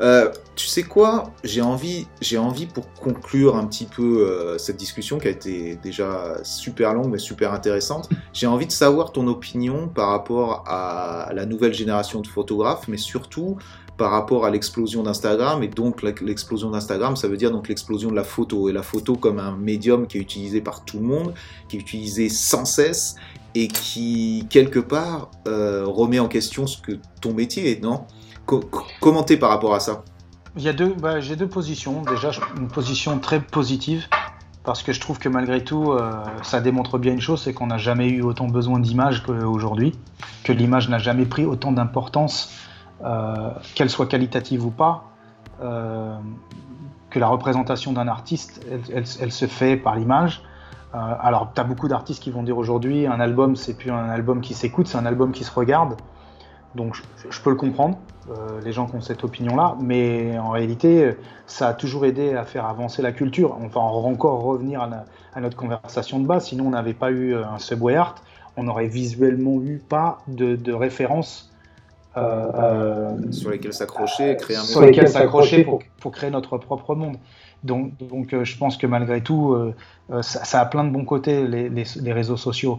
[0.00, 4.76] euh, tu sais quoi J'ai envie, j'ai envie pour conclure un petit peu euh, cette
[4.76, 8.08] discussion qui a été déjà super longue mais super intéressante.
[8.32, 12.96] J'ai envie de savoir ton opinion par rapport à la nouvelle génération de photographes, mais
[12.96, 13.56] surtout
[14.00, 18.16] par rapport à l'explosion d'Instagram et donc l'explosion d'Instagram, ça veut dire donc l'explosion de
[18.16, 21.34] la photo et la photo comme un médium qui est utilisé par tout le monde,
[21.68, 23.16] qui est utilisé sans cesse
[23.54, 28.06] et qui quelque part euh, remet en question ce que ton métier est, non?
[29.00, 30.02] Commenter par rapport à ça
[30.56, 32.02] Il y a deux, bah, j'ai deux positions.
[32.02, 34.06] Déjà, une position très positive
[34.64, 37.68] parce que je trouve que malgré tout, euh, ça démontre bien une chose, c'est qu'on
[37.68, 39.94] n'a jamais eu autant besoin d'images qu'aujourd'hui,
[40.44, 42.52] que l'image n'a jamais pris autant d'importance,
[43.02, 45.04] euh, qu'elle soit qualitative ou pas.
[47.10, 50.42] que la représentation d'un artiste, elle, se fait par l'image.
[50.94, 54.40] alors, tu as beaucoup d'artistes qui vont dire aujourd'hui, un album, c'est plus un album
[54.40, 55.96] qui s'écoute, c'est un album qui se regarde.
[56.74, 57.98] Donc, je peux le comprendre.
[58.30, 61.12] Euh, les gens qui ont cette opinion-là, mais en réalité,
[61.46, 63.56] ça a toujours aidé à faire avancer la culture.
[63.60, 67.58] On va encore revenir à, notre conversation de base, sinon on n'avait pas eu un
[67.58, 68.16] Subway Art,
[68.56, 71.50] on n'aurait visuellement eu pas de, référence
[72.16, 75.64] euh, euh, sur lesquelles s'accrocher, créer un sur lesquelles s'accrocher
[75.98, 77.16] pour, créer notre propre monde.
[77.64, 79.56] Donc, donc je pense que malgré tout,
[80.20, 82.78] ça, a plein de bons côtés, les, les réseaux sociaux.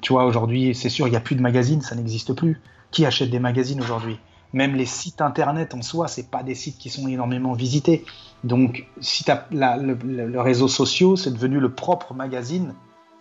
[0.00, 2.60] tu vois, aujourd'hui, c'est sûr, il n'y a plus de magazines, ça n'existe plus.
[2.94, 4.20] Qui achète des magazines aujourd'hui?
[4.52, 8.04] Même les sites internet en soi, c'est pas des sites qui sont énormément visités.
[8.44, 12.72] Donc, si as le, réseau social, c'est devenu le propre magazine.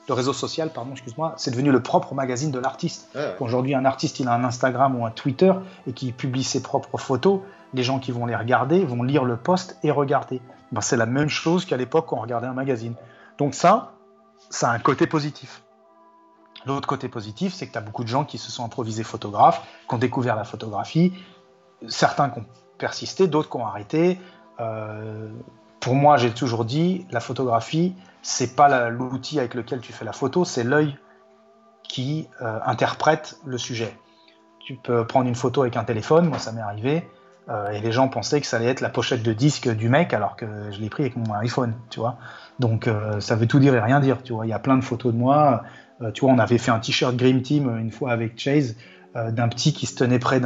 [0.08, 3.18] Le réseau social, pardon, excuse-moi, c'est devenu le propre magazine de l'artiste.
[3.40, 5.52] Aujourd'hui, un artiste, il a un Instagram ou un Twitter
[5.88, 7.40] et qui publie ses propres photos.
[7.74, 10.40] Les gens qui vont les regarder vont lire le post et regarder.
[10.72, 12.94] Ben, c'est la même chose qu'à l'époque quand on regardait un magazine.
[13.40, 13.94] Donc ça,
[14.52, 15.62] ça a un côté positif.
[16.66, 19.61] L'autre côté positif, c'est que tu as beaucoup de gens qui se sont improvisés photographes,
[19.88, 21.14] qui ont découvert la photographie,
[21.88, 22.45] certains qui ont
[22.78, 24.20] persisté, d'autres qui ont arrêté.
[24.59, 25.30] Euh,
[25.80, 30.14] pour moi, j'ai toujours dit, la photographie, c'est pas l'outil avec lequel tu fais la
[30.14, 30.97] photo, c'est l'œil
[31.84, 33.97] qui euh, interprète le sujet.
[34.59, 37.09] Tu peux prendre une photo avec un téléphone, moi ça m'est arrivé,
[37.49, 40.14] euh, et les gens pensaient que ça allait être la pochette de disque du mec,
[40.14, 42.16] alors que je l'ai pris avec mon iPhone, tu vois.
[42.59, 42.88] Donc
[43.20, 44.45] ça veut tout dire et rien dire, tu vois.
[44.45, 45.64] Il y a plein de photos de moi
[46.12, 48.76] tu vois, on avait fait un t-shirt Dream Team euh, une fois avec Chase,
[49.16, 50.41] euh, d'un petit qui se tenait près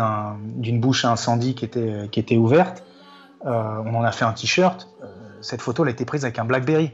[0.56, 2.84] d'une bouche à incendie qui était, qui était ouverte.
[3.44, 4.90] on en a fait un t-shirt.
[5.42, 6.92] cette photo, elle a été prise avec un BlackBerry.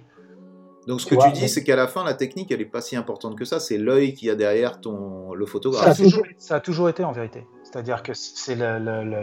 [0.86, 2.98] Donc ce que tu dis, c'est qu'à la fin, la technique, elle n'est pas si
[2.98, 3.60] importante que ça.
[3.60, 6.00] C'est l'œil qu'il y a derrière ton, le photographe.
[6.38, 7.48] Ça a toujours, été en vérité.
[7.64, 8.58] C'est-à-dire que c'est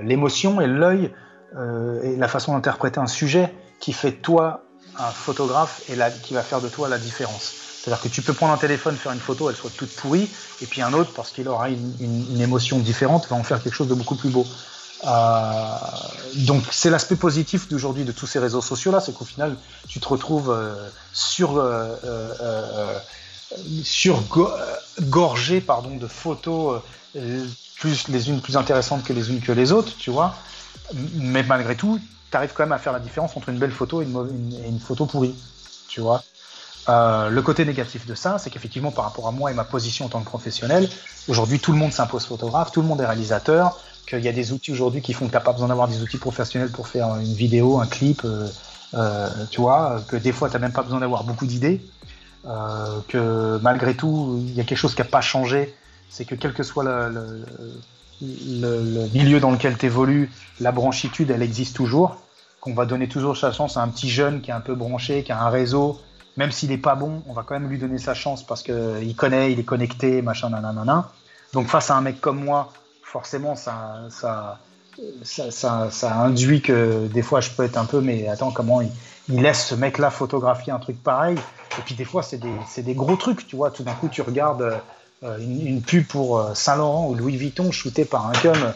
[0.03, 1.13] l'émotion et l'œil
[2.03, 4.65] et la façon d'interpréter un sujet qui fait toi
[4.99, 7.60] un photographe et qui va faire de toi la différence.
[7.83, 10.29] C'est-à-dire que tu peux prendre un téléphone, faire une photo, elle soit toute pourrie,
[10.61, 13.89] et puis un autre, parce qu'il aura une, émotion différente, va en faire quelque chose
[13.89, 14.47] de beaucoup plus beau.
[15.05, 15.75] Euh,
[16.47, 19.57] donc c'est l'aspect positif d'aujourd'hui de tous ces réseaux sociaux là, c'est qu'au final
[19.89, 22.99] tu te retrouves euh, sur euh,
[23.83, 26.83] surgorgé pardon de photos
[27.79, 30.35] plus les unes plus intéressantes que les unes que les autres, tu vois.
[31.15, 31.99] Mais malgré tout,
[32.31, 35.07] tu arrives quand même à faire la différence entre une belle photo et une photo
[35.07, 35.35] pourrie,
[35.89, 36.23] tu vois.
[36.89, 40.07] Euh, le côté négatif de ça, c'est qu'effectivement, par rapport à moi et ma position
[40.07, 40.89] en tant que professionnel,
[41.29, 43.79] aujourd'hui, tout le monde s'impose photographe, tout le monde est réalisateur,
[44.09, 46.03] qu'il y a des outils aujourd'hui qui font que tu n'as pas besoin d'avoir des
[46.03, 48.49] outils professionnels pour faire une vidéo, un clip, euh,
[48.95, 51.81] euh, tu vois, que des fois, tu n'as même pas besoin d'avoir beaucoup d'idées,
[53.09, 55.75] que malgré tout, il y a quelque chose qui n'a pas changé,
[56.09, 57.45] c'est que quel que soit le,
[58.23, 62.17] le milieu dans lequel tu évolues, la branchitude, elle existe toujours,
[62.61, 65.23] qu'on va donner toujours sa chance à un petit jeune qui est un peu branché,
[65.23, 66.01] qui a un réseau,
[66.37, 69.15] même s'il n'est pas bon, on va quand même lui donner sa chance parce qu'il
[69.17, 71.11] connaît, il est connecté, machin, nanana.
[71.53, 72.73] Donc face à un mec comme moi,
[73.03, 74.59] forcément, ça, ça,
[75.91, 78.91] ça, induit que des fois je peux être un peu, mais attends, comment il,
[79.29, 81.37] laisse ce mec-là photographier un truc pareil?
[81.79, 83.71] Et puis des fois, c'est des, des, gros trucs, tu vois.
[83.71, 84.81] Tout d'un coup, tu regardes
[85.23, 88.73] euh, une, pub pour euh, Saint-Laurent ou Louis Vuitton shootée par un cum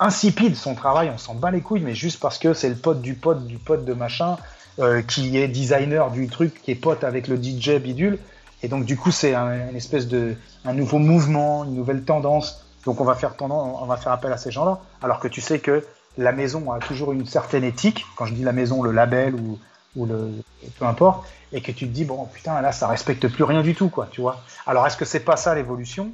[0.00, 3.00] insipide son travail, on s'en bat les couilles, mais juste parce que c'est le pote
[3.00, 4.36] du pote du pote de machin,
[4.78, 8.18] euh, qui est designer du truc, qui est pote avec le DJ bidule.
[8.62, 12.64] Et donc du coup, c'est un, une espèce de un nouveau mouvement, une nouvelle tendance.
[12.84, 14.80] Donc on va faire tendance, on va faire appel à ces gens-là.
[15.02, 15.84] Alors que tu sais que
[16.18, 18.04] la maison a toujours une certaine éthique.
[18.16, 19.58] Quand je dis la maison, le label ou,
[19.96, 20.30] ou le
[20.78, 23.74] peu importe, et que tu te dis bon putain là ça respecte plus rien du
[23.74, 24.42] tout quoi, tu vois.
[24.66, 26.10] Alors est-ce que c'est pas ça l'évolution?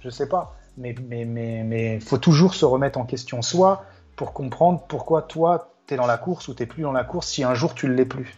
[0.00, 0.56] Je sais pas.
[0.78, 3.84] Mais mais mais mais faut toujours se remettre en question soi
[4.16, 7.54] pour comprendre pourquoi toi dans la course ou t'es plus dans la course si un
[7.54, 8.36] jour tu ne l'es plus.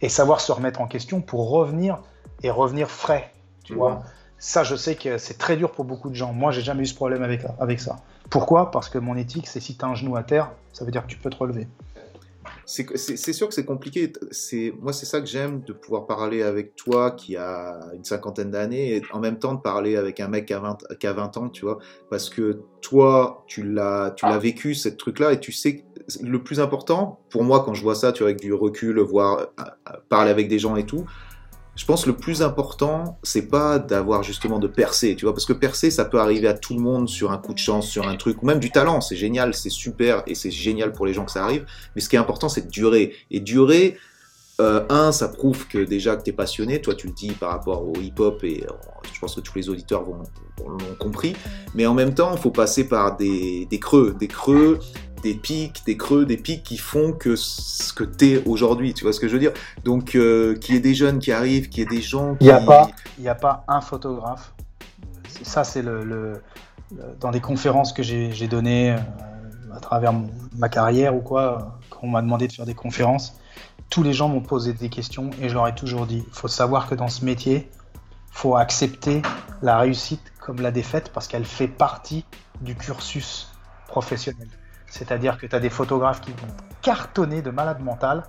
[0.00, 1.98] Et savoir se remettre en question pour revenir
[2.42, 3.32] et revenir frais.
[3.64, 4.02] Tu vois
[4.38, 6.32] Ça, je sais que c'est très dur pour beaucoup de gens.
[6.32, 8.00] Moi, j'ai jamais eu ce problème avec, avec ça.
[8.28, 8.70] Pourquoi?
[8.70, 11.02] Parce que mon éthique, c'est si tu as un genou à terre, ça veut dire
[11.02, 11.68] que tu peux te relever
[12.64, 14.12] c'est sûr que c'est compliqué.
[14.80, 18.96] Moi, c'est ça que j'aime, de pouvoir parler avec toi qui a une cinquantaine d'années
[18.96, 21.36] et en même temps de parler avec un mec qui a 20, qui a 20
[21.36, 21.78] ans, tu vois.
[22.10, 25.84] Parce que toi, tu l'as vécu, ce truc-là, et tu sais,
[26.20, 29.48] le plus important, pour moi, quand je vois ça, tu vois, avec du recul, voir,
[30.08, 31.04] parler avec des gens et tout,
[31.74, 35.46] je pense que le plus important, c'est pas d'avoir justement de percer, tu vois, parce
[35.46, 38.06] que percer, ça peut arriver à tout le monde sur un coup de chance, sur
[38.06, 41.14] un truc, ou même du talent, c'est génial, c'est super, et c'est génial pour les
[41.14, 41.64] gens que ça arrive,
[41.94, 43.14] mais ce qui est important, c'est de durer.
[43.30, 43.96] Et durer,
[44.60, 47.50] euh, un, ça prouve que déjà que tu es passionné, toi tu le dis par
[47.50, 48.72] rapport au hip-hop, et euh,
[49.10, 51.34] je pense que tous les auditeurs l'ont compris,
[51.74, 54.78] mais en même temps, il faut passer par des creux, des creux
[55.22, 58.94] des pics, des creux, des pics qui font que ce que t'es aujourd'hui.
[58.94, 59.52] Tu vois ce que je veux dire?
[59.84, 62.46] Donc, euh, qu'il y ait des jeunes qui arrivent, qu'il y ait des gens qui.
[62.46, 64.52] Il n'y a, pas, il a pas un photographe.
[65.42, 66.42] Ça, c'est le,
[67.20, 68.96] Dans les conférences que j'ai données
[69.74, 70.12] à travers
[70.56, 73.38] ma carrière ou quoi, quand on m'a demandé de faire des conférences,
[73.88, 76.48] tous les gens m'ont posé des questions et je leur ai toujours dit il faut
[76.48, 77.70] savoir que dans ce métier,
[78.30, 79.22] faut accepter
[79.60, 82.24] la réussite comme la défaite parce qu'elle fait partie
[82.60, 83.52] du cursus
[83.86, 84.48] professionnel.
[84.92, 88.24] C'est-à-dire que tu as des photographes qui vont cartonner de malade mental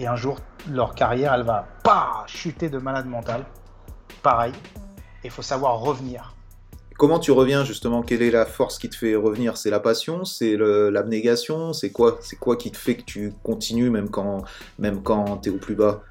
[0.00, 3.44] et un jour leur carrière elle va pas chuter de malade mental.
[4.20, 4.52] Pareil,
[5.22, 6.34] il faut savoir revenir.
[6.96, 8.02] Comment tu reviens justement?
[8.02, 9.56] Quelle est la force qui te fait revenir?
[9.56, 10.24] C'est la passion?
[10.24, 11.72] C'est l'abnégation?
[11.72, 12.18] C'est quoi?
[12.20, 14.42] C'est quoi qui te fait que tu continues même quand
[14.80, 16.02] même quand t'es au plus bas?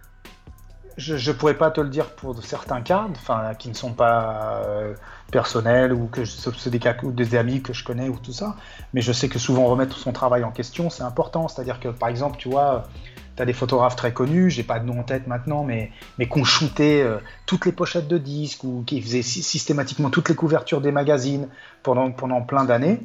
[0.98, 4.64] Je ne pourrais pas te le dire pour certains cas, enfin qui ne sont pas
[4.66, 4.96] euh,
[5.32, 8.56] personnels ou que c'est des cas ou des amis que je connais ou tout ça,
[8.94, 11.48] mais je sais que souvent remettre son travail en question, c'est important.
[11.48, 12.88] C'est-à-dire que par exemple, tu vois,
[13.36, 16.28] tu as des photographes très connus, j'ai pas de nom en tête maintenant, mais, mais
[16.28, 20.82] qu'on shootait euh, toutes les pochettes de disques ou qui faisaient systématiquement toutes les couvertures
[20.82, 21.48] des magazines
[21.84, 23.02] pendant, pendant plein d'années.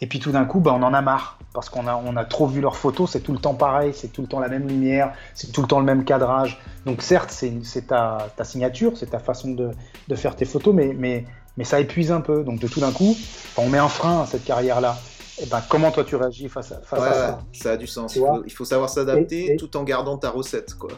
[0.00, 2.24] Et puis tout d'un coup, bah, on en a marre parce qu'on a, on a
[2.24, 4.68] trop vu leurs photos, c'est tout le temps pareil, c'est tout le temps la même
[4.68, 6.60] lumière, c'est tout le temps le même cadrage.
[6.86, 9.70] Donc certes, c'est ta, ta, signature, c'est ta façon de,
[10.06, 11.24] de, faire tes photos, mais, mais,
[11.56, 12.44] mais ça épuise un peu.
[12.44, 13.16] Donc de tout d'un coup,
[13.56, 14.96] on met un frein à cette carrière-là.
[15.40, 18.14] Et ben, comment toi tu réagis face à, face à ça Ça a du sens.
[18.14, 20.74] Il faut, il faut, savoir s'adapter tout en gardant ta recette.
[20.74, 20.90] Quoi.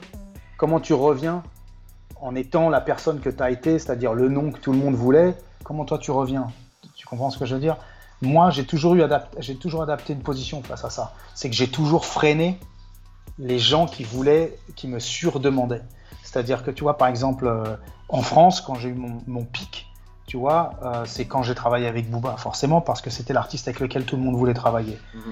[0.58, 1.42] Comment tu reviens
[2.20, 4.94] en étant la personne que tu as été, c'est-à-dire le nom que tout le monde
[4.94, 6.48] voulait Comment toi tu reviens?
[6.94, 7.76] Tu comprends ce que je veux dire?
[8.22, 9.02] Moi, j'ai toujours, eu
[9.38, 11.14] j'ai toujours adapté une position face à ça.
[11.34, 12.58] C'est que j'ai toujours freiné
[13.38, 15.82] les gens qui voulaient, qui me surdemandaient.
[16.22, 17.76] C'est-à-dire que tu vois, par exemple, euh,
[18.08, 19.86] en France, quand j'ai eu mon, mon pic,
[20.26, 23.80] tu vois, euh, c'est quand j'ai travaillé avec Booba, forcément, parce que c'était l'artiste avec
[23.80, 24.98] lequel tout le monde voulait travailler.
[25.14, 25.22] Mhm.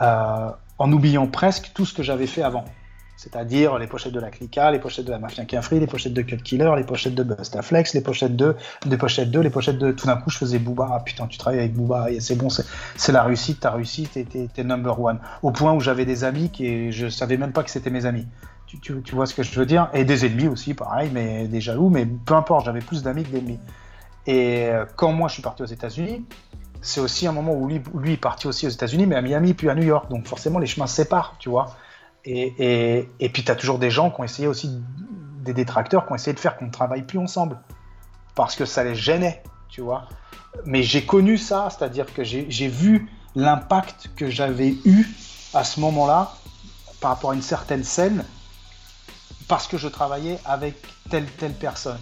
[0.00, 2.64] Euh, en oubliant presque tout ce que j'avais fait avant.
[3.18, 6.22] C'est-à-dire les pochettes de la Clica, les pochettes de la Mafia Quinfree, les pochettes de
[6.22, 8.54] Cut Killer, les pochettes de Bustaflex, les pochettes de,
[8.86, 9.90] des pochettes 2, les pochettes de.
[9.90, 10.88] Tout d'un coup, je faisais Booba.
[10.92, 14.16] Ah putain, tu travailles avec Booba, c'est bon, c'est la réussite, ta réussite,
[14.54, 15.18] t'es number one.
[15.42, 18.28] Au point où j'avais des amis qui, je savais même pas que c'était mes amis.
[18.68, 19.90] Tu, tu, tu, vois ce que je veux dire?
[19.94, 23.30] Et des ennemis aussi, pareil, mais des jaloux, mais peu importe, j'avais plus d'amis que
[23.30, 23.58] d'ennemis.
[24.28, 26.24] Et euh, quand moi je suis parti aux États-Unis,
[26.82, 29.54] c'est aussi un moment où lui, lui est parti aussi aux États-Unis, mais à Miami
[29.54, 30.08] puis à New York.
[30.08, 31.76] Donc forcément, les chemins se séparent, tu vois.
[32.30, 34.70] Et, puis tu as toujours des gens qui ont essayé aussi,
[35.44, 37.58] des détracteurs, qui ont essayé de faire qu'on ne travaille plus ensemble.
[38.34, 40.08] Parce que ça les gênait, tu vois.
[40.64, 45.06] Mais j'ai connu ça, c'est-à-dire que j'ai vu l'impact que j'avais eu
[45.54, 46.32] à ce moment-là
[47.00, 48.24] par rapport à une certaine scène
[49.46, 50.76] parce que je travaillais avec
[51.10, 51.98] telle telle personne.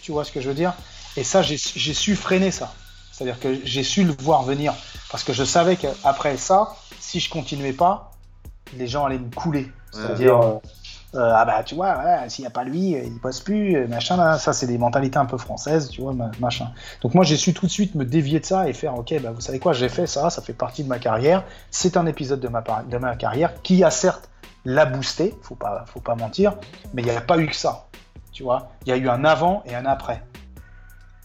[0.00, 0.72] tu vois ce que je veux dire?
[1.16, 2.72] Et ça, j'ai su freiner ça.
[3.12, 4.72] C'est-à-dire que j'ai su le voir venir.
[5.10, 8.09] Parce que je savais qu'après ça, si je continuais pas,
[8.76, 9.70] les gens allaient me couler.
[9.92, 10.54] C'est-à-dire, euh,
[11.16, 14.38] euh, ah bah tu vois, s'il n'y a pas lui, il bosse plus, machin.
[14.38, 16.70] Ça, c'est des mentalités un peu françaises, tu vois, machin.
[17.02, 19.32] Donc moi, j'ai su tout de suite me dévier de ça et faire, ok, bah,
[19.32, 21.44] vous savez quoi, j'ai fait ça, ça fait partie de ma carrière.
[21.70, 24.30] C'est un épisode de ma, de ma carrière qui a certes
[24.64, 26.56] l'a boosté, faut pas, faut pas mentir,
[26.92, 27.86] mais il n'y a pas eu que ça.
[28.32, 30.22] Tu vois, il y a eu un avant et un après.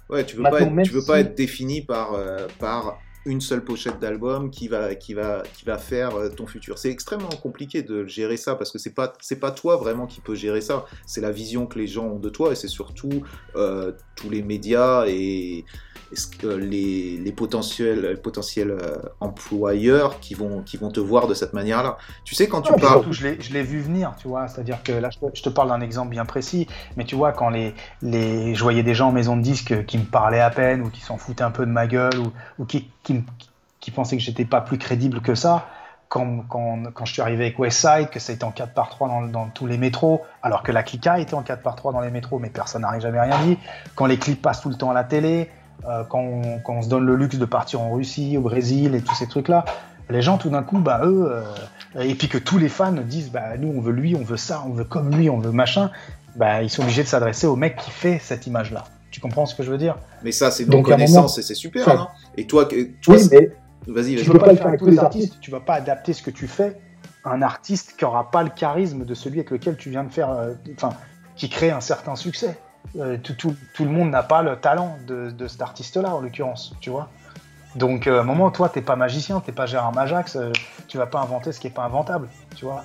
[0.10, 3.64] Ouais, tu veux pas être, tu veux pas être défini par, euh, par une seule
[3.64, 6.78] pochette d'album qui va, qui, va, qui va faire euh, ton futur.
[6.78, 10.22] C'est extrêmement compliqué de gérer ça parce que c'est pas, c'est pas toi vraiment qui
[10.22, 10.86] peux gérer ça.
[11.06, 13.24] C'est la vision que les gens ont de toi et c'est surtout
[13.56, 15.66] euh, tous les médias et,
[16.44, 21.98] les, les, potentiels, potentiels euh, employeurs qui vont, qui vont te voir de cette manière-là.
[22.24, 23.06] Tu sais, quand tu parles.
[23.12, 24.48] je l'ai vu venir, tu vois.
[24.48, 27.74] C'est-à-dire que là, je te, parle d'un exemple bien précis, mais tu vois, quand les,
[28.02, 30.90] les, je voyais des gens en maison de disques qui me parlaient à peine ou
[30.90, 34.46] qui s'en foutaient un peu de ma gueule ou, ou qui, qui, pensaient que j'étais
[34.46, 35.68] pas plus crédible que ça.
[36.08, 39.28] Quand, quand, quand, je suis arrivé avec Westside, que ça était en 4 par 3
[39.28, 42.12] dans, tous les métros, alors que la Clica était en 4 par 3 dans les
[42.12, 43.58] métros, mais personne n'a jamais rien dit.
[43.96, 45.50] Quand les clips passent tout le temps à la télé,
[45.88, 46.24] euh, quand,
[46.68, 49.66] on, se donne le luxe de partir en Russie, au Brésil et tous ces trucs-là,
[50.10, 53.32] les gens tout d'un coup, bah eux, euh, et puis que tous les fans disent,
[53.32, 55.92] bah nous on veut lui, on veut ça, on veut comme lui, on veut machin,
[56.36, 58.84] bah ils sont obligés de s'adresser au mec qui fait cette image-là.
[59.16, 61.88] Tu comprends ce que je veux dire Mais ça, c'est donc connaissance et c'est super,
[61.96, 63.50] non Et toi, toi oui, mais
[63.88, 65.40] vas-y, tu vas pas le faire avec tous les artistes.
[65.40, 66.78] Tu vas pas adapter ce que tu fais
[67.24, 70.12] à un artiste qui aura pas le charisme de celui avec lequel tu viens de
[70.12, 70.90] faire, euh, enfin,
[71.38, 72.58] qui crée un certain succès.
[72.98, 77.08] Euh, tout, le monde n'a pas le talent de, cet artiste-là, en l'occurrence, tu vois.
[77.78, 80.52] Donc, euh, à un moment, toi, t'es pas magicien, t'es pas Gérard Majax, euh,
[80.90, 82.84] tu vas pas inventer ce qui est pas inventable, tu vois.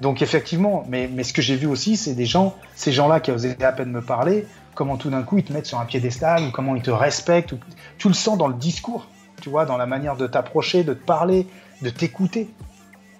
[0.00, 3.30] Donc, effectivement, mais, mais ce que j'ai vu aussi, c'est des gens, ces gens-là qui
[3.30, 4.48] osaient à peine me parler,
[4.80, 7.52] comment tout d'un coup ils te mettent sur un piédestal, ou comment ils te respectent,
[7.52, 7.58] ou,
[7.98, 9.06] tu le sens dans le discours.
[9.42, 11.46] tu vois, dans la manière de t'approcher, de te parler,
[11.82, 12.48] de t'écouter,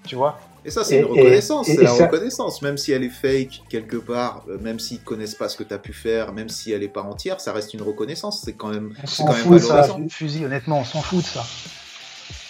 [0.06, 0.38] tu vois.
[0.64, 2.62] Et ça, c'est une reconnaissance, c'est la ça- reconnaissance.
[2.62, 5.74] Même si elle est fake quelque part, euh, même s'ils connaissent pas ce que tu
[5.74, 8.40] as pu faire, même si elle est pas entière, ça reste une reconnaissance.
[8.42, 11.44] C'est quand même, On quand même fout ça, fusil, honnêtement, on s'en fout de ça.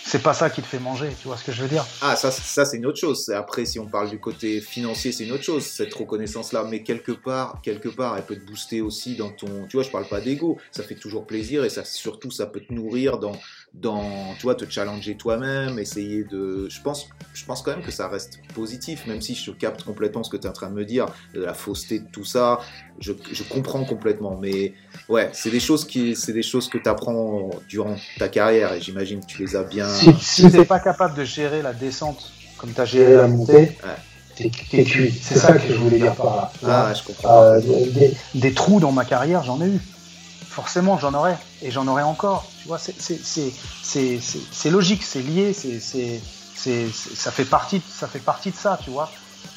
[0.04, 2.16] C'est pas ça qui te fait manger, tu vois ce que je veux dire Ah,
[2.16, 3.28] ça, ça c'est une autre chose.
[3.30, 6.64] Après, si on parle du côté financier, c'est une autre chose, cette reconnaissance-là.
[6.64, 9.66] Mais quelque part, quelque part, elle peut te booster aussi dans ton.
[9.68, 10.58] Tu vois, je parle pas d'ego.
[10.72, 13.32] Ça fait toujours plaisir et ça, surtout, ça peut te nourrir dans,
[13.72, 16.68] dans, tu vois, te challenger toi-même, essayer de.
[16.68, 20.22] Je pense, je pense quand même que ça reste positif, même si je capte complètement
[20.24, 22.58] ce que tu es en train de me dire, de la fausseté de tout ça.
[22.98, 24.36] Je, je comprends complètement.
[24.36, 24.74] Mais
[25.08, 28.80] ouais, c'est des choses qui, c'est des choses que tu apprends durant ta carrière et
[28.80, 29.88] j'imagine que tu les as bien.
[29.88, 33.52] Si, Si t'es pas capable de gérer la descente comme t'as géré géré la montée,
[33.52, 33.78] montée,
[34.36, 35.12] t'es t'es cuit.
[35.22, 36.52] C'est ça que je voulais dire par là.
[36.58, 36.66] tu.
[36.68, 37.42] Ah, je comprends.
[37.42, 37.60] Euh,
[38.34, 39.80] des trous dans ma carrière, j'en ai eu.
[40.50, 41.36] Forcément, j'en aurai.
[41.62, 42.50] Et j'en aurai encore.
[42.60, 43.00] Tu vois, c'est-
[44.70, 49.12] logique, c'est lié, ça, fait partie, ça fait partie de ça, tu vois.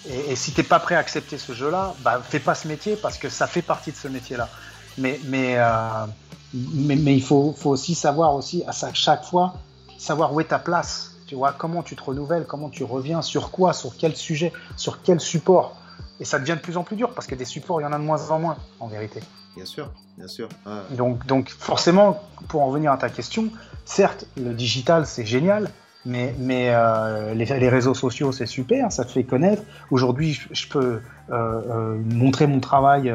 [0.07, 2.95] Et, et si t'es pas prêt à accepter ce jeu-là, bah, fais pas ce métier
[2.95, 4.51] parce que ça fait partie de ce métier-là.
[4.99, 5.19] Mais,
[5.57, 6.05] euh,
[6.53, 9.55] il faut, aussi savoir aussi, à chaque fois,
[9.97, 11.15] savoir où est ta place.
[11.25, 15.01] Tu vois, comment tu te renouvelles, comment tu reviens, sur quoi, sur quel sujet, sur
[15.01, 15.75] quel support.
[16.19, 17.93] Et ça devient de plus en plus dur parce que des supports, il y en
[17.93, 19.21] a de moins en moins, en vérité.
[19.55, 20.49] Bien sûr, bien sûr.
[20.65, 20.81] Ah.
[20.91, 23.49] Donc, donc forcément, pour en venir à ta question,
[23.85, 25.69] certes, le digital, c'est génial,
[26.05, 29.63] mais, mais euh, les, les réseaux sociaux, c'est super, ça te fait connaître.
[29.91, 33.13] Aujourd'hui, je, peux euh, euh, montrer mon travail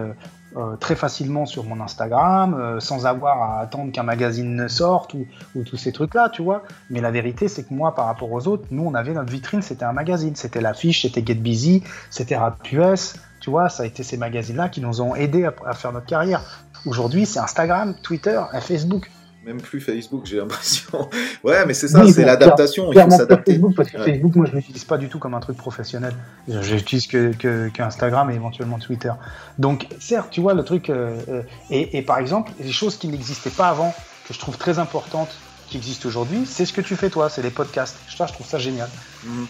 [0.59, 5.15] euh, très facilement sur mon Instagram, euh, sans avoir à attendre qu'un magazine ne sorte
[5.15, 6.65] ou, ou tous ces trucs-là, tu vois.
[6.91, 9.63] Mais la vérité, c'est que moi, par rapport aux autres, nous, on avait notre vitrine,
[9.63, 14.03] c'était un magazine, c'était l'affiche, c'était Get Busy, c'était Rap tu vois, ça a été
[14.03, 16.43] ces magazines-là qui nous ont aidés à, à faire notre carrière.
[16.87, 19.09] Aujourd'hui, c'est Instagram, Twitter et Facebook.
[19.49, 21.09] Même plus Facebook, j'ai l'impression.
[21.45, 23.53] Ouais, mais c'est ça, Oui, c'est l'adaptation, il faut s'adapter.
[23.53, 24.05] Facebook, parce que Ouais.
[24.05, 24.85] Facebook, moi, je l'utilise.
[24.85, 26.13] pas du tout comme un truc professionnel.
[26.49, 29.13] J'utilise que, que, que Instagram et éventuellement Twitter.
[29.59, 30.91] Donc, certes, tu vois, le truc.
[30.91, 33.95] euh, euh, et, et par exemple, les choses qui n'existaient pas avant,
[34.27, 35.31] que je trouve très importantes,
[35.69, 37.97] qui existent aujourd'hui, c'est ce que tu fais toi, c'est les podcasts.
[38.15, 38.89] Ça, je trouve ça génial.
[39.25, 39.47] Mhm.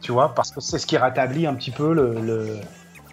[0.00, 2.56] Tu vois, parce que c'est ce qui rétablit un petit peu le, le-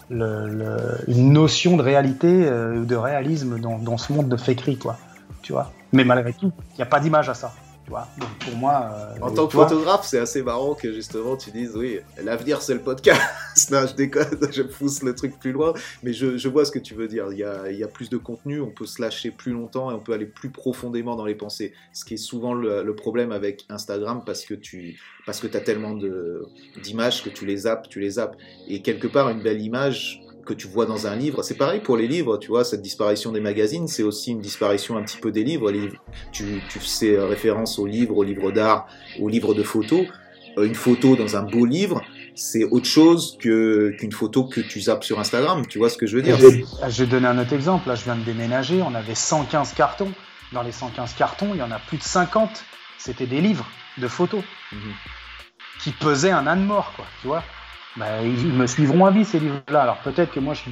[0.09, 4.37] le- le- une notion de réalité euh, ou de réalisme dans, dans ce monde de
[4.37, 4.97] fakerie, quoi.
[5.43, 5.71] Tu vois?
[5.97, 7.53] Mais malgré tout, il n'y a pas d'image à ça.
[7.83, 8.05] Tu vois.
[8.19, 8.89] Donc pour moi.
[8.91, 12.61] euh, En tant que vois, photographe, c'est assez marrant que justement tu dises oui, l'avenir
[12.61, 13.21] c'est le podcast.
[13.71, 15.71] non, je déconne, je pousse le truc plus loin,
[16.03, 17.27] mais je, je vois ce que tu veux dire.
[17.31, 19.89] Il y, a, il y a plus de contenu, on peut se lâcher plus longtemps
[19.89, 21.73] et on peut aller plus profondément dans les pensées.
[21.93, 25.61] Ce qui est souvent le, le problème avec Instagram parce que tu parce que as
[25.61, 25.97] tellement
[26.83, 28.35] d'images que tu les zappes, tu les zappes.
[28.67, 31.97] Et quelque part, une belle image que tu vois dans un livre, c'est pareil pour
[31.97, 35.31] les livres, tu vois, cette disparition des magazines, c'est aussi une disparition un petit peu
[35.31, 35.69] des livres.
[35.71, 35.89] Les
[36.31, 38.87] tu, tu fais référence aux livres, aux livres d'art,
[39.19, 40.05] aux livres de photos.
[40.57, 42.01] Euh, Une photo dans un beau livre,
[42.33, 45.65] c'est autre chose que qu'une photo que tu zappes sur Instagram.
[45.67, 46.37] Tu vois ce que je veux dire?
[46.39, 47.87] J'ai- Ah, Je vais donner un autre exemple.
[47.89, 48.81] Là, je viens de déménager.
[48.81, 50.11] On avait 115 cartons.
[50.53, 52.63] Dans les 115 cartons, il y en a plus de 50.
[52.97, 53.67] C'était des livres
[53.99, 54.41] de photos
[54.71, 54.79] Mhm.
[55.83, 57.05] qui pesaient un âne mort, quoi.
[57.21, 57.43] Tu vois?
[57.97, 59.81] Bah, Ils me suivront à vie, ces livres-là.
[59.81, 60.71] Alors peut-être que moi, je suis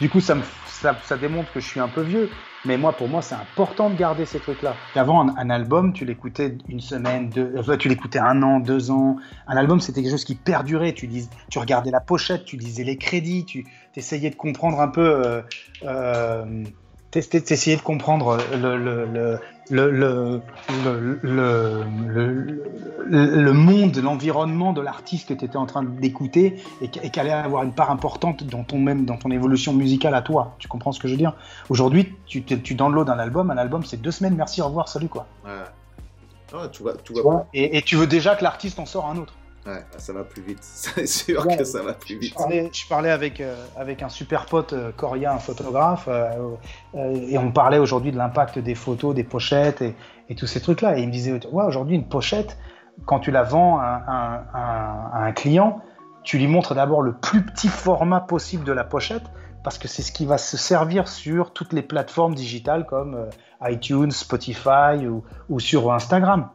[0.00, 0.42] Du coup, ça, me...
[0.66, 2.30] ça, ça démontre que je suis un peu vieux.
[2.66, 4.74] Mais moi, pour moi, c'est important de garder ces trucs-là.
[4.96, 9.18] Avant, un, album, tu l'écoutais une semaine, deux, euh, tu l'écoutais un an, deux ans.
[9.46, 10.92] Un album, c'était quelque chose qui perdurait.
[10.92, 13.64] Tu, lis, tu regardais la pochette, tu lisais les crédits, tu
[13.94, 15.26] essayais de comprendre un peu.
[15.26, 15.42] Euh,
[15.84, 16.64] euh,
[17.22, 19.40] t'ess- T'essayais de comprendre le, le,
[19.70, 20.42] le,
[23.08, 27.26] le, monde, l'environnement de l'artiste que tu étais en train d'écouter et qu- et qu'elle
[27.26, 30.54] allait avoir une part importante dans ton, même, dans ton évolution musicale à toi.
[30.58, 31.34] Tu comprends ce que je veux dire?
[31.68, 35.08] Aujourd'hui, tu, tu downloads un album, un album c'est deux semaines, merci, au revoir, salut
[35.08, 35.26] quoi.
[35.44, 35.50] Ouais.
[36.54, 38.86] Ah, tu vois, tu Tu vois, vois, Et, et tu veux déjà que l'artiste en
[38.86, 39.34] sort un autre.
[39.66, 40.58] Ouais, ça va plus vite.
[40.62, 41.56] C'est sûr Ouais.
[41.56, 42.34] que ça va plus Je vite.
[42.34, 46.30] parlais, je parlais avec, euh, avec un super pote euh, coréen, un photographe, euh,
[46.94, 49.94] euh, et on parlait aujourd'hui de l'impact des photos, des pochettes et,
[50.28, 50.98] et tous ces trucs-là.
[50.98, 52.56] Et il me disait, ouais, aujourd'hui, une pochette,
[53.04, 55.80] quand tu la vends à, un- à- à un client,
[56.22, 59.22] tu lui montres d'abord le plus petit format possible de la pochette,
[59.62, 63.28] parce que c'est ce qui va se servir sur toutes les plateformes digitales comme
[63.62, 66.48] iTunes, Spotify ou, ou sur Instagram.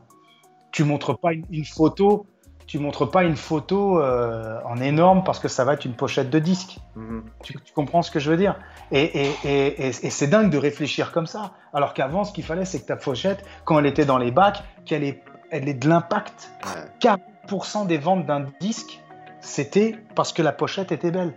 [0.71, 2.25] Tu montres pas une, une photo
[2.71, 6.29] tu montres pas une photo euh, en énorme parce que ça va être une pochette
[6.29, 6.77] de disque.
[6.95, 7.23] Mhm.
[7.43, 8.55] Tu, tu comprends ce que je veux dire?
[8.93, 11.51] Et, et, et, et, et c'est dingue de réfléchir comme ça.
[11.73, 14.63] Alors qu'avant, ce qu'il fallait, c'est que ta pochette, quand elle était dans les bacs,
[14.85, 16.49] qu'elle ait, elle ait de l'impact.
[16.63, 17.11] Ouais.
[17.49, 19.01] 40% des ventes d'un disque,
[19.41, 21.33] c'était parce que la pochette était belle.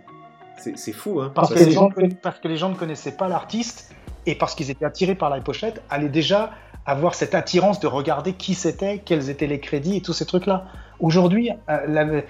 [0.77, 1.33] C'est fou, hein.
[1.35, 3.11] Parce, Parce que, que les les gens, gens- conna- parce que les gens ne connaissaient
[3.17, 3.93] pas l'artiste
[4.25, 6.51] et parce qu'ils étaient attirés par la pochette, allaient déjà
[6.85, 10.65] avoir cette attirance de regarder qui c'était, quels étaient les crédits et tous ces trucs-là.
[10.99, 12.21] Aujourd'hui, euh,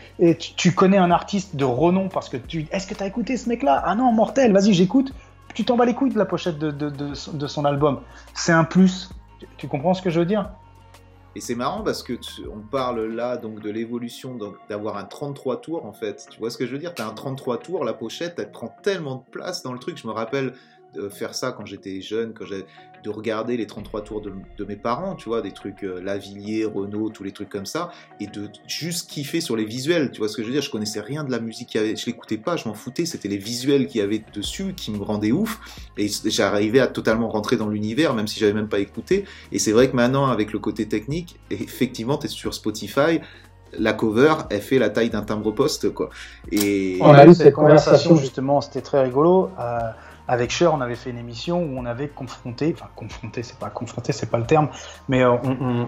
[0.57, 2.67] tu, connais un artiste de renom parce que tu.
[2.71, 3.81] Est-ce que tu as écouté ce mec-là?
[3.85, 5.13] Ah non, mortel, vas-y, j'écoute.
[5.53, 8.01] Tu t'en bats les couilles de la pochette de, de, de, son album.
[8.33, 9.09] C'est un plus.
[9.57, 10.49] Tu, comprends ce que je veux dire?
[11.35, 12.13] Et c'est marrant parce que
[12.53, 14.37] on parle là donc de l'évolution
[14.69, 16.27] d'avoir un 33 tours en fait.
[16.31, 16.93] Tu vois ce que je veux dire?
[16.93, 19.97] Tu as un 33 tours, la pochette, elle prend tellement de place dans le truc.
[19.97, 20.53] Je me rappelle
[20.93, 22.45] de faire ça quand j'étais jeune, quand
[23.05, 27.09] de regarder les 33 tours de, mes parents, tu vois, des trucs euh, Lavillier, Renault,
[27.09, 30.35] tous les trucs comme ça, et de juste kiffer sur les visuels, tu vois ce
[30.35, 30.63] que je veux dire?
[30.63, 33.87] Je connaissais rien de la musique, je l'écoutais pas, je m'en foutais, c'était les visuels
[33.87, 35.59] qu'il y avait dessus qui me rendaient ouf,
[35.97, 39.71] et j'arrivais à totalement rentrer dans l'univers, même si j'avais même pas écouté, et c'est
[39.71, 43.19] vrai que maintenant, avec le côté technique, effectivement, tu es sur Spotify,
[43.77, 46.09] la cover, elle fait la taille d'un timbre-poste, quoi.
[46.51, 46.97] Et...
[47.01, 49.49] On a eu cette conversation, justement, c'était très rigolo.
[49.59, 49.79] Euh,
[50.27, 53.69] avec Cher, on avait fait une émission où on avait confronté, enfin confronté, c'est pas
[53.69, 54.69] confronté, c'est pas le terme,
[55.07, 55.35] mais euh,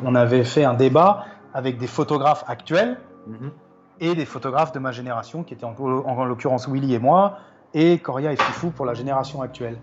[0.03, 2.97] on, avait fait un débat avec des photographes actuels
[3.27, 3.51] mhm.
[3.99, 7.39] et des photographes de ma génération, qui étaient en, l'occurrence Willy et moi,
[7.73, 9.77] et Coria et Fifou pour la génération actuelle.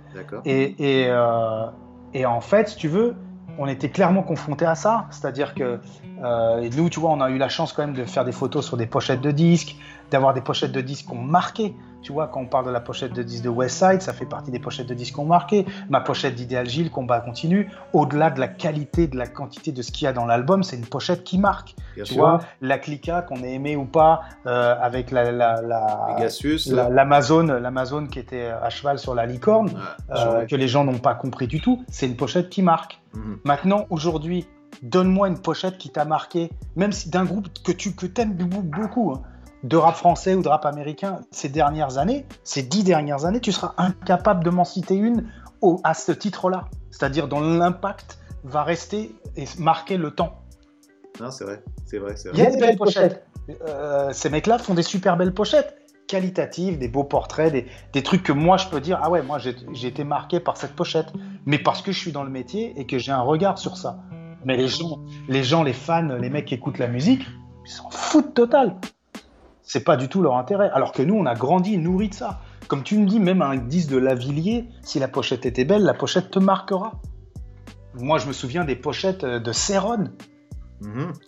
[0.45, 1.67] Et, et, euh,
[2.13, 3.15] et, en fait, si tu veux,
[3.59, 5.81] on était clairement confrontés à ça, c'est-à-dire que
[6.23, 8.67] euh, nous, tu vois, on a eu la chance quand même de faire des photos
[8.67, 9.77] sur des pochettes de disques,
[10.11, 11.75] d'avoir des pochettes de disques qui ont marqué.
[12.05, 14.51] Tu vois, quand on parle de la pochette de disque de Westside, ça fait partie
[14.51, 15.65] des pochettes de disques qui ont marqué.
[15.89, 19.91] Ma pochette d'Idéal Gilles, Combat continue, au-delà de la qualité, de la quantité de ce
[19.91, 21.75] qu'il y a dans l'album, c'est une pochette qui marque.
[22.05, 25.63] tu vois, la Clica, qu'on ait aimé ou pas, euh, avec la, la,
[26.91, 29.71] l'Amazon, l'Amazon qui était à cheval sur la licorne,
[30.11, 33.01] euh, que les gens n'ont pas compris du tout, c'est une pochette qui marque.
[33.15, 33.39] Mhm.
[33.45, 34.47] Maintenant, aujourd'hui,
[34.83, 39.13] donne-moi une pochette qui t'a marqué, même si d'un groupe que tu que aimes beaucoup.
[39.13, 39.23] Hein
[39.65, 43.51] de rap français ou de rap américain ces dernières années, ces dix dernières années, tu
[43.51, 45.31] seras incapable de m'en citer une
[45.63, 46.67] au, à ce titre-là.
[46.91, 50.43] C'est-à-dire dont l'impact va rester et marquer le temps.
[51.19, 53.27] Non, c'est vrai, c'est vrai, Il y a des belles pochettes.
[53.67, 55.77] Euh, ces mecs-là font des super belles pochettes
[56.07, 59.89] qualitatives, des beaux portraits, des, trucs que moi je peux dire ah ouais moi j'ai
[59.89, 61.07] été marqué par cette pochette,
[61.47, 63.99] mais parce que je suis dans le métier et que j'ai un regard sur ça.
[64.45, 67.23] Mais les gens, les gens, les fans, les mecs qui écoutent la musique,
[67.65, 68.77] ils s'en foutent total
[69.65, 70.71] c'est pas du tout leur intérêt.
[70.73, 72.41] Alors que nous, on a grandi, nourri de ça.
[72.69, 75.95] Comme tu me dis, même un disque de Lavillier, si la pochette était belle, la
[75.95, 76.93] pochette te marquera.
[77.95, 80.11] Moi, je me souviens des pochettes euh, de Céron.
[80.81, 81.13] Mhm.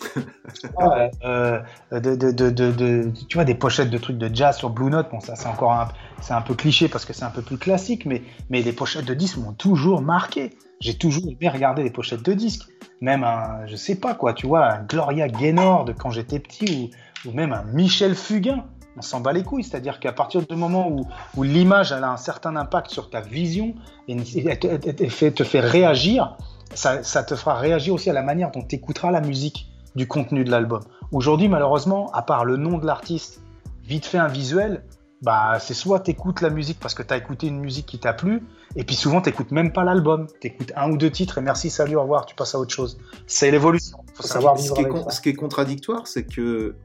[1.23, 1.61] Euh,
[1.91, 5.09] de, tu vois, des pochettes de trucs de jazz sur Blue Note.
[5.11, 5.89] Bon, ça, c'est encore un,
[6.21, 9.05] c'est un peu cliché parce que c'est un peu plus classique, mais, mais les pochettes
[9.05, 10.57] de disques m'ont toujours marqué.
[10.81, 12.69] J'ai toujours aimé regarder les pochettes de disques.
[13.01, 16.91] Même un, je sais pas quoi, tu vois, un Gloria Gaynor de quand j'étais petit
[17.27, 18.65] ou même un Michel Fugain,
[18.97, 19.65] on s'en bat les couilles.
[19.65, 20.91] C'est-à-dire qu'à partir du moment
[21.37, 23.75] où, l'image a un certain impact sur ta vision
[24.09, 26.37] et, te, fait, réagir,
[26.75, 30.45] ça, te fera réagir aussi à la manière dont tu écouteras la musique du contenu
[30.45, 30.81] de l'album.
[31.13, 33.41] Aujourd'hui, malheureusement, à part le nom de l'artiste,
[33.85, 34.85] vite fait un visuel,
[35.23, 37.99] bah, c'est soit tu écoutes la musique parce que tu as écouté une musique qui
[37.99, 38.43] t'a plu,
[38.75, 41.41] et puis souvent tu n'écoutes même pas l'album, tu écoutes un ou deux titres et
[41.41, 42.99] merci, salut, au revoir, tu passes à autre chose.
[43.27, 43.99] C'est l'évolution.
[44.15, 46.77] Faut savoir ce, qui est, ce qui est contradictoire, c'est que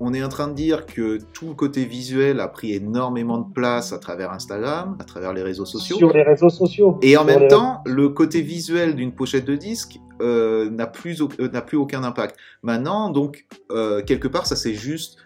[0.00, 3.52] on est en train de dire que tout le côté visuel a pris énormément de
[3.52, 5.96] place à travers Instagram, à travers les réseaux sociaux.
[5.96, 6.98] Sur les réseaux sociaux.
[7.02, 11.48] Et en même temps, le côté visuel d'une pochette de disque euh, n'a plus, euh,
[11.48, 12.36] n'a plus aucun impact.
[12.62, 15.18] Maintenant, donc, euh, quelque part, ça s'est juste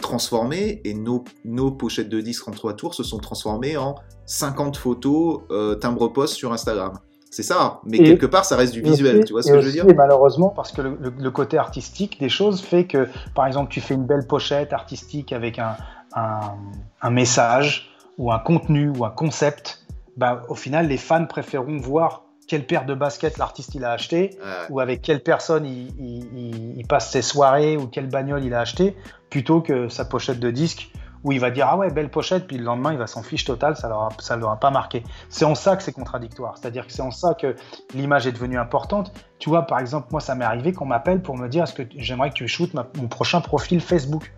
[0.00, 4.78] transformé et nos, nos pochettes de disques en trois tours se sont transformées en 50
[4.78, 5.42] photos
[5.78, 6.94] timbre-poste sur Instagram.
[7.32, 9.72] C'est ça, mais quelque part, ça reste du visuel, tu vois ce que je veux
[9.72, 9.86] dire?
[9.96, 14.04] malheureusement, parce que le, côté artistique des choses fait que, par exemple, tu fais une
[14.04, 15.74] belle pochette artistique avec un,
[16.14, 19.86] un, message ou un contenu ou un concept,
[20.18, 24.36] bah, au final, les fans préféreront voir quelle paire de baskets l'artiste il a acheté
[24.68, 28.60] ou avec quelle personne il, il, il, passe ses soirées ou quelle bagnole il a
[28.60, 28.94] acheté
[29.30, 30.90] plutôt que sa pochette de disque
[31.24, 33.44] où il va dire ah ouais belle pochette puis le lendemain il va s'en fiche
[33.44, 35.02] total ça leur ça l'aura pas marqué.
[35.28, 36.58] C'est en ça que c'est contradictoire.
[36.58, 37.56] C'est-à-dire que c'est en ça que
[37.94, 39.12] l'image est devenue importante.
[39.38, 41.82] Tu vois par exemple moi ça m'est arrivé qu'on m'appelle pour me dire est-ce que
[41.96, 44.32] j'aimerais que tu shootes mon prochain profil Facebook?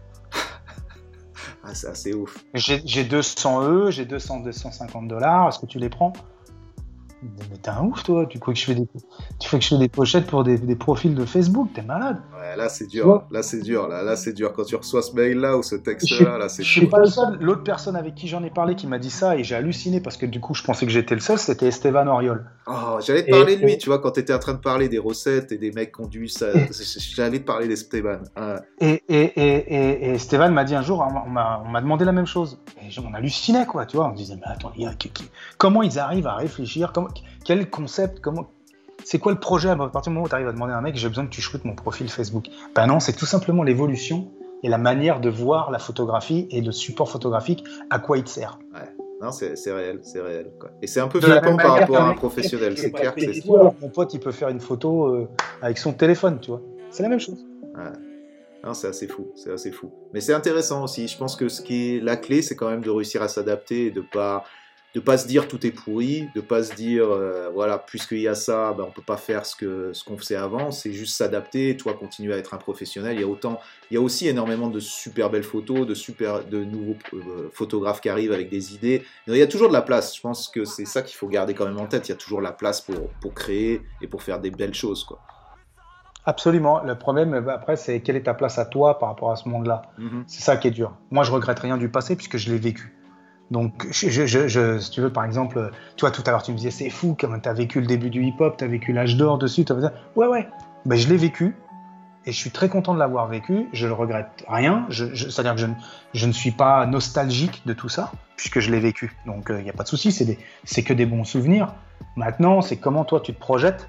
[1.66, 2.44] Ah c'est assez ouf.
[2.52, 6.12] J'ai 200 E j'ai 200 250 dollars est-ce que tu les prends?
[7.50, 8.26] Mais t'es un ouf, toi.
[8.26, 8.86] Tu crois que je fais des,
[9.38, 11.70] tu fais que je fais des pochettes pour des, des profils de Facebook?
[11.74, 12.20] T'es malade.
[12.34, 13.24] Ouais, là c'est dur.
[13.30, 13.88] Là c'est dur.
[13.88, 14.52] Là, là c'est dur.
[14.52, 16.62] Quand tu reçois ce mail-là ou ce texte-là, là, c'est.
[16.62, 17.38] Je suis pas le seul.
[17.40, 20.16] L'autre personne avec qui j'en ai parlé qui m'a dit ça et j'ai halluciné parce
[20.16, 21.38] que du coup je pensais que j'étais le seul.
[21.38, 22.44] C'était Esteban Oriol.
[22.66, 23.78] Oh, j'allais te parler de lui.
[23.78, 26.34] Tu vois, quand t'étais en train de parler des recettes et des mecs conduits,
[27.16, 28.18] j'allais te parler d'Esteban.
[28.80, 32.58] Et, et, et, et, Esteban m'a dit un jour, on m'a demandé la même chose.
[32.82, 33.86] Et on hallucinait quoi.
[33.86, 34.72] Tu vois, on disait mais attends,
[35.58, 37.08] comment ils arrivent à réfléchir comment,
[37.44, 38.46] quel concept, comment,
[39.04, 39.70] c'est quoi le projet?
[39.70, 41.30] À partir du moment où tu arrives à demander à un mec, j'ai besoin que
[41.30, 44.30] tu shootes mon profil Facebook Ben non, c'est tout simplement l'évolution
[44.62, 48.30] et la manière de voir la photographie et le support photographique, à quoi il te
[48.30, 48.58] sert.
[48.72, 48.88] Ouais.
[49.20, 50.50] Non, c'est réel, c'est réel.
[50.58, 50.70] Quoi.
[50.82, 53.14] Et c'est un peu flippant par rapport à un professionnel, c'est clair.
[53.14, 55.28] Que mon pote, il peut faire une photo euh,
[55.62, 56.60] avec son téléphone, tu vois.
[56.90, 57.44] C'est la même chose.
[57.74, 58.74] Ouais.
[58.74, 59.90] c'est assez fou, c'est assez fou.
[60.12, 61.08] Mais c'est intéressant aussi.
[61.08, 63.86] Je pense que ce qui est la clé, c'est quand même de réussir à s'adapter
[63.86, 64.44] et de pas
[64.94, 68.28] de pas se dire tout est pourri, de pas se dire euh, voilà puisqu'il y
[68.28, 71.16] a ça, ben, on peut pas faire ce que ce qu'on faisait avant, c'est juste
[71.16, 73.16] s'adapter, toi continuer à être un professionnel.
[73.16, 73.60] Il y a autant,
[73.90, 78.00] il y a aussi énormément de super belles photos, de super, de nouveaux euh, photographes
[78.00, 79.04] qui arrivent avec des idées.
[79.26, 80.14] Il y a toujours de la place.
[80.16, 82.08] Je pense que c'est ça qu'il faut garder quand même en tête.
[82.08, 85.04] Il y a toujours la place pour pour créer et pour faire des belles choses
[85.04, 85.20] quoi.
[86.26, 86.82] Absolument.
[86.82, 89.48] Le problème, euh, après, c'est quelle est ta place à toi par rapport à ce
[89.48, 89.82] monde-là.
[89.98, 90.24] Mm-hmm.
[90.26, 90.96] C'est ça qui est dur.
[91.10, 92.93] Moi, je regrette rien du passé puisque je l'ai vécu.
[93.50, 96.70] Donc, je, si tu veux, par exemple, tu vois, tout à l'heure, tu me disais,
[96.70, 99.38] c'est fou, comme tu as vécu le début du hip-hop, tu as vécu l'âge d'or
[99.38, 99.64] dessus.
[99.68, 99.92] As...
[100.16, 100.48] Ouais, ouais,
[100.86, 101.54] ben, je l'ai vécu
[102.26, 103.68] et je suis très content de l'avoir vécu.
[103.72, 104.86] Je ne regrette rien.
[104.90, 105.72] C'est-à-dire que
[106.14, 109.14] je, ne suis pas nostalgique de tout ça, puisque je l'ai vécu.
[109.26, 110.10] Donc, il euh, n'y a pas de souci,
[110.64, 111.74] c'est que des bons souvenirs.
[112.16, 113.88] Maintenant, c'est comment toi, tu te projettes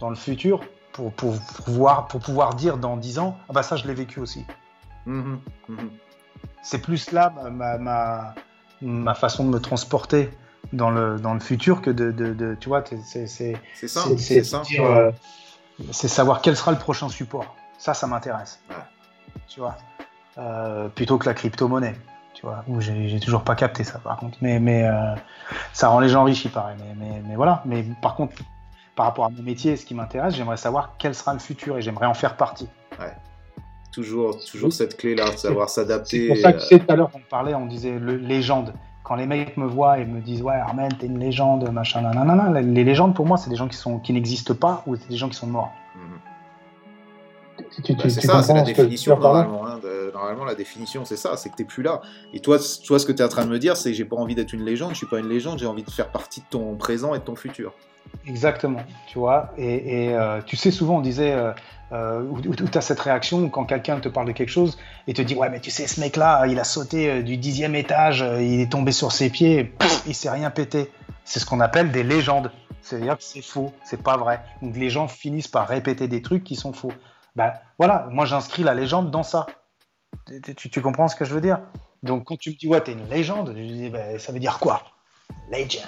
[0.00, 0.60] dans le futur
[0.92, 4.18] pour, pour, pouvoir, pour pouvoir dire dans 10 ans, ah bah ça, je l'ai vécu
[4.20, 4.44] aussi.
[5.06, 5.36] Mmh
[5.68, 5.76] mmh
[6.62, 8.34] c'est plus là ma ma
[9.14, 10.30] façon de me transporter
[10.72, 15.12] dans le, dans le futur que de, de, tu vois, c'est c'est ça, euh,
[15.90, 17.56] c'est savoir quel sera le prochain support.
[17.78, 18.62] Ça, ça m'intéresse.
[19.48, 19.76] Tu vois,
[20.38, 21.96] euh, plutôt que la crypto-monnaie.
[22.34, 24.38] Tu vois, où j'ai toujours pas capté ça par contre.
[24.40, 25.14] Mais, mais euh,
[25.72, 26.76] ça rend les gens riches, il paraît.
[26.78, 27.62] Mais, mais, mais, voilà.
[27.66, 28.34] Mais par contre,
[28.96, 31.82] par rapport à mon métier, ce qui m'intéresse, j'aimerais savoir quel sera le futur et
[31.82, 32.68] j'aimerais en faire partie.
[32.98, 33.12] Ouais
[33.92, 36.22] toujours, toujours cette clé-là, de savoir s'adapter.
[36.22, 38.72] C'est pour ça que c'est tout à l'heure qu'on parlait, on disait le, légende.
[39.04, 42.60] Quand les mecs me voient et me disent ouais Armen t'es une légende machin nanana,
[42.60, 45.16] les légendes pour moi c'est des gens qui sont qui n'existent pas ou c'est des
[45.16, 45.72] gens qui sont morts.
[47.58, 47.64] Bah,
[48.08, 49.66] c'est ça, c'est la définition normalement.
[49.66, 49.80] Hein,
[50.12, 52.00] normalement, la définition, c'est ça, c'est que t'es plus là.
[52.32, 54.16] Et toi, toi ce que tu es en train de me dire, c'est j'ai pas
[54.16, 56.46] envie d'être une légende, je suis pas une légende, j'ai envie de faire partie de
[56.50, 57.72] ton présent et de ton futur.
[58.26, 59.52] Exactement, tu vois.
[59.56, 61.52] Et, euh, tu sais, souvent on disait, euh,
[61.92, 65.20] euh, où, tu as cette réaction quand quelqu'un te parle de quelque chose et te
[65.20, 68.22] dit ouais mais tu sais ce mec là il a sauté euh, du dixième étage
[68.22, 69.74] euh, il est tombé sur ses pieds
[70.06, 70.90] il s'est rien pété.
[71.24, 72.50] C'est ce qu'on appelle des légendes.
[72.80, 74.42] C'est-à-dire que c'est faux c'est pas vrai.
[74.62, 76.92] Donc les gens finissent par répéter des trucs qui sont faux.
[77.36, 79.46] Ben voilà moi j'inscris la légende dans ça.
[80.56, 81.60] Tu, comprends ce que je veux dire?
[82.02, 84.82] Donc quand tu me dis ouais t'es une légende ben, ça veut dire quoi?
[85.50, 85.82] Legend.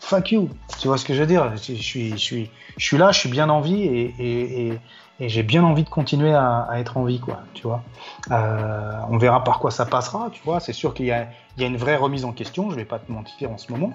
[0.00, 0.48] Fuck you.
[0.80, 1.54] Tu vois ce que je veux dire?
[1.56, 4.78] Je, suis je suis je suis là je suis bien en vie et et
[5.28, 7.82] j'ai bien envie de continuer à, être en vie, quoi, tu vois.
[8.30, 10.60] Euh, on verra par quoi ça passera, tu vois.
[10.60, 11.28] C'est sûr qu'il y, a,
[11.58, 13.92] une vraie remise en question, je vais pas te mentir en ce moment.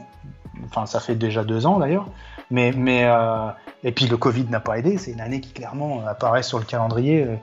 [0.65, 2.07] Enfin, ça fait déjà deux ans d'ailleurs.
[2.49, 3.49] Mais, mais euh,
[3.83, 4.97] et puis le Covid n'a pas aidé.
[4.97, 7.23] C'est une année qui clairement apparaît sur le calendrier.
[7.23, 7.35] Euh,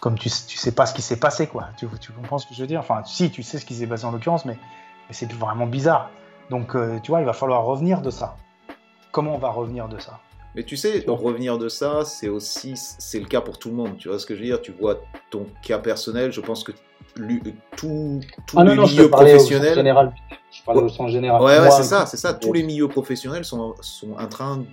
[0.00, 1.68] comme tu, tu sais pas ce qui s'est passé, quoi.
[1.76, 2.80] Tu, tu, comprends ce que je veux dire?
[2.80, 4.54] Enfin, si, tu sais ce qui s'est passé en l'occurrence, mais,
[5.08, 6.10] mais c'est vraiment bizarre.
[6.50, 8.36] Donc, tu vois, il va falloir revenir de ça.
[9.10, 10.20] Comment on va revenir de ça?
[10.58, 13.76] Mais tu sais, en revenir de ça, c'est aussi c'est le cas pour tout le
[13.76, 13.96] monde.
[13.96, 14.60] Tu vois ce que je veux dire?
[14.60, 16.32] Tu vois ton cas personnel.
[16.32, 16.72] Je pense que
[17.76, 19.76] tout, tout ah les milieux professionnels.
[19.76, 20.12] Général.
[20.50, 21.40] Je parle au sens général.
[21.40, 22.34] Ouais, ouais c'est ça, c'est ça.
[22.34, 24.64] Tous les milieux professionnels sont, sont en train,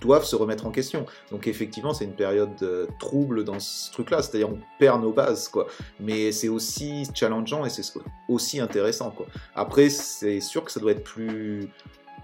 [0.00, 1.06] doivent se remettre en question.
[1.30, 4.22] Donc effectivement, c'est une période euh, trouble dans ce truc-là.
[4.22, 5.68] C'est-à-dire, on perd nos bases, quoi.
[6.00, 7.84] Mais c'est aussi challengeant et c'est
[8.28, 9.26] aussi intéressant, quoi.
[9.54, 11.70] Après, c'est sûr que ça doit être plus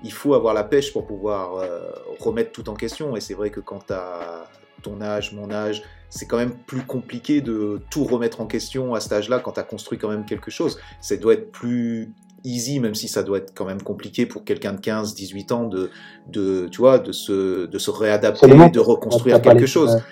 [0.02, 3.16] il faut avoir la pêche pour pouvoir euh, remettre tout en question.
[3.16, 4.48] Et c'est vrai que quand as
[4.82, 9.00] ton âge, mon âge, c'est quand même plus compliqué de tout remettre en question à
[9.00, 10.80] cet âge-là quand tu as construit quand même quelque chose.
[11.00, 12.12] Ça doit être plus
[12.44, 15.64] easy, même si ça doit être quand même compliqué pour quelqu'un de 15, 18 ans
[15.64, 15.90] de,
[16.28, 20.02] de, tu vois, de se, de se réadapter, de reconstruire quelque chose.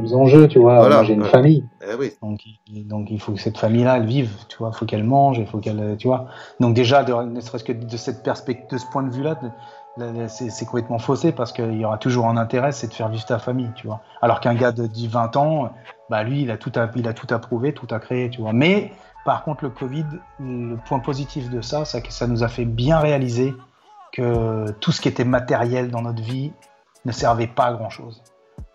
[0.00, 0.78] Les enjeux, tu vois.
[0.78, 1.64] Voilà, j'ai une famille.
[1.82, 2.40] Eh donc,
[2.86, 4.70] donc, il faut que cette famille-là, elle vive, tu vois.
[4.74, 6.26] Il faut qu'elle mange, il faut qu'elle, tu vois.
[6.58, 9.38] Donc déjà, ne serait-ce que de cette perspective, de ce point de vue-là,
[10.28, 13.38] c'est complètement faussé parce qu'il y aura toujours un intérêt, c'est de faire vivre ta
[13.38, 14.00] famille, tu vois.
[14.22, 15.70] Alors qu'un gars de 10, 20 ans,
[16.08, 18.52] bah lui, il a tout, il a tout approuvé, tout à créer, tu vois.
[18.52, 18.92] Mais
[19.24, 20.06] par contre, le Covid,
[20.38, 23.54] le point positif de ça, c'est que ça nous a fait bien réaliser
[24.12, 26.52] que tout ce qui était matériel dans notre vie
[27.04, 28.22] ne servait pas à grand chose.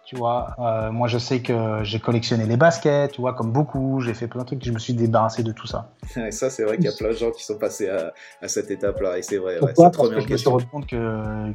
[0.06, 4.02] Tu vois, euh, moi je sais que j'ai collectionné les baskets, tu vois, comme beaucoup,
[4.02, 5.94] j'ai fait plein de trucs, je me suis débarrassé de tout ça.
[6.16, 8.14] Et ça, c'est vrai qu'il y a plein de gens qui sont passés à,
[8.48, 9.58] cette étape-là, et c'est vrai.
[9.60, 11.52] Pourquoi Parce que je me suis rendu compte que,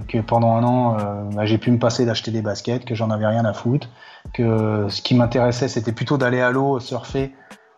[0.00, 3.10] que, pendant un an, euh, bah, j'ai pu me passer d'acheter des baskets, que j'en
[3.10, 3.90] avais rien à foutre,
[4.32, 7.34] que ce qui m'intéressait, c'était plutôt d'aller à l'eau, surfer,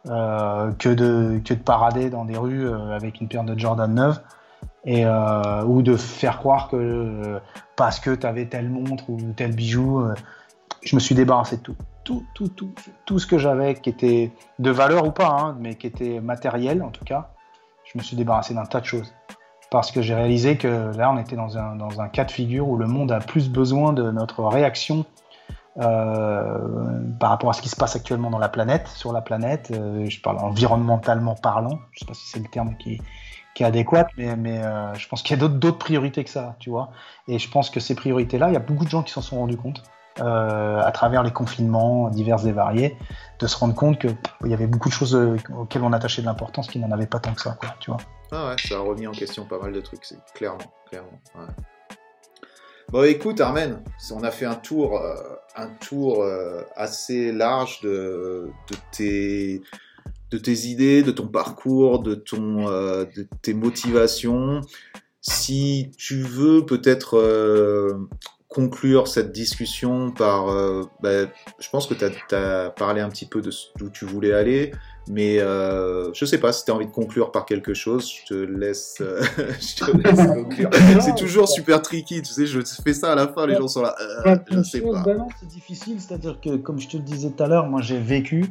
[0.09, 3.93] euh, que, de, que de parader dans des rues euh, avec une paire de Jordan
[3.93, 4.21] 9.
[4.85, 5.05] et
[5.65, 7.41] ou de faire croire que
[7.75, 10.05] parce que tu avais telle montre ou tel bijou,
[10.83, 11.77] je me suis débarrassé de tout.
[12.05, 12.71] Tout, tout, tout,
[13.05, 14.31] tout ce que j'avais qui était
[14.61, 17.31] de valeur ou pas, hein, mais qui était matériel en tout cas,
[17.83, 19.13] je me suis débarrassé d'un tas de choses
[19.71, 22.69] parce que j'ai réalisé que là, on était dans un, dans un, cas de figure
[22.69, 25.05] où le monde a plus besoin de notre réaction
[25.79, 26.59] euh,
[27.21, 29.71] par rapport à ce qui se passe actuellement dans la planète, sur la planète.
[29.73, 31.81] Euh, je parle environnementalement parlant.
[31.93, 33.01] Je sais pas si c'est le terme qui,
[33.59, 36.91] est adéquat, mais, euh, je pense qu'il y a d'autres priorités que ça, tu vois.
[37.29, 39.39] Et je pense que ces priorités-là, il y a beaucoup de gens qui s'en sont
[39.39, 39.83] rendus compte.
[40.19, 42.97] à travers les confinements divers et variés,
[43.39, 44.17] de se rendre compte qu'il
[44.47, 47.35] y avait beaucoup de choses auxquelles on attachait de l'importance qui n'en avaient pas tant
[47.35, 48.01] que ça, tu vois.
[48.33, 50.01] Ah ouais, ça a remis en question pas mal de trucs,
[50.35, 51.19] clairement, clairement.
[52.89, 53.83] Bon, écoute, Armen,
[54.15, 55.03] on a fait un tour,
[55.57, 59.63] un tour euh, assez large de, de, tes,
[60.31, 64.61] de tes idées, de ton parcours, de, ton, euh, de tes motivations.
[65.21, 67.99] Si tu veux peut-être
[68.49, 70.47] conclure cette discussion par...
[71.03, 71.27] Bah,
[71.59, 74.71] je pense que tu as, parlé un petit peu de d'où tu voulais aller.
[75.09, 78.27] Mais euh, je sais pas si tu as envie de conclure par quelque chose, je
[78.27, 80.71] te laisse, euh, je te laisse conclure.
[81.01, 83.83] c'est toujours super tricky, tu sais, je fais ça à la fin, les gens sont
[83.83, 85.05] là, euh, je sais pas.
[85.39, 88.47] C'est difficile, c'est-à-dire que comme je te le disais tout à l'heure, moi j'ai vécu,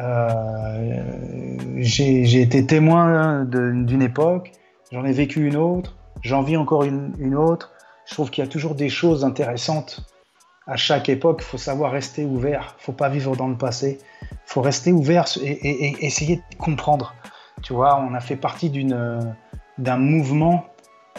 [0.00, 4.50] euh, j'ai été témoin d'une époque,
[4.90, 7.70] j'en ai vécu une autre, j'en vis encore une, une autre.
[8.04, 10.04] Je trouve qu'il y a toujours des choses intéressantes
[10.66, 11.38] à chaque époque.
[11.40, 13.98] Il faut savoir rester ouvert, il faut pas vivre dans le passé
[14.44, 17.14] faut rester ouvert et, essayer de comprendre.
[17.62, 19.34] Tu vois, on a fait partie d'une,
[19.78, 20.66] d'un mouvement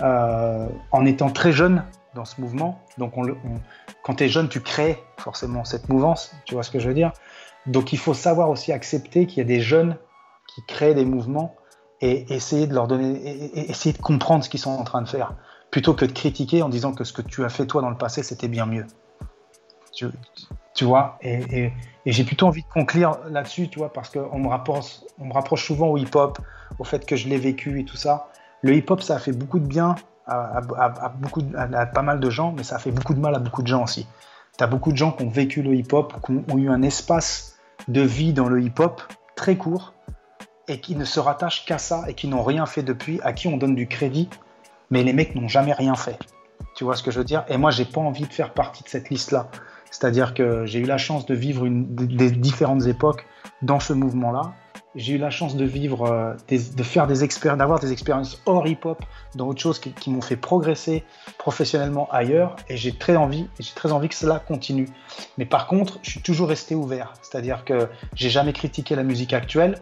[0.01, 1.83] euh, en étant très jeune
[2.15, 2.79] dans ce mouvement.
[2.97, 3.23] Donc, on,
[4.03, 6.35] quand tu es jeune, tu crées forcément cette mouvance.
[6.45, 7.11] Tu vois ce que je veux dire?
[7.65, 9.97] Donc, il faut savoir aussi accepter qu'il y a des jeunes
[10.53, 11.55] qui créent des mouvements
[12.01, 15.07] et essayer de leur donner, et, essayer de comprendre ce qu'ils sont en train de
[15.07, 15.33] faire,
[15.71, 17.97] plutôt que de critiquer en disant que ce que tu as fait toi dans le
[17.97, 18.85] passé, c'était bien mieux.
[19.93, 21.71] Tu, vois et,
[22.05, 26.39] j'ai plutôt envie de conclure là-dessus, tu vois, parce qu'on me, rapproche, souvent au hip-hop,
[26.79, 28.27] au fait que je l'ai vécu et tout ça.
[28.61, 29.95] Le hip-hop, ça a fait beaucoup de bien
[30.25, 30.61] à,
[31.19, 33.61] beaucoup, à, pas mal de gens, mais ça a fait beaucoup de mal à beaucoup
[33.61, 34.07] de gens aussi.
[34.57, 37.57] Tu as beaucoup de gens qui ont vécu le hip-hop, qui ont, eu un espace
[37.87, 39.01] de vie dans le hip-hop
[39.35, 39.93] très court
[40.67, 43.47] et qui ne se rattachent qu'à ça et qui n'ont rien fait depuis, à qui
[43.47, 44.29] on donne du crédit,
[44.89, 46.17] mais les mecs n'ont jamais rien fait.
[46.75, 47.43] Tu vois ce que je veux dire?
[47.49, 49.49] Et moi, j'ai pas envie de faire partie de cette liste-là.
[49.93, 53.27] C'est-à-dire que j'ai eu la chance de vivre une, des différentes époques
[53.61, 54.53] dans ce mouvement-là.
[54.95, 58.65] J'ai eu la chance de vivre, euh, de faire des expériences, d'avoir des expériences hors
[58.65, 59.05] hip-hop,
[59.35, 61.03] dans autre chose qui, m'ont fait progresser
[61.37, 62.55] professionnellement ailleurs.
[62.69, 64.87] Et j'ai très envie, j'ai très envie que cela continue.
[65.37, 67.13] Mais par contre, je suis toujours resté ouvert.
[67.21, 69.75] C'est-à-dire que j'ai jamais critiqué la musique actuelle.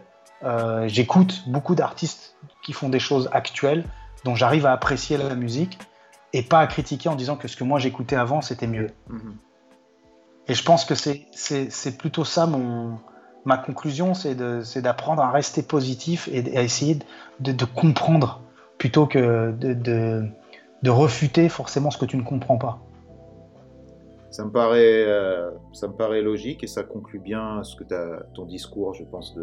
[0.44, 3.86] Euh, j'écoute beaucoup d'artistes qui font des choses actuelles,
[4.26, 5.80] dont j'arrive à apprécier la musique
[6.34, 8.88] et pas à critiquer en disant que ce que moi j'écoutais avant c'était mieux.
[9.10, 9.51] Mm-hmm.
[10.48, 12.98] Et je pense que c'est plutôt ça mon,
[13.46, 14.36] ma conclusion, c'est
[14.82, 17.00] d'apprendre à rester positif et à essayer
[17.40, 18.42] de, de comprendre
[18.78, 22.80] plutôt que de, de, refuter forcément ce que tu ne comprends pas.
[24.32, 27.84] Ça me paraît, euh, ça me paraît logique et ça conclut bien ce que
[28.34, 29.38] ton discours, je pense,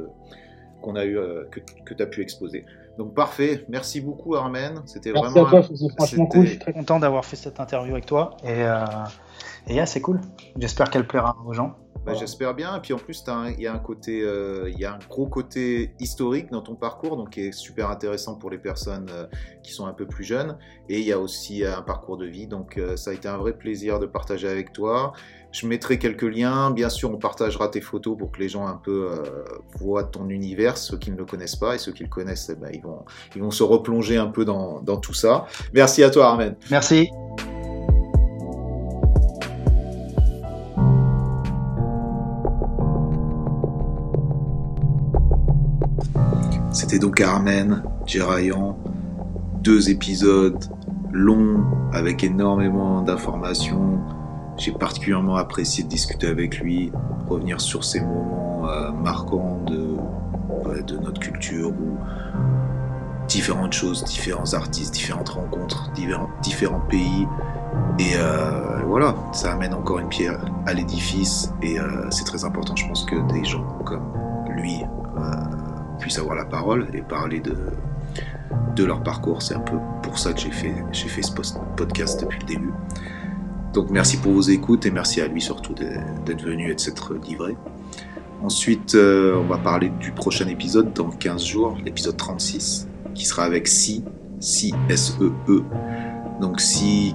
[0.83, 2.65] qu'on a eu, euh, que, que tu as pu exposer.
[2.99, 5.47] Donc parfait, merci beaucoup Armen, c'était vraiment.
[5.47, 5.63] À toi,
[5.97, 6.45] franchement cool.
[6.45, 8.77] Je suis très content d'avoir fait cette interview avec toi et, euh,
[9.69, 10.21] et c'est cool.
[10.59, 11.77] J'espère qu'elle plaira aux gens.
[12.05, 12.75] Bah, j'espère bien.
[12.75, 13.23] Et puis en plus,
[13.57, 16.75] il y a un côté, euh, il y a un gros côté historique dans ton
[16.75, 19.27] parcours, donc qui est super intéressant pour les personnes euh,
[19.63, 20.57] qui sont un peu plus jeunes.
[20.89, 22.47] Et il y a aussi un parcours de vie.
[22.47, 25.13] Donc ça a été un vrai plaisir de partager avec toi.
[25.51, 26.71] Je mettrai quelques liens.
[26.71, 29.45] Bien sûr, on partagera tes photos pour que les gens un peu euh,
[29.79, 32.57] voient ton univers, ceux qui ne le connaissent pas et ceux qui le connaissent, eh
[32.57, 33.05] ben, ils, vont,
[33.35, 35.47] ils vont se replonger un peu dans, dans tout ça.
[35.73, 36.55] Merci à toi, Armen.
[36.71, 37.09] Merci.
[46.73, 48.79] C'était donc Armen Gerayan,
[49.63, 50.65] deux épisodes
[51.11, 53.99] longs avec énormément d'informations
[54.59, 56.93] j'ai particulièrement apprécié de discuter avec lui,
[57.29, 59.97] revenir sur ces moments euh, marquants de,
[61.03, 61.99] notre culture où
[63.27, 67.27] différentes choses, différents artistes, différentes rencontres, différents, pays.
[67.99, 72.75] Et euh, voilà, ça amène encore une pierre à l'édifice et euh, c'est très important.
[72.75, 74.13] Je pense que des gens comme
[74.49, 74.83] lui
[75.99, 77.57] puissent avoir la parole et parler de,
[78.75, 79.43] de leur parcours.
[79.43, 81.33] C'est un peu pour ça que j'ai fait, j'ai fait ce
[81.77, 82.73] podcast depuis le début.
[83.79, 87.15] Donc merci pour vos écoutes et merci à lui surtout d'être venu et de s'être
[87.15, 87.55] livré.
[88.43, 93.45] Ensuite, euh, on va parler du prochain épisode dans 15 jours, l'épisode 36, qui sera
[93.45, 94.03] avec Si,
[94.41, 95.63] Si, S-E-E.
[96.41, 97.15] Donc si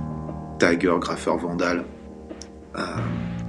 [0.58, 1.84] Tiger, graffeur vandal,
[2.78, 2.82] euh,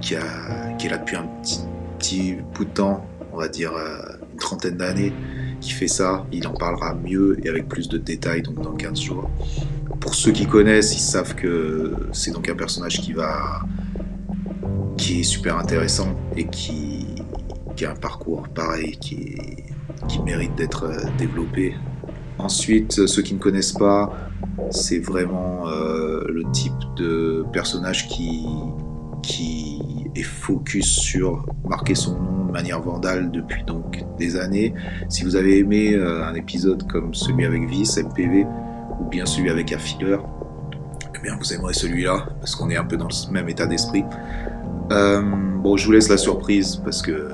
[0.01, 1.61] qui, a, qui est là depuis un petit,
[1.97, 5.13] petit bout de temps, on va dire euh, une trentaine d'années,
[5.61, 8.99] qui fait ça, il en parlera mieux et avec plus de détails donc dans 15
[8.99, 9.29] jours.
[9.99, 13.61] Pour ceux qui connaissent, ils savent que c'est donc un personnage qui va
[14.97, 17.05] qui est super intéressant et qui,
[17.75, 19.35] qui a un parcours pareil qui,
[20.07, 21.75] qui mérite d'être euh, développé.
[22.37, 24.13] Ensuite, ceux qui ne connaissent pas,
[24.69, 28.45] c'est vraiment euh, le type de personnage qui,
[29.23, 29.79] qui
[30.15, 34.73] est focus sur marquer son nom de manière vandale depuis donc des années.
[35.09, 38.45] Si vous avez aimé euh, un épisode comme celui avec Vice, MPV,
[38.99, 40.17] ou bien celui avec Affiller,
[41.15, 44.05] eh bien vous aimerez celui-là, parce qu'on est un peu dans le même état d'esprit.
[44.91, 47.31] Euh, bon, je vous laisse la surprise parce que,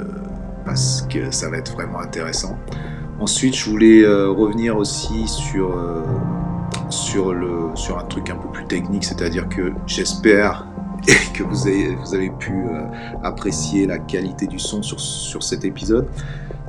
[0.65, 2.57] parce que ça va être vraiment intéressant.
[3.19, 6.03] Ensuite, je voulais euh, revenir aussi sur, euh,
[6.89, 10.65] sur, le, sur un truc un peu plus technique, c'est-à-dire que j'espère
[11.33, 12.53] que vous avez, vous avez pu
[13.23, 16.07] apprécier la qualité du son sur, sur cet épisode.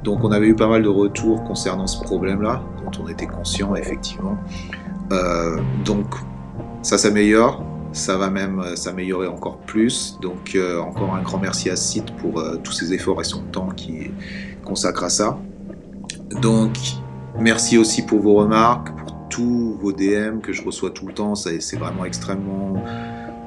[0.03, 3.75] Donc on avait eu pas mal de retours concernant ce problème-là, dont on était conscient
[3.77, 4.37] effectivement.
[5.13, 6.07] Euh, donc
[6.83, 10.19] ça s'améliore, ça va même euh, s'améliorer encore plus.
[10.21, 13.69] Donc euh, encore un grand merci à Sid pour tous ses efforts et son temps
[13.77, 14.11] qui
[14.65, 15.39] consacre à ça.
[16.41, 16.79] Donc
[17.39, 21.35] merci aussi pour vos remarques, pour tous vos DM que je reçois tout le temps,
[21.35, 22.83] c'est vraiment extrêmement,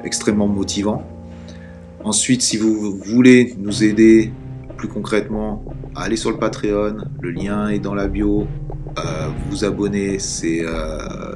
[0.04, 1.04] extrêmement motivant.
[2.04, 4.32] Ensuite, si vous voulez nous aider
[4.76, 5.64] plus concrètement,
[5.96, 8.48] allez sur le Patreon, le lien est dans la bio.
[8.98, 11.36] Euh, vous abonner, c'est euh,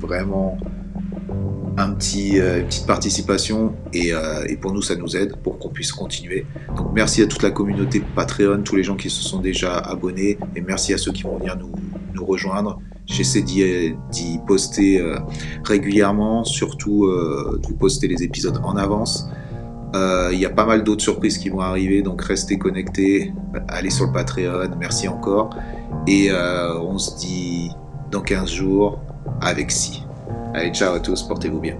[0.00, 0.58] vraiment
[1.78, 4.12] euh, une petite participation et,
[4.60, 6.44] pour nous ça nous aide pour qu'on puisse continuer.
[6.76, 10.38] Donc merci à toute la communauté Patreon, tous les gens qui se sont déjà abonnés
[10.56, 11.72] et merci à ceux qui vont venir nous,
[12.14, 12.80] nous rejoindre.
[13.06, 15.04] J'essaie d'y poster
[15.64, 19.28] régulièrement, surtout de vous poster les épisodes en avance.
[19.94, 23.32] Euh, Il y a pas mal d'autres surprises qui vont arriver, donc restez connectés,
[23.68, 25.50] allez sur le Patreon, merci encore.
[26.06, 27.70] Et euh, on se dit
[28.10, 29.00] dans 15 jours
[29.40, 30.04] avec Si.
[30.54, 31.76] Allez, ciao à tous, portez-vous bien.